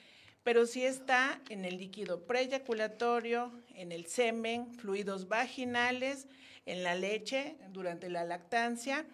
pero 0.44 0.66
sí 0.66 0.84
está 0.84 1.40
en 1.50 1.66
el 1.66 1.78
líquido 1.78 2.22
preyaculatorio, 2.22 3.52
en 3.76 3.92
el 3.92 4.08
semen, 4.08 4.74
fluidos 4.74 5.28
vaginales, 5.28 6.28
en 6.66 6.84
la 6.84 6.95
leche 6.95 7.57
durante 7.70 8.09
la 8.09 8.24
lactancia. 8.24 9.05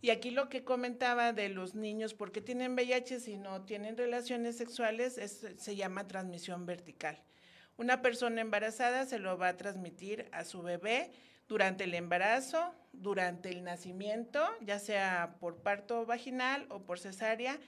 Y 0.00 0.10
aquí 0.10 0.30
lo 0.30 0.48
que 0.48 0.64
comentaba 0.64 1.32
de 1.32 1.48
los 1.48 1.74
niños, 1.74 2.12
porque 2.14 2.40
tienen 2.40 2.74
VIH 2.74 3.20
si 3.20 3.36
no 3.36 3.64
tienen 3.64 3.96
relaciones 3.96 4.56
sexuales, 4.56 5.14
se 5.14 5.76
llama 5.76 6.08
transmisión 6.08 6.66
vertical. 6.66 7.22
Una 7.76 8.02
persona 8.02 8.40
embarazada 8.40 9.06
se 9.06 9.18
lo 9.18 9.38
va 9.38 9.48
a 9.48 9.56
transmitir 9.56 10.28
a 10.32 10.44
su 10.44 10.62
bebé 10.62 11.12
durante 11.48 11.84
el 11.84 11.94
embarazo, 11.94 12.74
durante 12.92 13.50
el 13.50 13.62
nacimiento, 13.62 14.44
ya 14.60 14.78
sea 14.78 15.36
por 15.40 15.62
parto 15.62 16.04
vaginal 16.04 16.66
o 16.68 16.82
por 16.82 16.98
cesárea, 16.98 17.58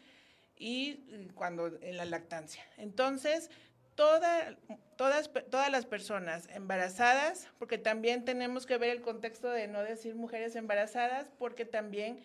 y 0.57 1.29
cuando 1.35 1.79
en 1.83 1.97
la 1.97 2.05
lactancia. 2.05 2.65
Entonces, 2.77 3.51
todas, 4.97 5.31
todas 5.51 5.71
las 5.71 5.87
personas 5.87 6.49
embarazadas, 6.55 7.49
porque 7.59 7.79
también 7.79 8.25
tenemos 8.25 8.67
que 8.67 8.77
ver 8.79 8.91
el 8.91 9.01
contexto 9.01 9.49
de 9.51 9.69
no 9.69 9.83
decir 9.83 10.15
mujeres 10.15 10.57
embarazadas, 10.57 11.29
porque 11.39 11.65
también 11.65 12.21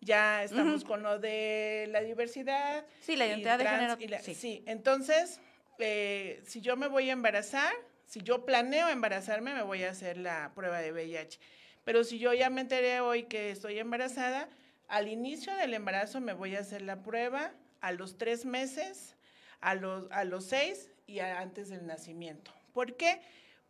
ya 0.00 0.44
estamos 0.44 0.84
con 0.84 1.02
lo 1.02 1.18
de 1.18 1.88
la 1.90 2.00
diversidad. 2.00 2.84
Sí, 3.00 3.16
la 3.16 3.26
identidad 3.26 3.58
de 3.58 3.66
género. 3.66 3.96
sí. 4.22 4.62
entonces, 4.66 5.40
eh, 5.78 6.42
si 6.46 6.60
yo 6.60 6.76
me 6.76 6.88
voy 6.88 7.10
a 7.10 7.12
embarazar, 7.12 7.72
si 8.06 8.20
yo 8.20 8.44
planeo 8.44 8.88
embarazarme, 8.88 9.54
me 9.54 9.62
voy 9.62 9.82
a 9.84 9.90
hacer 9.90 10.16
la 10.16 10.52
prueba 10.54 10.80
de 10.80 10.92
VIH. 10.92 11.38
Pero 11.84 12.04
si 12.04 12.18
yo 12.18 12.32
ya 12.32 12.50
me 12.50 12.60
enteré 12.60 13.00
hoy 13.00 13.24
que 13.24 13.50
estoy 13.50 13.78
embarazada, 13.78 14.48
al 14.88 15.08
inicio 15.08 15.54
del 15.56 15.74
embarazo 15.74 16.20
me 16.20 16.32
voy 16.32 16.56
a 16.56 16.60
hacer 16.60 16.82
la 16.82 17.02
prueba, 17.02 17.52
a 17.80 17.92
los 17.92 18.16
tres 18.16 18.44
meses, 18.46 19.14
a 19.60 19.74
los, 19.74 20.10
a 20.10 20.24
los 20.24 20.46
seis 20.46 20.90
y 21.06 21.20
antes 21.20 21.68
del 21.68 21.86
nacimiento. 21.86 22.52
¿Por 22.72 22.96
qué? 22.96 23.20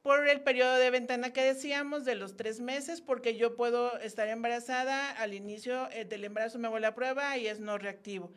Por 0.03 0.28
el 0.28 0.43
periodo 0.43 0.76
de 0.76 0.91
ventana 0.91 1.32
que 1.32 1.43
decíamos 1.43 2.05
de 2.05 2.14
los 2.14 2.37
tres 2.37 2.61
meses, 2.61 3.01
porque 3.01 3.37
yo 3.37 3.57
puedo 3.57 3.99
estar 4.01 4.28
embarazada, 4.28 5.11
al 5.12 5.32
inicio 5.32 5.89
eh, 5.93 6.05
del 6.05 6.24
embarazo 6.24 6.59
me 6.59 6.68
hago 6.68 6.78
la 6.78 6.95
prueba 6.95 7.37
y 7.39 7.47
es 7.47 7.59
no 7.59 7.78
reactivo, 7.78 8.30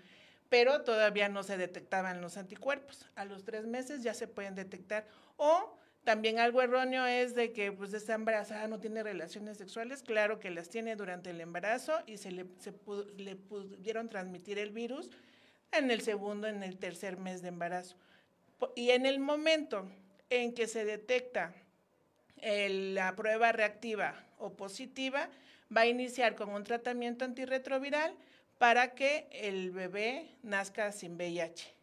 pero 0.49 0.83
todavía 0.83 1.27
no 1.27 1.43
se 1.43 1.57
detectaban 1.57 2.21
los 2.21 2.37
anticuerpos. 2.37 3.05
A 3.15 3.25
los 3.25 3.43
tres 3.43 3.67
meses 3.67 4.01
ya 4.01 4.13
se 4.13 4.27
pueden 4.27 4.55
detectar. 4.55 5.05
O 5.35 5.77
también 6.05 6.39
algo 6.39 6.61
erróneo 6.61 7.05
es 7.05 7.35
de 7.35 7.51
que 7.51 7.73
pues 7.73 7.93
está 7.93 8.13
embarazada, 8.13 8.69
no 8.69 8.79
tiene 8.79 9.03
relaciones 9.03 9.57
sexuales, 9.57 10.03
claro 10.03 10.39
que 10.39 10.49
las 10.49 10.69
tiene 10.69 10.95
durante 10.95 11.31
el 11.31 11.41
embarazo 11.41 12.01
y 12.05 12.15
se 12.15 12.31
le, 12.31 12.45
le 13.17 13.35
pudieron 13.35 14.07
transmitir 14.07 14.57
el 14.57 14.69
virus 14.69 15.09
en 15.73 15.91
el 15.91 15.99
segundo, 15.99 16.47
en 16.47 16.63
el 16.63 16.77
tercer 16.77 17.17
mes 17.17 17.41
de 17.41 17.49
embarazo. 17.49 17.97
Y 18.75 18.91
en 18.91 19.05
el 19.05 19.19
momento 19.19 19.89
en 20.29 20.53
que 20.53 20.67
se 20.67 20.85
detecta 20.85 21.53
la 22.41 23.15
prueba 23.15 23.51
reactiva 23.51 24.23
o 24.37 24.53
positiva, 24.53 25.29
va 25.75 25.81
a 25.81 25.87
iniciar 25.87 26.35
con 26.35 26.49
un 26.49 26.63
tratamiento 26.63 27.25
antirretroviral 27.25 28.15
para 28.57 28.95
que 28.95 29.27
el 29.31 29.71
bebé 29.71 30.35
nazca 30.43 30.91
sin 30.91 31.15
VIH. 31.15 31.73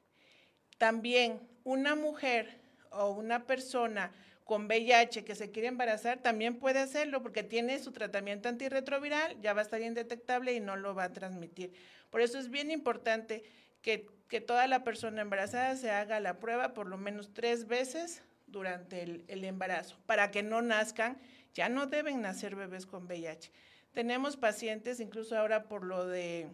También 0.78 1.40
una 1.64 1.94
mujer 1.94 2.58
o 2.90 3.10
una 3.10 3.46
persona 3.46 4.12
con 4.44 4.66
VIH 4.66 5.24
que 5.24 5.34
se 5.34 5.50
quiere 5.50 5.68
embarazar 5.68 6.18
también 6.18 6.56
puede 6.58 6.78
hacerlo 6.80 7.22
porque 7.22 7.42
tiene 7.42 7.78
su 7.78 7.92
tratamiento 7.92 8.48
antirretroviral, 8.48 9.40
ya 9.40 9.54
va 9.54 9.60
a 9.60 9.64
estar 9.64 9.80
indetectable 9.80 10.52
y 10.52 10.60
no 10.60 10.76
lo 10.76 10.94
va 10.94 11.04
a 11.04 11.12
transmitir. 11.12 11.72
Por 12.10 12.20
eso 12.20 12.38
es 12.38 12.50
bien 12.50 12.70
importante 12.70 13.42
que, 13.85 14.41
toda 14.41 14.66
la 14.66 14.82
persona 14.82 15.22
embarazada 15.22 15.76
se 15.76 15.93
haga 15.93 16.18
la 16.18 16.41
prueba 16.41 16.74
por 16.74 16.89
lo 16.89 16.97
menos 16.97 17.32
tres 17.32 17.68
veces 17.68 18.22
durante 18.49 19.03
el, 19.03 19.45
embarazo, 19.45 19.97
para 20.07 20.32
que 20.32 20.43
no 20.43 20.61
nazcan, 20.61 21.18
ya 21.53 21.68
no 21.68 21.87
deben 21.87 22.20
nacer 22.20 22.57
bebés 22.57 22.85
con 22.85 23.07
VIH. 23.07 23.53
Tenemos 23.93 24.37
pacientes, 24.37 24.99
incluso 24.99 25.39
ahora 25.39 25.68
por 25.68 25.85
lo 25.85 26.07
de 26.07 26.49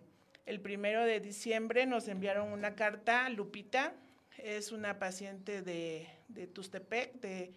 el 0.45 0.61
primero 0.61 1.05
de 1.05 1.21
diciembre 1.21 1.87
nos 1.87 2.09
enviaron 2.09 2.53
una 2.53 2.75
carta, 2.75 3.27
Lupita, 3.31 3.95
es 4.37 4.73
una 4.73 4.99
paciente 4.99 5.63
de, 5.63 6.07
de 6.29 6.47
Tustepec, 6.47 7.15
de, 7.21 7.53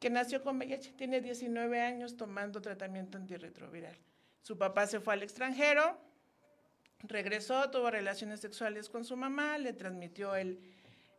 que 0.00 0.10
nació 0.10 0.42
con 0.42 0.56
VIH, 0.56 0.94
tiene 0.94 1.20
19 1.20 1.80
años 1.80 2.16
tomando 2.16 2.60
tratamiento 2.60 3.16
antirretroviral. 3.16 3.96
Su 4.42 4.58
papá 4.58 4.88
se 4.88 4.98
fue 4.98 5.14
al 5.14 5.22
extranjero, 5.22 6.00
regresó, 7.02 7.70
tuvo 7.70 7.90
relaciones 7.90 8.40
sexuales 8.40 8.88
con 8.88 9.04
su 9.04 9.16
mamá, 9.16 9.58
le 9.58 9.72
transmitió 9.72 10.36
el, 10.36 10.58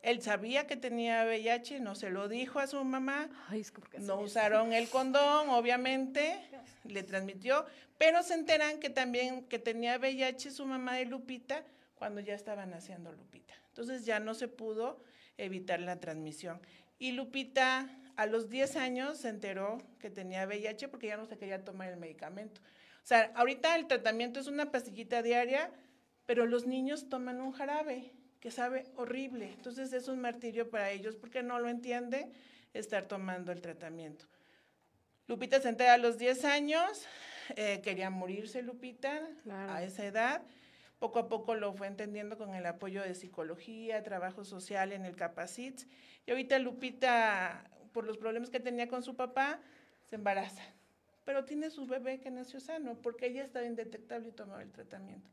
Él 0.01 0.21
sabía 0.21 0.67
que 0.67 0.75
tenía 0.75 1.23
VIH, 1.25 1.79
no 1.79 1.95
se 1.95 2.09
lo 2.09 2.27
dijo 2.27 2.59
a 2.59 2.67
su 2.67 2.83
mamá. 2.83 3.29
Ay, 3.47 3.61
es 3.61 3.71
que 3.71 3.99
No 3.99 4.19
usaron 4.19 4.73
el 4.73 4.89
condón, 4.89 5.49
obviamente, 5.49 6.39
le 6.85 7.03
transmitió, 7.03 7.65
pero 7.97 8.23
se 8.23 8.33
enteran 8.33 8.79
que 8.79 8.89
también 8.89 9.43
que 9.43 9.59
tenía 9.59 9.97
VIH 9.97 10.51
su 10.51 10.65
mamá 10.65 10.95
de 10.95 11.05
Lupita 11.05 11.63
cuando 11.95 12.21
ya 12.21 12.35
estaba 12.35 12.65
naciendo 12.65 13.11
Lupita. 13.11 13.53
Entonces 13.69 14.05
ya 14.05 14.19
no 14.19 14.33
se 14.33 14.47
pudo 14.47 15.03
evitar 15.37 15.79
la 15.79 15.99
transmisión. 15.99 16.59
Y 16.99 17.11
Lupita 17.11 17.89
a 18.15 18.25
los 18.25 18.49
10 18.49 18.75
años 18.77 19.19
se 19.19 19.29
enteró 19.29 19.77
que 19.99 20.09
tenía 20.09 20.45
VIH 20.47 20.87
porque 20.87 21.07
ya 21.07 21.17
no 21.17 21.25
se 21.25 21.37
quería 21.37 21.63
tomar 21.63 21.89
el 21.89 21.97
medicamento. 21.97 22.61
O 23.07 23.09
sea, 23.09 23.31
ahorita 23.35 23.73
el 23.77 23.87
tratamiento 23.87 24.37
es 24.41 24.47
una 24.47 24.69
pastillita 24.69 25.21
diaria, 25.21 25.71
pero 26.25 26.45
los 26.45 26.67
niños 26.67 27.07
toman 27.07 27.39
un 27.39 27.53
jarabe 27.53 28.11
que 28.41 28.51
sabe 28.51 28.83
horrible. 28.97 29.53
Entonces 29.53 29.93
es 29.93 30.09
un 30.09 30.19
martirio 30.19 30.69
para 30.69 30.91
ellos 30.91 31.15
porque 31.15 31.41
no 31.41 31.57
lo 31.57 31.69
entiende 31.69 32.29
estar 32.73 33.05
tomando 33.05 33.53
el 33.53 33.61
tratamiento. 33.61 34.25
Lupita 35.27 35.61
se 35.61 35.69
entera 35.69 35.93
a 35.93 35.97
los 35.97 36.17
10 36.17 36.43
años, 36.43 37.07
eh, 37.55 37.79
quería 37.81 38.09
morirse 38.09 38.61
Lupita 38.61 39.25
Claro. 39.43 39.71
a 39.71 39.83
esa 39.83 40.03
edad. 40.03 40.41
Poco 40.99 41.19
a 41.19 41.29
poco 41.29 41.55
lo 41.55 41.71
fue 41.71 41.87
entendiendo 41.87 42.37
con 42.37 42.55
el 42.55 42.65
apoyo 42.65 43.01
de 43.03 43.15
psicología, 43.15 44.03
trabajo 44.03 44.43
social 44.43 44.91
en 44.91 45.05
el 45.05 45.15
Capacits. 45.15 45.87
Y 46.25 46.31
ahorita 46.31 46.59
Lupita, 46.59 47.71
por 47.93 48.03
los 48.03 48.17
problemas 48.17 48.49
que 48.49 48.59
tenía 48.59 48.89
con 48.89 49.01
su 49.01 49.15
papá, 49.15 49.61
se 50.09 50.15
embaraza. 50.17 50.61
Pero 51.27 51.43
tiene 51.43 51.69
su 51.69 51.85
bebé 51.85 52.21
que 52.21 52.31
nació 52.31 52.61
sano 52.61 52.95
porque 53.03 53.25
ella 53.27 53.43
estaba 53.43 53.65
indetectable 53.65 54.29
y 54.29 54.31
tomaba 54.31 54.61
el 54.63 54.71
tratamiento. 54.71 55.29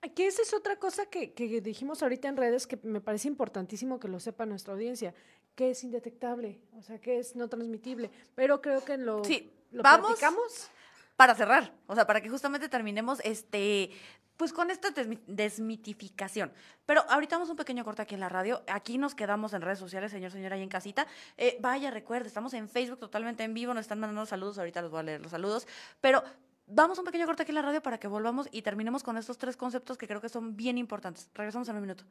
Aquí 0.00 0.22
esa 0.22 0.40
es 0.40 0.54
otra 0.54 0.76
cosa 0.78 1.04
que, 1.04 1.34
que 1.34 1.60
dijimos 1.60 2.02
ahorita 2.02 2.26
en 2.28 2.38
redes 2.38 2.66
que 2.66 2.78
me 2.82 3.02
parece 3.02 3.28
importantísimo 3.28 4.00
que 4.00 4.08
lo 4.08 4.18
sepa 4.18 4.46
nuestra 4.46 4.72
audiencia, 4.72 5.12
que 5.54 5.72
es 5.72 5.84
indetectable, 5.84 6.58
o 6.78 6.82
sea, 6.82 6.98
que 6.98 7.18
es 7.18 7.36
no 7.36 7.48
transmitible. 7.48 8.10
Pero 8.34 8.62
creo 8.62 8.82
que 8.82 8.96
lo, 8.96 9.22
Sí, 9.24 9.50
lo 9.72 9.82
vamos. 9.82 10.06
platicamos. 10.06 10.70
Para 11.16 11.34
cerrar, 11.34 11.72
o 11.86 11.94
sea, 11.94 12.06
para 12.06 12.20
que 12.20 12.28
justamente 12.28 12.68
terminemos 12.68 13.20
este 13.24 13.90
pues 14.36 14.52
con 14.52 14.70
esta 14.70 14.90
desmi- 14.90 15.22
desmitificación. 15.26 16.52
Pero 16.84 17.06
ahorita 17.08 17.36
vamos 17.36 17.48
un 17.48 17.56
pequeño 17.56 17.84
corte 17.84 18.02
aquí 18.02 18.14
en 18.14 18.20
la 18.20 18.28
radio. 18.28 18.62
Aquí 18.68 18.98
nos 18.98 19.14
quedamos 19.14 19.54
en 19.54 19.62
redes 19.62 19.78
sociales, 19.78 20.10
señor, 20.12 20.30
señora, 20.30 20.56
ahí 20.56 20.62
en 20.62 20.68
casita. 20.68 21.06
Eh, 21.38 21.56
vaya, 21.62 21.90
recuerde, 21.90 22.28
estamos 22.28 22.52
en 22.52 22.68
Facebook 22.68 22.98
totalmente 23.00 23.44
en 23.44 23.54
vivo, 23.54 23.72
nos 23.72 23.80
están 23.82 23.98
mandando 23.98 24.26
saludos, 24.26 24.58
ahorita 24.58 24.82
les 24.82 24.90
voy 24.90 25.00
a 25.00 25.02
leer 25.04 25.22
los 25.22 25.30
saludos. 25.30 25.66
Pero 26.02 26.22
vamos 26.66 26.98
un 26.98 27.06
pequeño 27.06 27.24
corte 27.24 27.44
aquí 27.44 27.50
en 27.50 27.54
la 27.56 27.62
radio 27.62 27.82
para 27.82 27.98
que 27.98 28.08
volvamos 28.08 28.46
y 28.52 28.60
terminemos 28.60 29.02
con 29.02 29.16
estos 29.16 29.38
tres 29.38 29.56
conceptos 29.56 29.96
que 29.96 30.06
creo 30.06 30.20
que 30.20 30.28
son 30.28 30.54
bien 30.54 30.76
importantes. 30.76 31.30
Regresamos 31.32 31.66
en 31.70 31.76
un 31.76 31.80
minuto. 31.80 32.04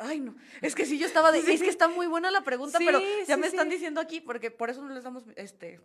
Ay, 0.00 0.20
no. 0.20 0.34
Es 0.62 0.74
que 0.74 0.86
sí, 0.86 0.98
yo 0.98 1.06
estaba 1.06 1.32
de. 1.32 1.38
Es 1.38 1.62
que 1.62 1.68
está 1.68 1.88
muy 1.88 2.06
buena 2.06 2.30
la 2.30 2.42
pregunta, 2.42 2.78
Sí, 2.78 2.84
pero 2.86 3.00
ya 3.26 3.34
sí, 3.34 3.40
me 3.40 3.46
están 3.46 3.66
sí. 3.66 3.74
diciendo 3.74 4.00
aquí, 4.00 4.20
porque 4.20 4.50
por 4.50 4.70
eso 4.70 4.82
no 4.82 4.92
les 4.94 5.04
damos 5.04 5.24
este 5.36 5.80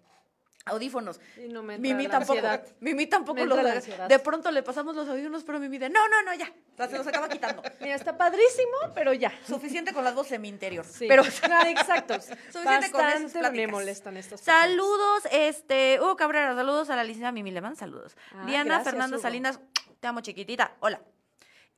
audífonos. 0.65 1.19
Y 1.37 1.47
no 1.47 1.63
me 1.63 1.77
Mimi 1.77 2.07
tampoco. 2.07 2.39
Mimi 2.79 3.07
tampoco 3.07 3.35
Me 3.35 3.41
entra 3.43 3.63
la 3.63 4.07
de, 4.07 4.19
pronto 4.19 4.51
le 4.51 4.61
pasamos 4.63 4.95
los 4.95 5.07
audífonos, 5.09 5.43
pero 5.43 5.59
Mimi 5.59 5.77
de 5.77 5.89
no, 5.89 6.07
no, 6.07 6.21
no, 6.21 6.33
ya. 6.35 6.51
O 6.73 6.77
sea, 6.77 6.87
se 6.87 6.97
los 6.97 7.07
acaba 7.07 7.27
quitando. 7.29 7.61
Mira, 7.81 7.95
está 7.95 8.17
padrísimo, 8.17 8.77
pero 8.93 9.13
ya. 9.13 9.33
Suficiente 9.47 9.93
con 9.93 10.03
las 10.03 10.13
voces 10.13 10.33
en 10.33 10.41
mi 10.41 10.49
interior. 10.49 10.85
Sí. 10.85 11.07
Pero 11.07 11.23
Ah, 11.51 11.69
exacto. 11.69 12.13
Suficiente 12.21 12.91
con 12.91 13.01
Bastante 13.01 13.33
me 13.33 13.39
pláticas. 13.39 13.71
molestan 13.71 14.17
estas 14.17 14.41
personas. 14.41 14.61
Saludos, 14.61 15.23
este, 15.31 15.99
Hugo 15.99 16.15
Cabrera, 16.15 16.55
saludos 16.55 16.89
a 16.89 16.95
la 16.95 17.03
licenciada 17.03 17.31
Mimi 17.31 17.51
Leman, 17.51 17.75
saludos. 17.75 18.15
Ah, 18.31 18.45
Diana 18.45 18.65
gracias, 18.65 18.85
Fernanda 18.85 19.15
Hugo. 19.17 19.21
Salinas, 19.23 19.59
te 19.99 20.07
amo 20.07 20.21
chiquitita, 20.21 20.75
hola. 20.79 21.01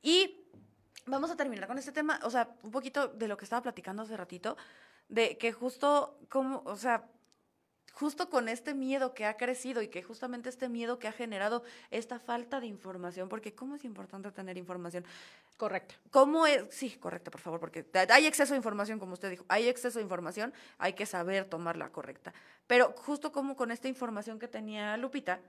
Y 0.02 0.43
vamos 1.06 1.30
a 1.30 1.36
terminar 1.36 1.66
con 1.66 1.78
este 1.78 1.92
tema, 1.92 2.20
o 2.22 2.30
sea, 2.30 2.48
un 2.62 2.70
poquito 2.70 3.08
de 3.08 3.28
lo 3.28 3.36
que 3.36 3.44
estaba 3.44 3.62
platicando 3.62 4.02
hace 4.02 4.16
ratito, 4.16 4.56
de 5.08 5.36
que 5.38 5.52
justo 5.52 6.18
como, 6.28 6.62
o 6.64 6.76
sea, 6.76 7.04
justo 7.94 8.28
con 8.28 8.48
este 8.48 8.74
miedo 8.74 9.14
que 9.14 9.24
ha 9.24 9.36
crecido 9.36 9.80
y 9.80 9.88
que 9.88 10.02
justamente 10.02 10.48
este 10.48 10.68
miedo 10.68 10.98
que 10.98 11.06
ha 11.06 11.12
generado 11.12 11.62
esta 11.90 12.18
falta 12.18 12.60
de 12.60 12.66
información, 12.66 13.28
porque 13.28 13.54
cómo 13.54 13.76
es 13.76 13.84
importante 13.84 14.30
tener 14.32 14.58
información. 14.58 15.04
Correcto. 15.56 15.94
¿Cómo 16.10 16.46
es? 16.46 16.64
Sí, 16.70 16.96
correcto, 16.96 17.30
por 17.30 17.40
favor, 17.40 17.60
porque 17.60 17.86
hay 18.10 18.26
exceso 18.26 18.54
de 18.54 18.58
información, 18.58 18.98
como 18.98 19.12
usted 19.12 19.30
dijo, 19.30 19.44
hay 19.48 19.68
exceso 19.68 19.98
de 19.98 20.02
información, 20.02 20.52
hay 20.78 20.94
que 20.94 21.06
saber 21.06 21.44
tomarla 21.44 21.90
correcta. 21.90 22.34
Pero 22.66 22.92
justo 22.96 23.30
como 23.30 23.54
con 23.54 23.70
esta 23.70 23.88
información 23.88 24.38
que 24.38 24.48
tenía 24.48 24.96
Lupita, 24.96 25.40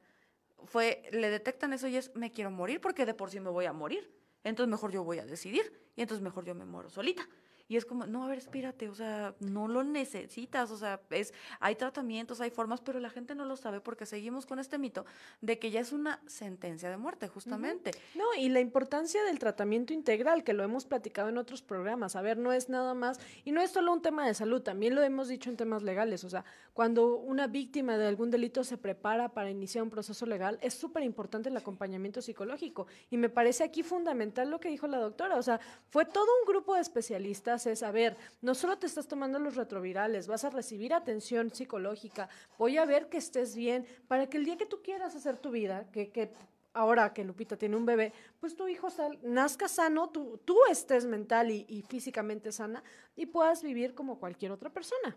fue, 0.65 1.09
le 1.11 1.29
detectan 1.29 1.73
eso 1.73 1.87
y 1.87 1.97
es, 1.97 2.15
me 2.15 2.31
quiero 2.31 2.51
morir 2.51 2.81
porque 2.81 3.05
de 3.05 3.13
por 3.13 3.31
sí 3.31 3.39
me 3.39 3.49
voy 3.49 3.65
a 3.65 3.73
morir. 3.73 4.11
Entonces 4.45 4.69
mejor 4.69 4.91
yo 4.91 5.03
voy 5.03 5.19
a 5.19 5.25
decidir 5.25 5.89
y 5.95 6.01
entonces 6.01 6.23
mejor 6.23 6.45
yo 6.45 6.55
me 6.55 6.65
muero 6.65 6.89
solita. 6.89 7.27
Y 7.67 7.77
es 7.77 7.85
como, 7.85 8.05
no, 8.05 8.23
a 8.23 8.27
ver, 8.27 8.37
espérate, 8.37 8.89
o 8.89 8.95
sea, 8.95 9.33
no 9.39 9.67
lo 9.67 9.83
necesitas, 9.83 10.69
o 10.69 10.77
sea, 10.77 11.01
es, 11.09 11.33
hay 11.59 11.75
tratamientos, 11.75 12.39
hay 12.41 12.51
formas, 12.51 12.81
pero 12.81 12.99
la 12.99 13.09
gente 13.09 13.33
no 13.33 13.45
lo 13.45 13.55
sabe 13.57 13.81
porque 13.81 14.05
seguimos 14.05 14.45
con 14.45 14.59
este 14.59 14.77
mito 14.77 15.05
de 15.41 15.57
que 15.57 15.71
ya 15.71 15.79
es 15.79 15.91
una 15.91 16.21
sentencia 16.27 16.89
de 16.89 16.97
muerte, 16.97 17.27
justamente. 17.27 17.91
No, 18.13 18.25
y 18.37 18.49
la 18.49 18.59
importancia 18.59 19.23
del 19.23 19.39
tratamiento 19.39 19.93
integral, 19.93 20.43
que 20.43 20.53
lo 20.53 20.63
hemos 20.63 20.85
platicado 20.85 21.29
en 21.29 21.37
otros 21.37 21.61
programas. 21.61 22.15
A 22.15 22.21
ver, 22.21 22.37
no 22.37 22.53
es 22.53 22.69
nada 22.69 22.93
más, 22.93 23.19
y 23.43 23.51
no 23.51 23.61
es 23.61 23.71
solo 23.71 23.93
un 23.93 24.01
tema 24.01 24.27
de 24.27 24.33
salud, 24.33 24.61
también 24.61 24.93
lo 24.93 25.01
hemos 25.01 25.27
dicho 25.27 25.49
en 25.49 25.57
temas 25.57 25.81
legales. 25.83 26.23
O 26.23 26.29
sea, 26.29 26.45
cuando 26.73 27.15
una 27.15 27.47
víctima 27.47 27.97
de 27.97 28.07
algún 28.07 28.29
delito 28.29 28.63
se 28.63 28.77
prepara 28.77 29.29
para 29.29 29.49
iniciar 29.49 29.83
un 29.83 29.89
proceso 29.89 30.25
legal, 30.25 30.59
es 30.61 30.73
súper 30.73 31.03
importante 31.03 31.49
el 31.49 31.57
acompañamiento 31.57 32.21
psicológico. 32.21 32.87
Y 33.09 33.17
me 33.17 33.29
parece 33.29 33.63
aquí 33.63 33.81
fundamental 33.81 34.49
lo 34.49 34.59
que 34.59 34.69
dijo 34.69 34.87
la 34.87 34.97
doctora. 34.97 35.37
O 35.37 35.41
sea, 35.41 35.59
fue 35.89 36.05
todo 36.05 36.27
un 36.41 36.47
grupo 36.47 36.75
de 36.75 36.81
especialistas, 36.81 37.54
es, 37.65 37.83
a 37.83 37.91
ver, 37.91 38.17
no 38.41 38.53
solo 38.55 38.77
te 38.77 38.87
estás 38.87 39.07
tomando 39.07 39.39
los 39.39 39.55
retrovirales, 39.55 40.27
vas 40.27 40.43
a 40.43 40.49
recibir 40.49 40.93
atención 40.93 41.53
psicológica, 41.53 42.27
voy 42.57 42.77
a 42.77 42.85
ver 42.85 43.07
que 43.09 43.17
estés 43.17 43.55
bien, 43.55 43.85
para 44.07 44.27
que 44.27 44.37
el 44.37 44.45
día 44.45 44.57
que 44.57 44.65
tú 44.65 44.81
quieras 44.81 45.15
hacer 45.15 45.37
tu 45.37 45.51
vida, 45.51 45.85
que, 45.91 46.09
que 46.09 46.31
ahora 46.73 47.13
que 47.13 47.23
Lupita 47.23 47.55
tiene 47.55 47.77
un 47.77 47.85
bebé, 47.85 48.11
pues 48.41 48.55
tu 48.55 48.67
hijo 48.67 48.89
sal- 48.89 49.17
nazca 49.23 49.67
sano, 49.69 50.09
tú, 50.09 50.39
tú 50.43 50.57
estés 50.69 51.05
mental 51.05 51.49
y, 51.51 51.65
y 51.69 51.83
físicamente 51.83 52.51
sana 52.51 52.83
y 53.15 53.27
puedas 53.27 53.63
vivir 53.63 53.95
como 53.95 54.19
cualquier 54.19 54.51
otra 54.51 54.69
persona. 54.69 55.15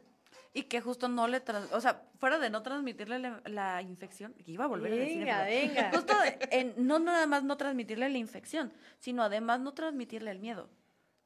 Y 0.54 0.62
que 0.64 0.80
justo 0.80 1.08
no 1.08 1.26
le, 1.28 1.40
trans- 1.40 1.72
o 1.72 1.80
sea, 1.80 2.02
fuera 2.18 2.38
de 2.38 2.48
no 2.48 2.62
transmitirle 2.62 3.18
la, 3.18 3.42
la 3.44 3.82
infección, 3.82 4.32
que 4.34 4.52
iba 4.52 4.64
a 4.64 4.68
volver 4.68 4.92
a 4.92 4.96
decir. 4.96 5.24
Venga. 5.24 5.90
Justo 5.92 6.14
en, 6.50 6.74
no 6.76 6.98
nada 6.98 7.26
más 7.26 7.44
no 7.44 7.56
transmitirle 7.56 8.08
la 8.08 8.18
infección, 8.18 8.72
sino 8.98 9.22
además 9.22 9.60
no 9.60 9.72
transmitirle 9.74 10.30
el 10.30 10.38
miedo. 10.38 10.68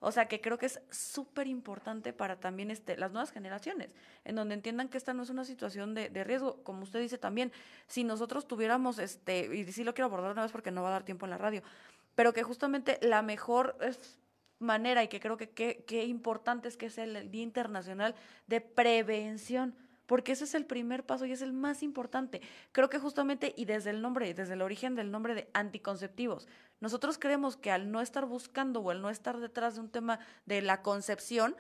O 0.05 0.11
sea, 0.11 0.27
que 0.27 0.41
creo 0.41 0.59
que 0.59 0.67
es 0.67 0.81
súper 0.91 1.47
importante 1.47 2.13
para 2.13 2.41
también 2.41 2.73
este, 2.73 2.97
las 2.97 3.13
nuevas 3.13 3.31
generaciones, 3.31 3.95
en 4.25 4.35
donde 4.35 4.55
entiendan 4.55 4.89
que 4.89 4.99
esta 4.99 5.15
no 5.15 5.23
es 5.23 5.31
una 5.31 5.45
situación 5.45 5.95
de, 5.95 6.25
riesgo. 6.25 6.61
Como 6.65 6.83
usted 6.83 7.01
dice 7.01 7.19
también, 7.19 7.53
si 7.87 8.03
nosotros 8.03 8.49
tuviéramos, 8.49 8.99
este, 8.99 9.55
y 9.55 9.65
sí 9.71 9.85
lo 9.85 9.95
quiero 9.95 10.07
abordar 10.07 10.33
una 10.33 10.43
vez 10.43 10.51
porque 10.51 10.73
no 10.73 10.83
va 10.83 10.89
a 10.89 10.93
dar 10.93 11.05
tiempo 11.05 11.25
en 11.25 11.31
la 11.31 11.39
radio, 11.39 11.63
pero 12.17 12.33
que 12.33 12.43
justamente 12.43 12.99
la 13.01 13.23
mejor 13.23 13.77
manera 14.59 15.05
y 15.05 15.09
que 15.09 15.21
creo 15.21 15.37
que 15.37 15.51
qué 15.51 16.05
importante 16.05 16.67
es 16.67 16.77
que 16.77 16.87
es 16.87 16.99
el 16.99 17.31
Día 17.31 17.43
Internacional 17.45 18.17
de 18.49 18.61
Prevención, 18.61 19.73
porque 20.07 20.33
ese 20.33 20.45
es 20.45 20.55
el 20.55 20.67
primer 20.67 21.05
paso 21.05 21.27
y 21.27 21.33
es 21.33 21.43
el 21.43 21.53
más 21.53 21.83
importante. 21.83 22.41
Creo 22.73 22.89
que 22.89 22.99
justamente, 22.99 23.55
y 23.57 23.65
desde 23.65 23.91
el 23.91 24.03
nombre, 24.03 24.35
desde 24.35 24.55
el 24.55 24.63
origen 24.63 24.95
del 24.95 25.11
nombre 25.11 25.35
de 25.35 25.49
anticonceptivos, 25.55 26.49
nosotros 26.81 27.19
creemos 27.19 27.57
que 27.57 27.71
al 27.71 27.91
no 27.91 28.01
estar 28.01 28.27
buscando 28.27 28.81
o 28.81 28.91
al 28.91 29.03
no 29.03 29.11
estar 29.11 29.39
detrás 29.39 29.75
de 29.75 29.81
un 29.81 29.89
tema 29.89 30.19
de 30.47 30.63
la 30.63 30.83
concepción, 30.83 31.57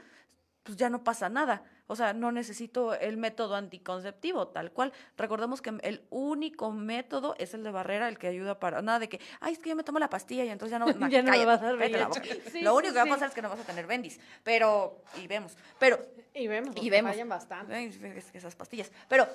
pues 0.62 0.76
ya 0.76 0.88
no 0.90 1.02
pasa 1.04 1.28
nada. 1.28 1.62
O 1.88 1.96
sea, 1.96 2.12
no 2.14 2.32
necesito 2.32 2.94
el 2.94 3.16
método 3.16 3.54
anticonceptivo, 3.56 4.48
tal 4.48 4.72
cual. 4.72 4.92
Recordemos 5.16 5.60
que 5.60 5.70
el 5.82 6.06
único 6.10 6.70
método 6.70 7.34
es 7.38 7.52
el 7.54 7.64
de 7.64 7.70
barrera, 7.70 8.08
el 8.08 8.18
que 8.18 8.28
ayuda 8.28 8.58
para. 8.58 8.80
Nada 8.80 8.98
de 9.00 9.08
que, 9.08 9.20
ay, 9.40 9.52
es 9.54 9.58
que 9.58 9.68
yo 9.70 9.76
me 9.76 9.82
tomo 9.84 9.98
la 9.98 10.08
pastilla 10.08 10.44
y 10.44 10.48
entonces 10.48 10.70
ya 10.70 10.78
no, 10.78 10.86
Ya 11.10 11.22
no 11.22 11.30
me 11.32 11.38
cállate, 11.38 11.44
va 11.46 11.54
a 11.54 11.58
dar. 11.58 12.12
Sí, 12.52 12.62
Lo 12.62 12.70
sí, 12.72 12.76
único 12.76 12.92
que 12.94 12.98
va 12.98 13.02
a 13.02 13.04
sí. 13.04 13.10
pasar 13.10 13.28
es 13.28 13.34
que 13.34 13.42
no 13.42 13.50
vas 13.50 13.60
a 13.60 13.64
tener 13.64 13.86
bendis. 13.86 14.20
Pero, 14.42 15.02
y 15.22 15.26
vemos. 15.26 15.56
Pero, 15.78 15.98
Y 16.34 16.46
vemos, 16.46 16.74
y 16.80 16.88
vemos. 16.88 17.10
fallan 17.12 17.28
bastante. 17.28 17.84
Esas 18.32 18.54
pastillas. 18.56 18.90
Pero 19.08 19.26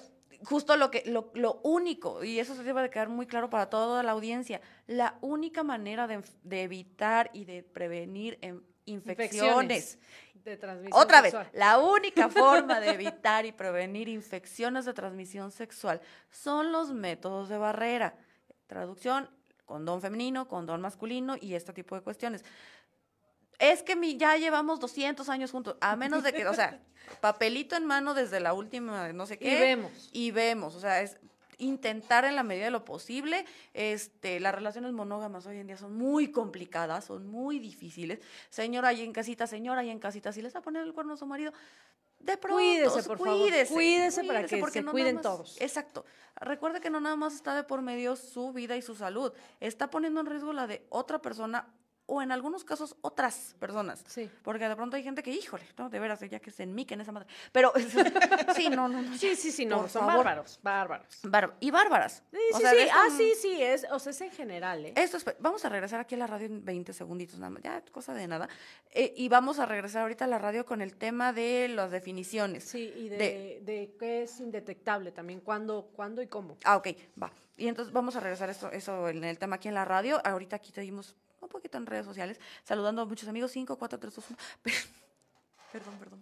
justo 0.45 0.77
lo 0.77 0.89
que 0.89 1.03
lo, 1.05 1.31
lo 1.35 1.59
único, 1.63 2.23
y 2.23 2.39
eso 2.39 2.55
se 2.55 2.63
debe 2.63 2.81
de 2.81 2.89
quedar 2.89 3.09
muy 3.09 3.27
claro 3.27 3.49
para 3.49 3.69
toda 3.69 4.01
la 4.03 4.11
audiencia, 4.11 4.61
la 4.87 5.17
única 5.21 5.63
manera 5.63 6.07
de, 6.07 6.23
de 6.43 6.63
evitar 6.63 7.29
y 7.33 7.45
de 7.45 7.63
prevenir 7.63 8.37
en- 8.41 8.63
infecciones. 8.87 9.99
de 10.33 10.57
transmisión 10.57 10.99
Otra 11.01 11.21
vez, 11.21 11.35
la 11.53 11.77
única 11.77 12.29
forma 12.29 12.79
de 12.79 12.89
evitar 12.91 13.45
y 13.45 13.51
prevenir 13.51 14.07
infecciones 14.07 14.85
de 14.85 14.93
transmisión 14.93 15.51
sexual 15.51 16.01
son 16.31 16.71
los 16.71 16.91
métodos 16.91 17.49
de 17.49 17.57
barrera. 17.57 18.15
Traducción, 18.65 19.29
condón 19.65 20.01
femenino, 20.01 20.47
condón 20.47 20.81
masculino 20.81 21.35
y 21.39 21.53
este 21.53 21.73
tipo 21.73 21.95
de 21.95 22.01
cuestiones. 22.01 22.43
Es 23.59 23.81
que 23.83 23.95
mi, 23.95 24.17
ya 24.17 24.37
llevamos 24.37 24.79
200 24.79 25.27
años 25.29 25.51
juntos, 25.51 25.77
a 25.81 25.95
menos 25.95 26.23
de 26.23 26.31
que, 26.31 26.47
o 26.47 26.53
sea, 26.53 26.79
papelito 27.21 27.75
en 27.75 27.85
mano 27.85 28.13
desde 28.13 28.39
la 28.39 28.53
última, 28.53 29.11
no 29.13 29.25
sé 29.25 29.35
Y 29.35 29.37
qué. 29.37 29.59
vemos. 29.59 30.09
Y 30.11 30.31
vemos, 30.31 30.75
o 30.75 30.79
sea, 30.79 31.01
es, 31.01 31.17
intentar 31.57 32.25
en 32.25 32.35
la 32.35 32.43
medida 32.43 32.65
de 32.65 32.71
lo 32.71 32.85
posible. 32.85 33.45
Este, 33.73 34.39
las 34.39 34.53
relaciones 34.53 34.91
monógamas 34.93 35.45
hoy 35.45 35.57
en 35.57 35.67
día 35.67 35.77
son 35.77 35.95
muy 35.95 36.31
complicadas, 36.31 37.05
son 37.05 37.27
muy 37.27 37.59
difíciles. 37.59 38.19
Señora 38.49 38.89
ahí 38.89 39.01
en 39.01 39.13
casita, 39.13 39.47
señora 39.47 39.81
ahí 39.81 39.89
en 39.89 39.99
casita, 39.99 40.31
si 40.31 40.41
le 40.41 40.47
está 40.47 40.61
poniendo 40.61 40.87
el 40.87 40.93
cuerno 40.93 41.13
a 41.13 41.17
su 41.17 41.25
marido, 41.25 41.51
de 42.19 42.35
pronto, 42.37 42.57
Cuídese, 42.57 43.03
por 43.03 43.19
favor, 43.19 43.37
cuídese, 43.41 43.73
cuídese 43.73 44.23
para 44.23 44.45
que 44.45 44.57
porque 44.57 44.79
se 44.79 44.81
no 44.83 44.91
cuiden 44.91 45.15
más- 45.15 45.23
todos. 45.23 45.61
Exacto. 45.61 46.03
Recuerde 46.35 46.81
que 46.81 46.89
no 46.89 46.99
nada 46.99 47.15
más 47.15 47.33
está 47.35 47.55
de 47.55 47.63
por 47.63 47.81
medio 47.81 48.15
su 48.15 48.53
vida 48.53 48.75
y 48.75 48.81
su 48.81 48.95
salud, 48.95 49.31
está 49.59 49.89
poniendo 49.89 50.19
en 50.21 50.25
riesgo 50.25 50.51
la 50.53 50.67
de 50.67 50.85
otra 50.89 51.19
persona 51.21 51.67
o 52.09 52.21
en 52.21 52.31
algunos 52.31 52.63
casos 52.63 52.95
otras 53.01 53.55
personas. 53.59 54.03
Sí. 54.07 54.29
Porque 54.41 54.67
de 54.67 54.75
pronto 54.75 54.95
hay 54.95 55.03
gente 55.03 55.21
que, 55.21 55.31
híjole, 55.31 55.63
no, 55.77 55.89
de 55.89 55.99
veras, 55.99 56.19
ya 56.21 56.39
que 56.39 56.49
se 56.51 56.63
enmiquen 56.63 57.01
esa 57.01 57.11
madre. 57.11 57.27
Pero, 57.51 57.71
sí, 58.55 58.69
no, 58.69 58.87
no, 58.87 59.01
no. 59.01 59.17
Sí, 59.17 59.35
sí, 59.35 59.51
sí, 59.51 59.65
no, 59.65 59.81
Por 59.81 59.89
son 59.89 60.01
favor. 60.07 60.17
bárbaros, 60.25 60.59
bárbaros. 60.63 61.19
Bárbaro. 61.23 61.53
Y 61.59 61.69
bárbaras. 61.71 62.23
Sí, 62.31 62.37
O 62.53 62.57
sí, 62.57 62.61
sea, 62.63 62.71
sí. 62.71 62.77
esto 62.79 62.93
Ah, 62.97 63.07
sí, 63.15 63.33
sí, 63.41 63.61
es, 63.61 63.85
o 63.91 63.99
sea, 63.99 64.11
es 64.11 64.21
en 64.21 64.31
general, 64.31 64.85
¿eh? 64.85 64.93
Esto 64.95 65.17
es, 65.17 65.25
vamos 65.39 65.63
a 65.65 65.69
regresar 65.69 65.99
aquí 65.99 66.15
a 66.15 66.17
la 66.17 66.27
radio 66.27 66.47
en 66.47 66.63
20 66.65 66.93
segunditos 66.93 67.37
nada 67.39 67.49
más, 67.51 67.61
ya 67.61 67.81
cosa 67.91 68.13
de 68.13 68.27
nada. 68.27 68.47
Eh, 68.91 69.13
y 69.15 69.29
vamos 69.29 69.59
a 69.59 69.65
regresar 69.65 70.03
ahorita 70.03 70.25
a 70.25 70.27
la 70.27 70.37
radio 70.39 70.65
con 70.65 70.81
el 70.81 70.95
tema 70.95 71.33
de 71.33 71.67
las 71.67 71.91
definiciones. 71.91 72.63
Sí, 72.63 72.93
y 72.95 73.09
de, 73.09 73.17
de- 73.17 73.61
de 73.63 73.95
qué 73.99 74.23
es 74.23 74.39
indetectable 74.39 75.11
también, 75.11 75.41
cuándo, 75.41 75.89
cuándo 75.95 76.21
y 76.21 76.27
cómo. 76.27 76.57
Ah, 76.63 76.77
ok, 76.77 76.87
va. 77.21 77.31
Y 77.57 77.67
entonces 77.67 77.91
vamos 77.93 78.15
a 78.15 78.19
regresar 78.19 78.49
esto, 78.49 78.71
eso 78.71 79.09
en 79.09 79.23
el 79.23 79.37
tema 79.39 79.55
aquí 79.57 79.67
en 79.67 79.73
la 79.73 79.83
radio. 79.83 80.21
Ahorita 80.23 80.55
aquí 80.55 80.71
te 80.71 80.81
dimos 80.81 81.15
un 81.41 81.49
poquito 81.49 81.77
en 81.77 81.85
redes 81.85 82.05
sociales, 82.05 82.39
saludando 82.63 83.01
a 83.01 83.05
muchos 83.05 83.27
amigos. 83.27 83.51
5, 83.51 83.77
4, 83.77 83.99
3, 83.99 84.15
2, 84.15 84.25
1. 84.29 84.37
Perdón, 85.71 85.95
perdón. 85.99 86.21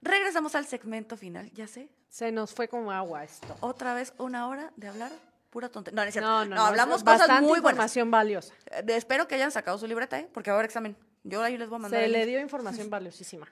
Regresamos 0.00 0.54
al 0.54 0.66
segmento 0.66 1.16
final, 1.16 1.50
ya 1.52 1.66
sé. 1.66 1.88
Se 2.08 2.30
nos 2.30 2.52
fue 2.52 2.68
como 2.68 2.92
agua 2.92 3.24
esto. 3.24 3.56
Otra 3.60 3.94
vez 3.94 4.14
una 4.18 4.48
hora 4.48 4.72
de 4.76 4.88
hablar 4.88 5.12
pura 5.50 5.68
tontería. 5.68 5.96
No, 5.96 6.02
no 6.02 6.08
es 6.08 6.12
cierto. 6.12 6.28
No, 6.28 6.44
no, 6.44 6.54
no. 6.56 6.64
hablamos 6.64 6.98
es 6.98 7.04
cosas 7.04 7.20
bastante 7.20 7.42
muy 7.42 7.60
buenas. 7.60 7.72
información 7.72 8.10
valiosa. 8.10 8.54
Eh, 8.66 8.84
espero 8.88 9.26
que 9.26 9.34
hayan 9.34 9.50
sacado 9.50 9.76
su 9.78 9.86
libreta, 9.86 10.18
¿eh? 10.18 10.28
Porque 10.32 10.50
va 10.50 10.56
a 10.56 10.58
haber 10.58 10.66
examen. 10.66 10.96
Yo 11.24 11.42
ahí 11.42 11.58
les 11.58 11.68
voy 11.68 11.76
a 11.76 11.78
mandar. 11.80 12.00
Se 12.00 12.06
el 12.06 12.12
le 12.12 12.26
dio 12.26 12.40
información 12.40 12.88
valiosísima. 12.88 13.46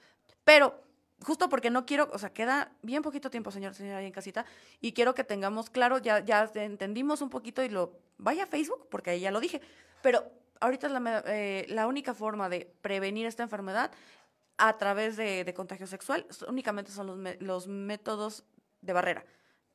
Pero, 0.44 0.80
justo 1.23 1.49
porque 1.49 1.71
no 1.71 1.87
quiero, 1.87 2.09
o 2.12 2.19
sea, 2.19 2.33
queda 2.33 2.73
bien 2.83 3.03
poquito 3.03 3.31
tiempo, 3.31 3.51
señor, 3.51 3.75
señora, 3.75 3.99
ahí 3.99 4.07
en 4.07 4.12
casita, 4.12 4.45
y 4.81 4.93
quiero 4.93 5.14
que 5.14 5.25
tengamos 5.25 5.71
claro, 5.71 5.99
ya, 5.99 6.21
ya 6.21 6.51
entendimos 6.55 7.21
un 7.21 7.31
poquito 7.31 7.62
y 7.62 7.69
lo. 7.69 7.99
Vaya 8.19 8.45
a 8.45 8.47
Facebook, 8.47 8.89
porque 8.91 9.11
ahí 9.11 9.21
ya 9.21 9.31
lo 9.31 9.41
dije. 9.41 9.61
Pero 10.03 10.25
ahorita 10.61 10.87
es 10.87 10.93
la, 10.93 11.23
eh, 11.27 11.67
la 11.69 11.87
única 11.87 12.14
forma 12.14 12.49
de 12.49 12.73
prevenir 12.81 13.27
esta 13.27 13.43
enfermedad 13.43 13.91
a 14.59 14.79
través 14.79 15.17
de, 15.17 15.45
de 15.45 15.55
contagio 15.55 15.87
sexual 15.87 16.27
únicamente 16.49 16.91
son 16.91 17.07
los, 17.07 17.41
los 17.41 17.69
métodos 17.69 18.45
de 18.81 18.93
barrera. 18.95 19.25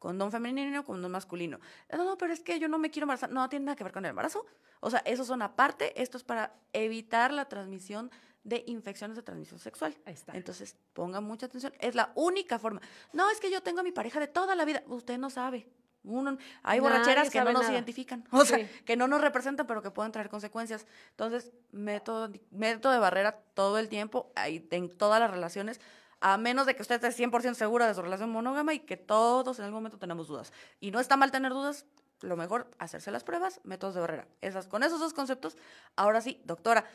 Condón 0.01 0.31
femenino, 0.31 0.83
condón 0.83 1.11
masculino. 1.11 1.59
No, 1.95 2.03
no, 2.03 2.17
pero 2.17 2.33
es 2.33 2.39
que 2.39 2.57
yo 2.59 2.67
no 2.67 2.79
me 2.79 2.89
quiero 2.89 3.03
embarazar. 3.03 3.29
No 3.29 3.47
tiene 3.49 3.65
nada 3.65 3.75
que 3.75 3.83
ver 3.83 3.93
con 3.93 4.03
el 4.03 4.09
embarazo. 4.09 4.47
O 4.79 4.89
sea, 4.89 4.97
esos 5.05 5.27
son 5.27 5.43
aparte. 5.43 6.01
Esto 6.01 6.17
es 6.17 6.23
para 6.23 6.55
evitar 6.73 7.31
la 7.31 7.45
transmisión 7.47 8.09
de 8.43 8.63
infecciones 8.65 9.15
de 9.15 9.21
transmisión 9.21 9.59
sexual. 9.59 9.95
Ahí 10.07 10.15
está. 10.15 10.33
Entonces, 10.35 10.75
ponga 10.93 11.21
mucha 11.21 11.45
atención. 11.45 11.71
Es 11.79 11.93
la 11.93 12.11
única 12.15 12.57
forma. 12.57 12.81
No, 13.13 13.29
es 13.29 13.39
que 13.39 13.51
yo 13.51 13.61
tengo 13.61 13.81
a 13.81 13.83
mi 13.83 13.91
pareja 13.91 14.19
de 14.19 14.27
toda 14.27 14.55
la 14.55 14.65
vida. 14.65 14.81
Usted 14.87 15.19
no 15.19 15.29
sabe. 15.29 15.69
Uno, 16.03 16.31
hay 16.63 16.79
Nadie 16.79 16.81
borracheras 16.81 17.29
que 17.29 17.39
no 17.43 17.51
nos 17.51 17.61
nada. 17.61 17.73
identifican. 17.73 18.25
O 18.31 18.43
sea, 18.43 18.57
Sí. 18.57 18.67
que 18.83 18.97
no 18.97 19.07
nos 19.07 19.21
representan, 19.21 19.67
pero 19.67 19.83
que 19.83 19.91
pueden 19.91 20.11
traer 20.11 20.29
consecuencias. 20.29 20.87
Entonces, 21.11 21.51
método, 21.71 22.31
método 22.49 22.91
de 22.91 22.97
barrera 22.97 23.33
todo 23.53 23.77
el 23.77 23.87
tiempo, 23.87 24.31
ahí, 24.35 24.67
en 24.71 24.89
todas 24.89 25.19
las 25.19 25.29
relaciones, 25.29 25.79
a 26.21 26.37
menos 26.37 26.65
de 26.67 26.75
que 26.75 26.83
usted 26.83 27.03
esté 27.03 27.25
100% 27.25 27.55
segura 27.55 27.87
de 27.87 27.95
su 27.95 28.01
relación 28.01 28.29
monógama 28.29 28.73
y 28.73 28.79
que 28.79 28.95
todos 28.95 29.59
en 29.59 29.65
algún 29.65 29.79
momento 29.79 29.97
tenemos 29.97 30.27
dudas. 30.27 30.53
Y 30.79 30.91
no 30.91 30.99
está 30.99 31.17
mal 31.17 31.31
tener 31.31 31.51
dudas, 31.51 31.85
lo 32.21 32.37
mejor, 32.37 32.69
hacerse 32.77 33.11
las 33.11 33.23
pruebas, 33.23 33.59
métodos 33.63 33.95
de 33.95 34.01
barrera. 34.01 34.27
Esas, 34.39 34.67
con 34.67 34.83
esos 34.83 34.99
dos 34.99 35.13
conceptos, 35.13 35.57
ahora 35.95 36.21
sí, 36.21 36.39
doctora, 36.45 36.85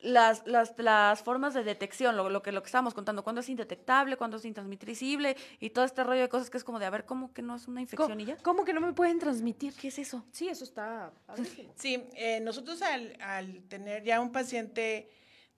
las, 0.00 0.46
las, 0.46 0.74
las 0.76 1.22
formas 1.22 1.54
de 1.54 1.64
detección, 1.64 2.14
lo, 2.14 2.28
lo 2.28 2.42
que, 2.42 2.52
lo 2.52 2.62
que 2.62 2.66
estábamos 2.66 2.92
contando, 2.92 3.24
cuándo 3.24 3.40
es 3.40 3.48
indetectable, 3.48 4.18
cuándo 4.18 4.36
es 4.36 4.44
intransmisible 4.44 5.34
y 5.60 5.70
todo 5.70 5.86
este 5.86 6.04
rollo 6.04 6.20
de 6.20 6.28
cosas 6.28 6.50
que 6.50 6.58
es 6.58 6.64
como 6.64 6.78
de, 6.78 6.84
a 6.84 6.90
ver, 6.90 7.06
¿cómo 7.06 7.32
que 7.32 7.40
no 7.40 7.56
es 7.56 7.66
una 7.66 7.76
¿Cómo, 7.76 7.80
infección 7.80 8.20
y 8.20 8.26
ya? 8.26 8.36
cómo 8.42 8.66
que 8.66 8.74
no 8.74 8.82
me 8.82 8.92
pueden 8.92 9.18
transmitir? 9.18 9.72
¿Qué 9.74 9.88
es 9.88 9.98
eso? 9.98 10.26
Sí, 10.30 10.48
eso 10.48 10.64
está 10.64 11.10
padrísimo. 11.24 11.72
Sí, 11.76 12.04
eh, 12.16 12.40
nosotros 12.40 12.82
al, 12.82 13.16
al 13.22 13.62
tener 13.62 14.02
ya 14.04 14.20
un 14.20 14.30
paciente 14.30 15.10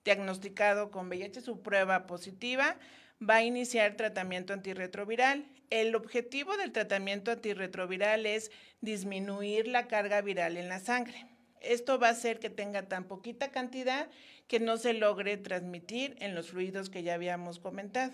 diagnosticado 0.05 0.91
con 0.91 1.09
VIH, 1.09 1.41
su 1.41 1.61
prueba 1.61 2.07
positiva, 2.07 2.77
va 3.21 3.35
a 3.35 3.43
iniciar 3.43 3.95
tratamiento 3.95 4.53
antirretroviral. 4.53 5.45
El 5.69 5.95
objetivo 5.95 6.55
del 6.57 6.71
tratamiento 6.71 7.31
antirretroviral 7.31 8.25
es 8.25 8.51
disminuir 8.81 9.67
la 9.67 9.87
carga 9.87 10.21
viral 10.21 10.57
en 10.57 10.69
la 10.69 10.79
sangre. 10.79 11.25
Esto 11.61 11.99
va 11.99 12.07
a 12.07 12.11
hacer 12.11 12.39
que 12.39 12.49
tenga 12.49 12.87
tan 12.87 13.05
poquita 13.05 13.51
cantidad 13.51 14.09
que 14.47 14.59
no 14.59 14.77
se 14.77 14.93
logre 14.93 15.37
transmitir 15.37 16.15
en 16.19 16.35
los 16.35 16.49
fluidos 16.49 16.89
que 16.89 17.03
ya 17.03 17.15
habíamos 17.15 17.59
comentado. 17.59 18.13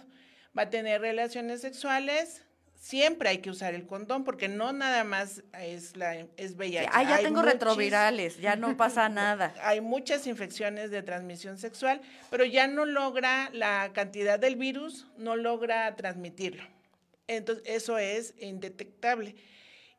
Va 0.58 0.64
a 0.64 0.70
tener 0.70 1.02
relaciones 1.02 1.62
sexuales, 1.62 2.44
siempre 2.84 3.30
hay 3.30 3.38
que 3.38 3.50
usar 3.50 3.74
el 3.74 3.86
condón 3.88 4.26
porque 4.26 4.50
no 4.50 4.74
nada 4.74 5.06
más 5.06 5.42
es, 5.58 5.96
la, 5.96 6.28
es 6.36 6.58
VIH. 6.58 6.90
Ah, 6.92 7.04
ya 7.04 7.16
hay 7.16 7.24
tengo 7.24 7.40
muchis- 7.42 7.54
retrovirales, 7.54 8.38
ya 8.40 8.58
no 8.58 8.76
pasa 8.76 9.08
nada. 9.24 9.54
hay 9.62 9.80
muchas 9.80 10.28
infecciones 10.28 10.92
de 10.92 11.02
transmisión 11.02 11.58
sexual, 11.58 12.02
pero 12.30 12.44
ya 12.44 12.68
no 12.68 12.86
logra 12.86 13.50
la 13.54 13.92
cantidad 13.94 14.38
del 14.38 14.58
virus, 14.58 15.08
no 15.18 15.38
logra 15.38 15.96
transmitirlo. 15.96 16.62
Entonces, 17.28 17.64
eso 17.68 17.98
es 17.98 18.34
indetectable. 18.38 19.36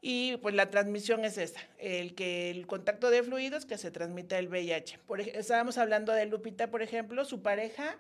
Y 0.03 0.37
pues 0.43 0.55
la 0.55 0.69
transmisión 0.69 1.25
es 1.25 1.39
esta, 1.39 1.61
el 1.79 2.15
que 2.15 2.51
el 2.51 2.67
contacto 2.67 3.09
de 3.09 3.23
fluidos 3.23 3.65
que 3.65 3.79
se 3.79 3.91
transmite 3.91 4.37
el 4.37 4.49
VIH. 4.49 4.99
Por, 5.07 5.23
estábamos 5.23 5.79
hablando 5.79 6.13
de 6.13 6.27
Lupita, 6.27 6.71
por 6.71 6.83
ejemplo, 6.83 7.25
su 7.25 7.41
pareja 7.41 7.97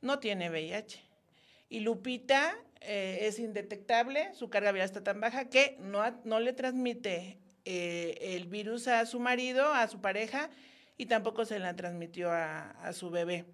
no 0.00 0.20
tiene 0.20 0.48
VIH. 0.48 1.02
Y 1.68 1.80
Lupita 1.80 2.56
eh, 2.86 3.20
es 3.22 3.38
indetectable, 3.38 4.34
su 4.34 4.50
carga 4.50 4.72
viral 4.72 4.86
está 4.86 5.02
tan 5.02 5.20
baja 5.20 5.48
que 5.48 5.76
no, 5.80 6.02
no 6.24 6.40
le 6.40 6.52
transmite 6.52 7.38
eh, 7.64 8.18
el 8.20 8.46
virus 8.46 8.88
a 8.88 9.06
su 9.06 9.20
marido, 9.20 9.72
a 9.72 9.86
su 9.88 10.00
pareja, 10.00 10.50
y 10.96 11.06
tampoco 11.06 11.44
se 11.44 11.58
la 11.58 11.74
transmitió 11.74 12.30
a, 12.30 12.70
a 12.70 12.92
su 12.92 13.10
bebé. 13.10 13.44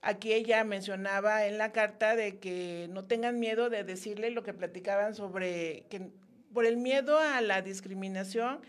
Aquí 0.00 0.32
ella 0.32 0.64
mencionaba 0.64 1.46
en 1.46 1.58
la 1.58 1.72
carta 1.72 2.16
de 2.16 2.38
que 2.38 2.88
no 2.90 3.04
tengan 3.04 3.38
miedo 3.38 3.70
de 3.70 3.84
decirle 3.84 4.30
lo 4.30 4.42
que 4.42 4.52
platicaban 4.52 5.14
sobre 5.14 5.86
que 5.88 6.10
por 6.52 6.66
el 6.66 6.76
miedo 6.76 7.18
a 7.18 7.40
la 7.40 7.62
discriminación 7.62 8.60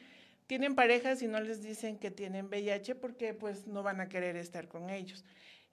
tienen 0.48 0.76
parejas 0.76 1.22
y 1.22 1.28
no 1.28 1.40
les 1.40 1.64
dicen 1.64 1.98
que 1.98 2.12
tienen 2.12 2.48
VIH 2.48 2.96
porque 2.96 3.34
pues 3.34 3.68
no 3.68 3.84
van 3.84 4.02
a 4.02 4.10
querer 4.10 4.36
estar 4.36 4.68
con 4.68 4.90
ellos. 4.90 5.24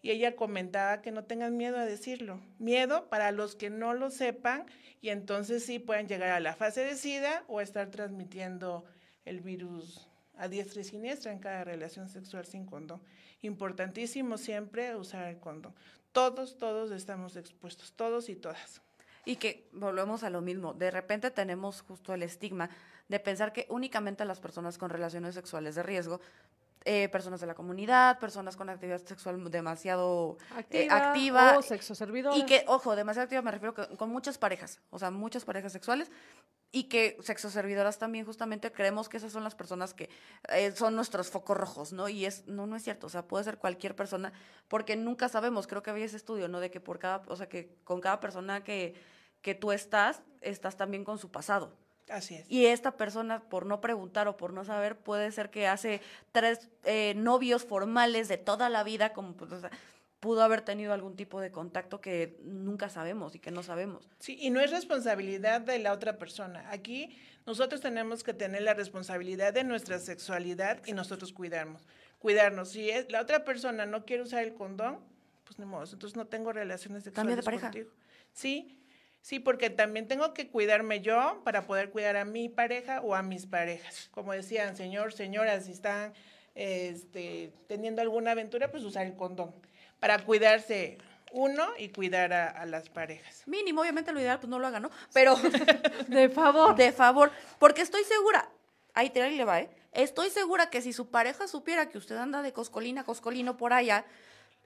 Y 0.02 0.10
ella 0.10 0.34
comentaba 0.34 1.02
que 1.02 1.10
no 1.10 1.24
tengan 1.24 1.56
miedo 1.56 1.78
a 1.78 1.84
decirlo. 1.84 2.40
Miedo 2.58 3.08
para 3.08 3.32
los 3.32 3.54
que 3.54 3.70
no 3.70 3.94
lo 3.94 4.10
sepan 4.10 4.66
y 5.00 5.10
entonces 5.10 5.64
sí 5.64 5.78
pueden 5.78 6.08
llegar 6.08 6.30
a 6.30 6.40
la 6.40 6.54
fase 6.54 6.84
de 6.84 6.96
SIDA 6.96 7.44
o 7.48 7.60
estar 7.60 7.90
transmitiendo 7.90 8.84
el 9.24 9.40
virus 9.40 10.08
a 10.36 10.48
diestra 10.48 10.80
y 10.80 10.84
siniestra 10.84 11.32
en 11.32 11.38
cada 11.38 11.64
relación 11.64 12.08
sexual 12.08 12.46
sin 12.46 12.64
condón. 12.64 13.02
Importantísimo 13.42 14.38
siempre 14.38 14.96
usar 14.96 15.28
el 15.28 15.38
condón. 15.38 15.74
Todos, 16.12 16.56
todos 16.56 16.90
estamos 16.90 17.36
expuestos, 17.36 17.92
todos 17.92 18.28
y 18.28 18.36
todas. 18.36 18.80
Y 19.26 19.36
que 19.36 19.68
volvemos 19.72 20.24
a 20.24 20.30
lo 20.30 20.40
mismo. 20.40 20.72
De 20.72 20.90
repente 20.90 21.30
tenemos 21.30 21.82
justo 21.82 22.14
el 22.14 22.22
estigma 22.22 22.70
de 23.08 23.20
pensar 23.20 23.52
que 23.52 23.66
únicamente 23.68 24.24
las 24.24 24.40
personas 24.40 24.78
con 24.78 24.88
relaciones 24.88 25.34
sexuales 25.34 25.74
de 25.74 25.82
riesgo, 25.82 26.20
eh, 26.84 27.08
personas 27.10 27.40
de 27.40 27.46
la 27.46 27.54
comunidad, 27.54 28.18
personas 28.18 28.56
con 28.56 28.70
actividad 28.70 29.04
sexual 29.04 29.50
demasiado 29.50 30.38
eh, 30.70 30.88
Activa, 30.90 31.58
o 31.58 31.62
sexo 31.62 31.94
servidor. 31.94 32.34
y 32.36 32.46
que, 32.46 32.64
ojo, 32.68 32.96
demasiado 32.96 33.24
activa 33.24 33.42
me 33.42 33.50
refiero 33.50 33.74
que, 33.74 33.96
con 33.96 34.10
muchas 34.10 34.38
parejas, 34.38 34.80
o 34.90 34.98
sea, 34.98 35.10
muchas 35.10 35.44
parejas 35.44 35.72
sexuales, 35.72 36.10
y 36.72 36.84
que 36.84 37.16
sexoservidoras 37.20 37.98
también 37.98 38.24
justamente 38.24 38.72
creemos 38.72 39.08
que 39.08 39.16
esas 39.16 39.32
son 39.32 39.44
las 39.44 39.54
personas 39.54 39.92
que 39.92 40.08
eh, 40.50 40.72
son 40.72 40.94
nuestros 40.94 41.28
focos 41.28 41.56
rojos, 41.56 41.92
¿no? 41.92 42.08
Y 42.08 42.24
es, 42.24 42.46
no, 42.46 42.66
no 42.66 42.76
es 42.76 42.84
cierto, 42.84 43.08
o 43.08 43.10
sea, 43.10 43.26
puede 43.26 43.44
ser 43.44 43.58
cualquier 43.58 43.96
persona, 43.96 44.32
porque 44.68 44.96
nunca 44.96 45.28
sabemos, 45.28 45.66
creo 45.66 45.82
que 45.82 45.90
había 45.90 46.04
ese 46.04 46.16
estudio, 46.16 46.48
¿no? 46.48 46.60
De 46.60 46.70
que 46.70 46.80
por 46.80 46.98
cada, 46.98 47.22
o 47.26 47.36
sea, 47.36 47.48
que 47.48 47.76
con 47.84 48.00
cada 48.00 48.20
persona 48.20 48.62
que, 48.62 48.94
que 49.42 49.54
tú 49.54 49.72
estás, 49.72 50.22
estás 50.40 50.76
también 50.76 51.04
con 51.04 51.18
su 51.18 51.30
pasado. 51.30 51.76
Así 52.10 52.34
es. 52.34 52.50
Y 52.50 52.66
esta 52.66 52.96
persona, 52.96 53.40
por 53.40 53.66
no 53.66 53.80
preguntar 53.80 54.28
o 54.28 54.36
por 54.36 54.52
no 54.52 54.64
saber, 54.64 54.96
puede 54.96 55.30
ser 55.32 55.50
que 55.50 55.66
hace 55.66 56.00
tres 56.32 56.68
eh, 56.84 57.14
novios 57.16 57.64
formales 57.64 58.28
de 58.28 58.36
toda 58.36 58.68
la 58.68 58.82
vida, 58.82 59.12
como 59.12 59.34
pues, 59.34 59.52
o 59.52 59.60
sea, 59.60 59.70
pudo 60.20 60.42
haber 60.42 60.60
tenido 60.60 60.92
algún 60.92 61.16
tipo 61.16 61.40
de 61.40 61.50
contacto 61.50 62.00
que 62.00 62.38
nunca 62.42 62.88
sabemos 62.90 63.34
y 63.34 63.38
que 63.38 63.50
no 63.50 63.62
sabemos. 63.62 64.08
Sí, 64.18 64.36
y 64.40 64.50
no 64.50 64.60
es 64.60 64.70
responsabilidad 64.70 65.62
de 65.62 65.78
la 65.78 65.92
otra 65.92 66.18
persona. 66.18 66.70
Aquí 66.70 67.16
nosotros 67.46 67.80
tenemos 67.80 68.22
que 68.22 68.34
tener 68.34 68.62
la 68.62 68.74
responsabilidad 68.74 69.54
de 69.54 69.64
nuestra 69.64 69.98
sexualidad 69.98 70.82
y 70.86 70.92
nosotros 70.92 71.32
cuidarnos. 71.32 71.86
Cuidarnos. 72.18 72.68
Si 72.68 72.90
es, 72.90 73.10
la 73.10 73.22
otra 73.22 73.44
persona 73.44 73.86
no 73.86 74.04
quiere 74.04 74.22
usar 74.22 74.44
el 74.44 74.52
condón, 74.54 74.98
pues 75.44 75.58
ni 75.58 75.64
modo, 75.64 75.84
entonces 75.84 76.16
no 76.16 76.26
tengo 76.26 76.52
relaciones 76.52 77.02
Cambia 77.04 77.34
sexuales 77.34 77.36
de 77.36 77.42
pareja. 77.42 77.66
contigo. 77.68 77.90
Sí, 78.32 78.78
Sí, 79.22 79.38
porque 79.38 79.70
también 79.70 80.08
tengo 80.08 80.32
que 80.32 80.48
cuidarme 80.48 81.00
yo 81.00 81.42
para 81.44 81.66
poder 81.66 81.90
cuidar 81.90 82.16
a 82.16 82.24
mi 82.24 82.48
pareja 82.48 83.00
o 83.02 83.14
a 83.14 83.22
mis 83.22 83.46
parejas. 83.46 84.08
Como 84.12 84.32
decían, 84.32 84.76
señor, 84.76 85.12
señora, 85.12 85.60
si 85.60 85.72
están 85.72 86.14
este, 86.54 87.52
teniendo 87.66 88.02
alguna 88.02 88.32
aventura, 88.32 88.70
pues 88.70 88.82
usar 88.84 89.06
el 89.06 89.16
condón 89.16 89.54
para 90.00 90.18
cuidarse 90.24 90.98
uno 91.32 91.68
y 91.78 91.90
cuidar 91.90 92.32
a, 92.32 92.66
las 92.66 92.88
parejas. 92.88 93.46
Mínimo, 93.46 93.82
obviamente 93.82 94.12
lo 94.12 94.20
ideal, 94.20 94.40
pues 94.40 94.50
no 94.50 94.58
lo 94.58 94.66
hagan, 94.66 94.82
¿no? 94.82 94.90
Pero 95.12 95.36
de 96.08 96.28
favor. 96.28 96.74
De 96.74 96.92
favor, 96.92 97.30
porque 97.58 97.82
estoy 97.82 98.02
segura, 98.04 98.50
ahí 98.94 99.10
te 99.10 99.30
le 99.30 99.44
va, 99.44 99.60
¿eh? 99.60 99.70
Estoy 99.92 100.30
segura 100.30 100.70
que 100.70 100.82
si 100.82 100.92
su 100.92 101.10
pareja 101.10 101.48
supiera 101.48 101.88
que 101.88 101.98
usted 101.98 102.16
anda 102.16 102.42
de 102.42 102.52
coscolina, 102.52 103.04
coscolino 103.04 103.56
por 103.56 103.72
allá, 103.72 104.04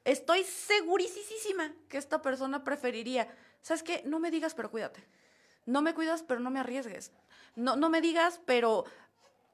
estoy 0.05 0.45
segurísima 0.45 1.73
que 1.89 1.97
esta 1.97 2.21
persona 2.21 2.63
preferiría, 2.63 3.29
¿sabes 3.65 3.83
qué? 3.83 4.03
No 4.05 4.21
me 4.21 4.31
digas, 4.31 4.55
pero 4.55 4.71
cuídate. 4.71 5.03
No 5.65 5.81
me 5.81 5.95
cuidas, 5.95 6.23
pero 6.23 6.39
no 6.39 6.51
me 6.51 6.61
arriesgues. 6.61 7.12
No, 7.57 7.77
no 7.77 7.89
me 7.89 8.03
digas, 8.03 8.41
pero 8.45 8.85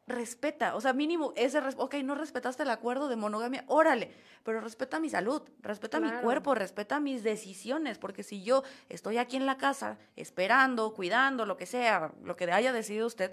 respeta, 0.09 0.75
o 0.75 0.81
sea, 0.81 0.93
mínimo 0.93 1.33
ese, 1.37 1.61
ok, 1.77 1.95
no 2.03 2.17
respetaste 2.17 2.65
el 2.65 2.71
acuerdo 2.71 3.09
de 3.09 3.15
monogamia, 3.15 3.63
órale, 3.69 4.11
pero 4.43 4.61
respeta 4.61 4.99
mi 4.99 5.09
salud, 5.09 5.43
respeta 5.61 6.01
mi 6.01 6.11
cuerpo, 6.11 6.57
respeta 6.57 6.99
mis 6.99 7.23
decisiones, 7.23 7.99
porque 7.99 8.25
si 8.25 8.43
yo 8.43 8.65
estoy 8.89 9.19
aquí 9.19 9.37
en 9.37 9.47
la 9.47 9.57
casa 9.57 9.99
esperando, 10.17 10.93
cuidando, 10.95 11.47
lo 11.47 11.57
que 11.57 11.67
sea, 11.67 12.13
lo 12.25 12.35
que 12.35 12.51
haya 12.51 12.73
decidido 12.73 13.07
usted, 13.07 13.33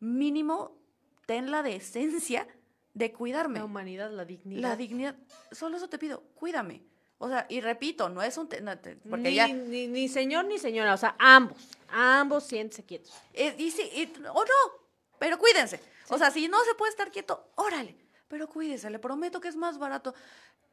mínimo 0.00 0.78
ten 1.26 1.50
la 1.50 1.62
decencia 1.62 2.48
de 2.94 3.12
cuidarme. 3.12 3.58
La 3.58 3.66
humanidad, 3.66 4.10
la 4.10 4.24
dignidad. 4.24 4.62
La 4.62 4.76
dignidad, 4.76 5.16
solo 5.52 5.76
eso 5.76 5.90
te 5.90 5.98
pido, 5.98 6.22
cuídame. 6.34 6.93
O 7.18 7.28
sea, 7.28 7.46
y 7.48 7.60
repito, 7.60 8.08
no 8.08 8.22
es 8.22 8.36
un... 8.36 8.48
porque 8.48 9.30
ni, 9.30 9.34
ya... 9.34 9.48
ni, 9.48 10.08
señor 10.08 10.44
ni 10.46 10.58
señora, 10.58 10.94
o 10.94 10.96
sea, 10.96 11.14
ambos, 11.18 11.56
ambos 11.88 12.44
siéntense 12.44 12.84
quietos. 12.84 13.12
Eh, 13.32 13.54
y, 13.58 13.68
y, 13.68 14.12
o 14.28 14.44
no, 14.44 14.84
pero 15.18 15.38
cuídense. 15.38 15.80
O 16.08 16.18
sea, 16.18 16.30
si 16.30 16.48
no 16.48 16.62
se 16.64 16.74
puede 16.74 16.90
estar 16.90 17.10
quieto, 17.10 17.50
órale, 17.54 17.96
pero 18.28 18.48
cuídese, 18.48 18.90
le 18.90 18.98
prometo 18.98 19.40
que 19.40 19.48
es 19.48 19.56
más 19.56 19.78
barato. 19.78 20.14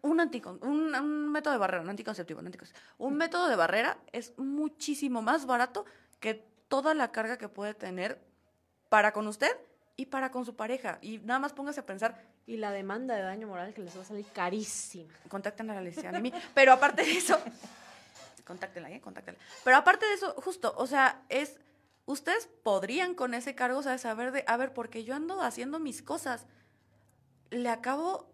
Un, 0.01 0.19
un, 0.19 0.95
un, 0.95 1.31
método 1.31 1.53
de 1.53 1.59
barrera, 1.59 1.83
un 1.83 1.89
anticonceptivo, 1.89 2.39
un 2.39 2.47
anticonceptivo. 2.47 2.87
Un 2.97 3.15
método 3.15 3.47
de 3.47 3.55
barrera 3.55 3.99
es 4.11 4.37
muchísimo 4.37 5.21
más 5.21 5.45
barato 5.45 5.85
que 6.19 6.43
toda 6.67 6.95
la 6.95 7.11
carga 7.11 7.37
que 7.37 7.49
puede 7.49 7.75
tener 7.75 8.19
para 8.89 9.13
con 9.13 9.27
usted 9.27 9.55
y 10.01 10.07
para 10.07 10.31
con 10.31 10.45
su 10.45 10.55
pareja. 10.55 10.97
Y 11.01 11.19
nada 11.19 11.39
más 11.39 11.53
póngase 11.53 11.79
a 11.79 11.85
pensar. 11.85 12.19
Y 12.47 12.57
la 12.57 12.71
demanda 12.71 13.15
de 13.15 13.21
daño 13.21 13.47
moral 13.47 13.71
que 13.71 13.83
les 13.83 13.95
va 13.95 14.01
a 14.01 14.05
salir 14.05 14.25
carísima. 14.33 15.13
Contacten 15.29 15.69
a 15.69 15.75
la 15.75 15.81
licenciada 15.81 16.19
mí. 16.19 16.33
Pero 16.55 16.73
aparte 16.73 17.03
de 17.03 17.11
eso, 17.11 17.39
contáctenla, 18.45 18.89
¿eh? 18.89 18.99
Contáctenla. 18.99 19.39
Pero 19.63 19.77
aparte 19.77 20.07
de 20.07 20.13
eso, 20.15 20.33
justo, 20.41 20.73
o 20.75 20.87
sea, 20.87 21.21
es, 21.29 21.59
ustedes 22.07 22.49
podrían 22.63 23.13
con 23.13 23.35
ese 23.35 23.53
cargo, 23.53 23.77
o 23.77 23.83
sea, 23.83 23.99
saber 23.99 24.31
de, 24.31 24.43
a 24.47 24.57
ver, 24.57 24.73
porque 24.73 25.03
yo 25.03 25.13
ando 25.13 25.39
haciendo 25.43 25.77
mis 25.77 26.01
cosas, 26.01 26.47
le 27.51 27.69
acabo 27.69 28.30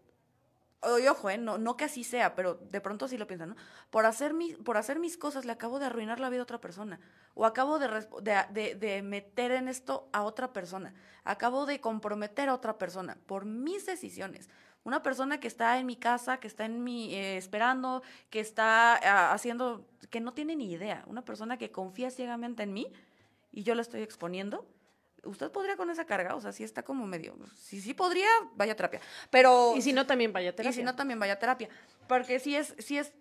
y 1.00 1.08
ojo, 1.08 1.30
¿eh? 1.30 1.38
no, 1.38 1.58
no 1.58 1.76
que 1.76 1.86
así 1.86 2.04
sea, 2.04 2.36
pero 2.36 2.56
de 2.56 2.82
pronto 2.82 3.08
sí 3.08 3.18
lo 3.18 3.28
piensan, 3.28 3.50
¿no? 3.50 3.56
Por 3.90 4.06
hacer, 4.06 4.34
mi, 4.34 4.54
por 4.54 4.78
hacer 4.78 5.00
mis 5.00 5.18
cosas 5.18 5.46
le 5.46 5.52
acabo 5.52 5.80
de 5.80 5.88
arruinar 5.88 6.20
la 6.20 6.30
vida 6.30 6.42
a 6.42 6.44
otra 6.44 6.62
persona. 6.62 7.00
O 7.34 7.46
acabo 7.46 7.80
de, 7.80 7.88
de, 8.22 8.76
de, 8.76 9.02
meter 9.02 9.52
en 9.52 9.68
esto 9.68 10.08
a 10.14 10.24
otra 10.24 10.54
persona. 10.54 10.94
Acabo 11.24 11.66
de 11.66 11.82
comprometer 11.82 12.50
a 12.50 12.54
otra 12.54 12.78
persona 12.78 13.18
por 13.26 13.46
mis 13.46 13.86
decisiones. 13.86 14.50
Una 14.84 15.02
persona 15.04 15.40
que 15.40 15.48
está 15.48 15.80
en 15.80 15.86
mi 15.86 15.96
casa, 15.98 16.40
que 16.40 16.48
está 16.48 16.66
en 16.66 16.84
mi, 16.84 17.14
eh, 17.14 17.38
esperando, 17.38 18.04
que 18.30 18.40
está 18.40 18.96
ah, 18.96 19.34
haciendo, 19.34 19.86
que 20.10 20.22
no 20.22 20.34
tiene 20.34 20.56
ni 20.56 20.72
idea. 20.72 21.04
Una 21.08 21.26
persona 21.26 21.58
que 21.58 21.72
confía 21.72 22.12
ciegamente 22.12 22.64
en 22.64 22.74
mí 22.74 22.92
y 23.52 23.64
yo 23.64 23.76
la 23.76 23.82
estoy 23.82 24.02
exponiendo 24.02 24.66
usted 25.24 25.52
podría 25.52 25.78
con 25.78 25.90
esa 25.90 26.06
carga, 26.06 26.36
o 26.36 26.42
sea, 26.42 26.52
si 26.52 26.64
está 26.64 26.84
como 26.84 27.06
medio, 27.08 27.36
si 27.56 27.82
sí 27.82 27.94
podría, 27.94 28.30
vaya 28.56 28.76
terapia, 28.76 29.02
pero... 29.30 29.74
Y 29.76 29.82
si 29.82 29.94
no, 29.94 30.06
también 30.06 30.34
vaya 30.34 30.56
terapia. 30.56 30.70
Y 30.72 30.74
si 30.74 30.84
no, 30.84 30.96
también 30.96 31.20
vaya 31.20 31.40
terapia, 31.40 31.70
porque 32.08 32.40
si 32.40 32.56
es, 32.56 32.76
si 32.80 32.98
es 32.98 33.14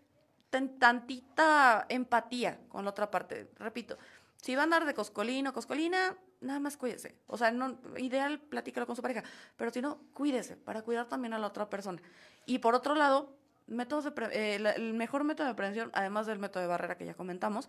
tantita 0.79 1.87
empatía 1.89 2.61
con 2.69 2.85
la 2.85 2.91
otra 2.91 3.11
parte, 3.11 3.51
repito, 3.57 3.99
si 4.37 4.55
va 4.55 4.63
a 4.63 4.65
andar 4.65 4.85
de 4.85 4.95
coscolino, 4.95 5.53
coscolina, 5.53 6.17
nada 6.41 6.61
más 6.61 6.77
cuídese, 6.77 7.17
o 7.27 7.37
sea, 7.37 7.51
no, 7.51 7.79
ideal, 7.99 8.41
platícalo 8.41 8.87
con 8.87 8.97
su 8.97 9.03
pareja, 9.03 9.25
pero 9.57 9.71
si 9.71 9.81
no, 9.81 9.99
cuídese, 10.13 10.57
para 10.57 10.83
cuidar 10.83 11.09
también 11.09 11.33
a 11.35 11.39
la 11.39 11.49
otra 11.49 11.69
persona. 11.69 12.01
Y 12.45 12.59
por 12.59 12.75
otro 12.75 12.95
lado, 12.95 13.35
métodos 13.67 14.05
de 14.05 14.13
eh, 14.33 14.75
el 14.77 14.95
mejor 14.95 15.25
método 15.25 15.49
de 15.49 15.55
prevención, 15.55 15.91
además 15.95 16.27
del 16.27 16.39
método 16.39 16.63
de 16.63 16.69
barrera 16.69 16.97
que 16.97 17.07
ya 17.07 17.15
comentamos, 17.15 17.69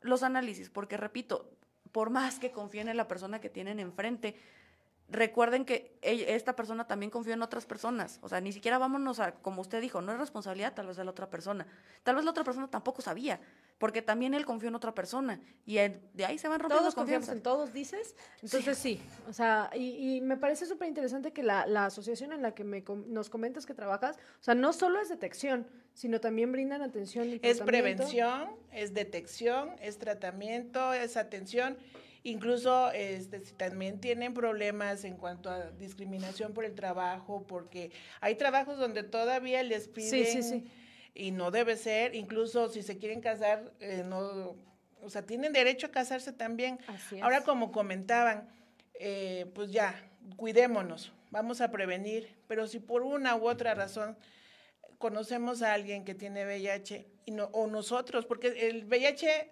los 0.00 0.22
análisis, 0.22 0.70
porque 0.70 0.96
repito, 0.96 1.50
por 1.92 2.10
más 2.10 2.38
que 2.38 2.50
confíen 2.50 2.88
en 2.88 2.96
la 2.96 3.08
persona 3.08 3.40
que 3.40 3.50
tienen 3.50 3.80
enfrente, 3.80 4.36
recuerden 5.08 5.64
que 5.64 5.98
esta 6.02 6.54
persona 6.54 6.86
también 6.86 7.10
confió 7.10 7.32
en 7.32 7.42
otras 7.42 7.66
personas. 7.66 8.18
O 8.22 8.28
sea, 8.28 8.40
ni 8.40 8.52
siquiera 8.52 8.78
vámonos 8.78 9.20
a, 9.20 9.32
como 9.32 9.62
usted 9.62 9.80
dijo, 9.80 10.00
no 10.00 10.12
es 10.12 10.18
responsabilidad 10.18 10.74
tal 10.74 10.86
vez 10.86 10.96
de 10.96 11.04
la 11.04 11.10
otra 11.10 11.30
persona. 11.30 11.66
Tal 12.02 12.16
vez 12.16 12.24
la 12.24 12.30
otra 12.30 12.44
persona 12.44 12.68
tampoco 12.68 13.02
sabía, 13.02 13.40
porque 13.78 14.02
también 14.02 14.34
él 14.34 14.44
confió 14.44 14.68
en 14.68 14.74
otra 14.74 14.94
persona. 14.94 15.40
Y 15.64 15.76
de 15.76 16.24
ahí 16.26 16.38
se 16.38 16.48
van 16.48 16.60
rompiendo 16.60 16.82
Todos 16.82 16.94
confiamos 16.94 17.28
en 17.28 17.42
todos, 17.42 17.72
dices. 17.72 18.14
Entonces 18.42 18.76
sí. 18.76 19.00
O 19.28 19.32
sea, 19.32 19.70
y, 19.74 20.20
me 20.20 20.36
parece 20.36 20.66
súper 20.66 20.88
interesante 20.88 21.32
que 21.32 21.42
la, 21.42 21.62
asociación 21.86 22.32
en 22.32 22.42
la 22.42 22.54
que 22.54 22.64
me, 22.64 22.84
nos 23.06 23.30
comentas 23.30 23.66
que 23.66 23.74
trabajas, 23.74 24.16
o 24.16 24.44
sea, 24.44 24.54
no 24.54 24.72
solo 24.72 25.00
es 25.00 25.08
detección, 25.08 25.66
sino 25.94 26.20
también 26.20 26.52
brindan 26.52 26.82
atención 26.82 27.28
y 27.28 27.40
Es 27.42 27.60
prevención, 27.60 28.50
es 28.72 28.94
detección, 28.94 29.70
es 29.80 29.98
tratamiento, 29.98 30.92
es 30.92 31.16
atención 31.16 31.76
Incluso 32.24 32.90
este, 32.92 33.40
si 33.40 33.52
también 33.54 34.00
tienen 34.00 34.34
problemas 34.34 35.04
en 35.04 35.16
cuanto 35.16 35.50
a 35.50 35.70
discriminación 35.70 36.52
por 36.52 36.64
el 36.64 36.74
trabajo, 36.74 37.46
porque 37.46 37.90
hay 38.20 38.34
trabajos 38.34 38.78
donde 38.78 39.02
todavía 39.02 39.62
les 39.62 39.88
piden 39.88 40.68
y 41.18 41.32
no 41.32 41.50
debe 41.50 41.76
ser, 41.76 42.14
incluso 42.14 42.68
si 42.68 42.82
se 42.82 42.96
quieren 42.96 43.20
casar, 43.20 43.72
eh, 43.80 44.04
no, 44.06 44.54
o 45.02 45.10
sea, 45.10 45.22
tienen 45.22 45.52
derecho 45.52 45.88
a 45.88 45.90
casarse 45.90 46.32
también. 46.32 46.78
Ahora, 47.20 47.42
como 47.42 47.72
comentaban, 47.72 48.48
eh, 48.94 49.50
pues 49.52 49.72
ya, 49.72 50.00
cuidémonos, 50.36 51.12
vamos 51.30 51.60
a 51.60 51.72
prevenir, 51.72 52.36
pero 52.46 52.68
si 52.68 52.78
por 52.78 53.02
una 53.02 53.34
u 53.34 53.48
otra 53.48 53.74
razón 53.74 54.16
conocemos 54.98 55.62
a 55.62 55.74
alguien 55.74 56.04
que 56.04 56.14
tiene 56.14 56.44
VIH 56.44 57.04
y 57.26 57.32
no, 57.32 57.46
o 57.46 57.66
nosotros, 57.66 58.24
porque 58.24 58.68
el 58.68 58.84
VIH 58.84 59.50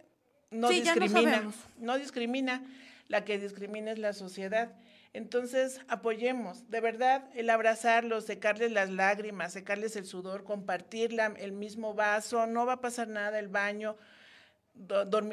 no 0.52 0.68
discrimina, 0.68 1.52
no, 1.78 1.98
discrimina, 1.98 2.64
la 3.08 3.24
que 3.24 3.38
discrimina 3.40 3.90
es 3.90 3.98
la 3.98 4.12
sociedad. 4.12 4.72
Entonces, 5.16 5.80
apoyemos, 5.88 6.68
de 6.68 6.78
verdad, 6.82 7.24
el 7.34 7.48
abrazarlos, 7.48 8.26
secarles 8.26 8.70
las 8.70 8.90
lágrimas, 8.90 9.54
secarles 9.54 9.96
el 9.96 10.04
sudor, 10.04 10.44
compartir 10.44 11.16
el 11.38 11.52
mismo 11.52 11.94
vaso, 11.94 12.46
no 12.46 12.66
va 12.66 12.74
a 12.74 12.80
pasar 12.82 13.08
nada, 13.08 13.38
el 13.38 13.48
baño, 13.48 13.96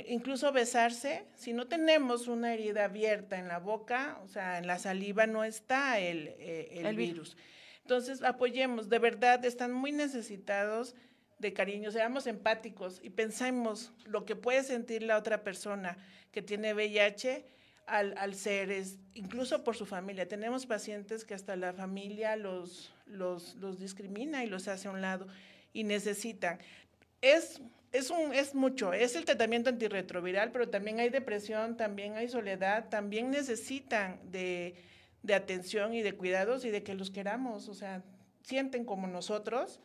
incluso 0.08 0.54
besarse, 0.54 1.26
si 1.36 1.52
no 1.52 1.68
tenemos 1.68 2.30
una 2.30 2.54
herida 2.54 2.86
abierta 2.86 3.38
en 3.38 3.50
la 3.50 3.60
boca, 3.60 4.20
o 4.24 4.30
sea, 4.30 4.58
en 4.58 4.68
la 4.68 4.80
saliva 4.80 5.28
no 5.28 5.44
está 5.44 6.00
el, 6.00 6.30
eh, 6.38 6.70
el 6.82 6.96
virus. 6.96 7.36
Entonces, 7.82 8.24
apoyemos, 8.24 8.88
de 8.88 9.00
verdad, 9.00 9.44
están 9.44 9.74
muy 9.74 9.92
necesitados 9.92 10.96
de 11.40 11.52
cariño, 11.52 11.92
seamos 11.92 12.26
empáticos 12.26 13.02
y 13.04 13.10
pensemos 13.10 13.92
lo 14.06 14.24
que 14.24 14.38
puede 14.38 14.64
sentir 14.64 15.04
la 15.04 15.18
otra 15.18 15.44
persona 15.44 15.98
que 16.32 16.42
tiene 16.42 16.74
VIH 16.74 17.52
al, 17.88 18.18
al 18.18 18.36
ser, 18.36 18.72
es, 18.72 18.98
incluso 19.14 19.64
por 19.64 19.76
su 19.76 19.86
familia. 19.86 20.28
Tenemos 20.28 20.66
pacientes 20.66 21.26
que 21.26 21.34
hasta 21.34 21.56
la 21.56 21.74
familia 21.74 22.36
los, 22.36 22.94
los, 23.06 23.56
los 23.56 23.80
discrimina 23.80 24.44
y 24.44 24.48
los 24.48 24.68
hace 24.68 24.88
a 24.88 24.92
un 24.92 25.02
lado 25.02 25.28
y 25.74 25.84
necesitan. 25.84 26.60
Es, 27.22 27.62
es, 27.92 28.10
un, 28.10 28.34
es 28.34 28.56
mucho, 28.56 28.94
es 28.94 29.16
el 29.16 29.26
tratamiento 29.26 29.70
antirretroviral, 29.70 30.52
pero 30.52 30.70
también 30.70 31.00
hay 31.00 31.10
depresión, 31.10 31.78
también 31.78 32.16
hay 32.16 32.28
soledad, 32.28 32.90
también 32.90 33.32
necesitan 33.32 34.20
de, 34.32 34.76
de 35.22 35.34
atención 35.34 35.94
y 35.94 36.02
de 36.02 36.14
cuidados 36.14 36.66
y 36.66 36.70
de 36.70 36.84
que 36.84 36.96
los 36.96 37.12
queramos, 37.12 37.70
o 37.70 37.74
sea, 37.74 38.04
sienten 38.44 38.86
como 38.86 39.08
nosotros 39.08 39.80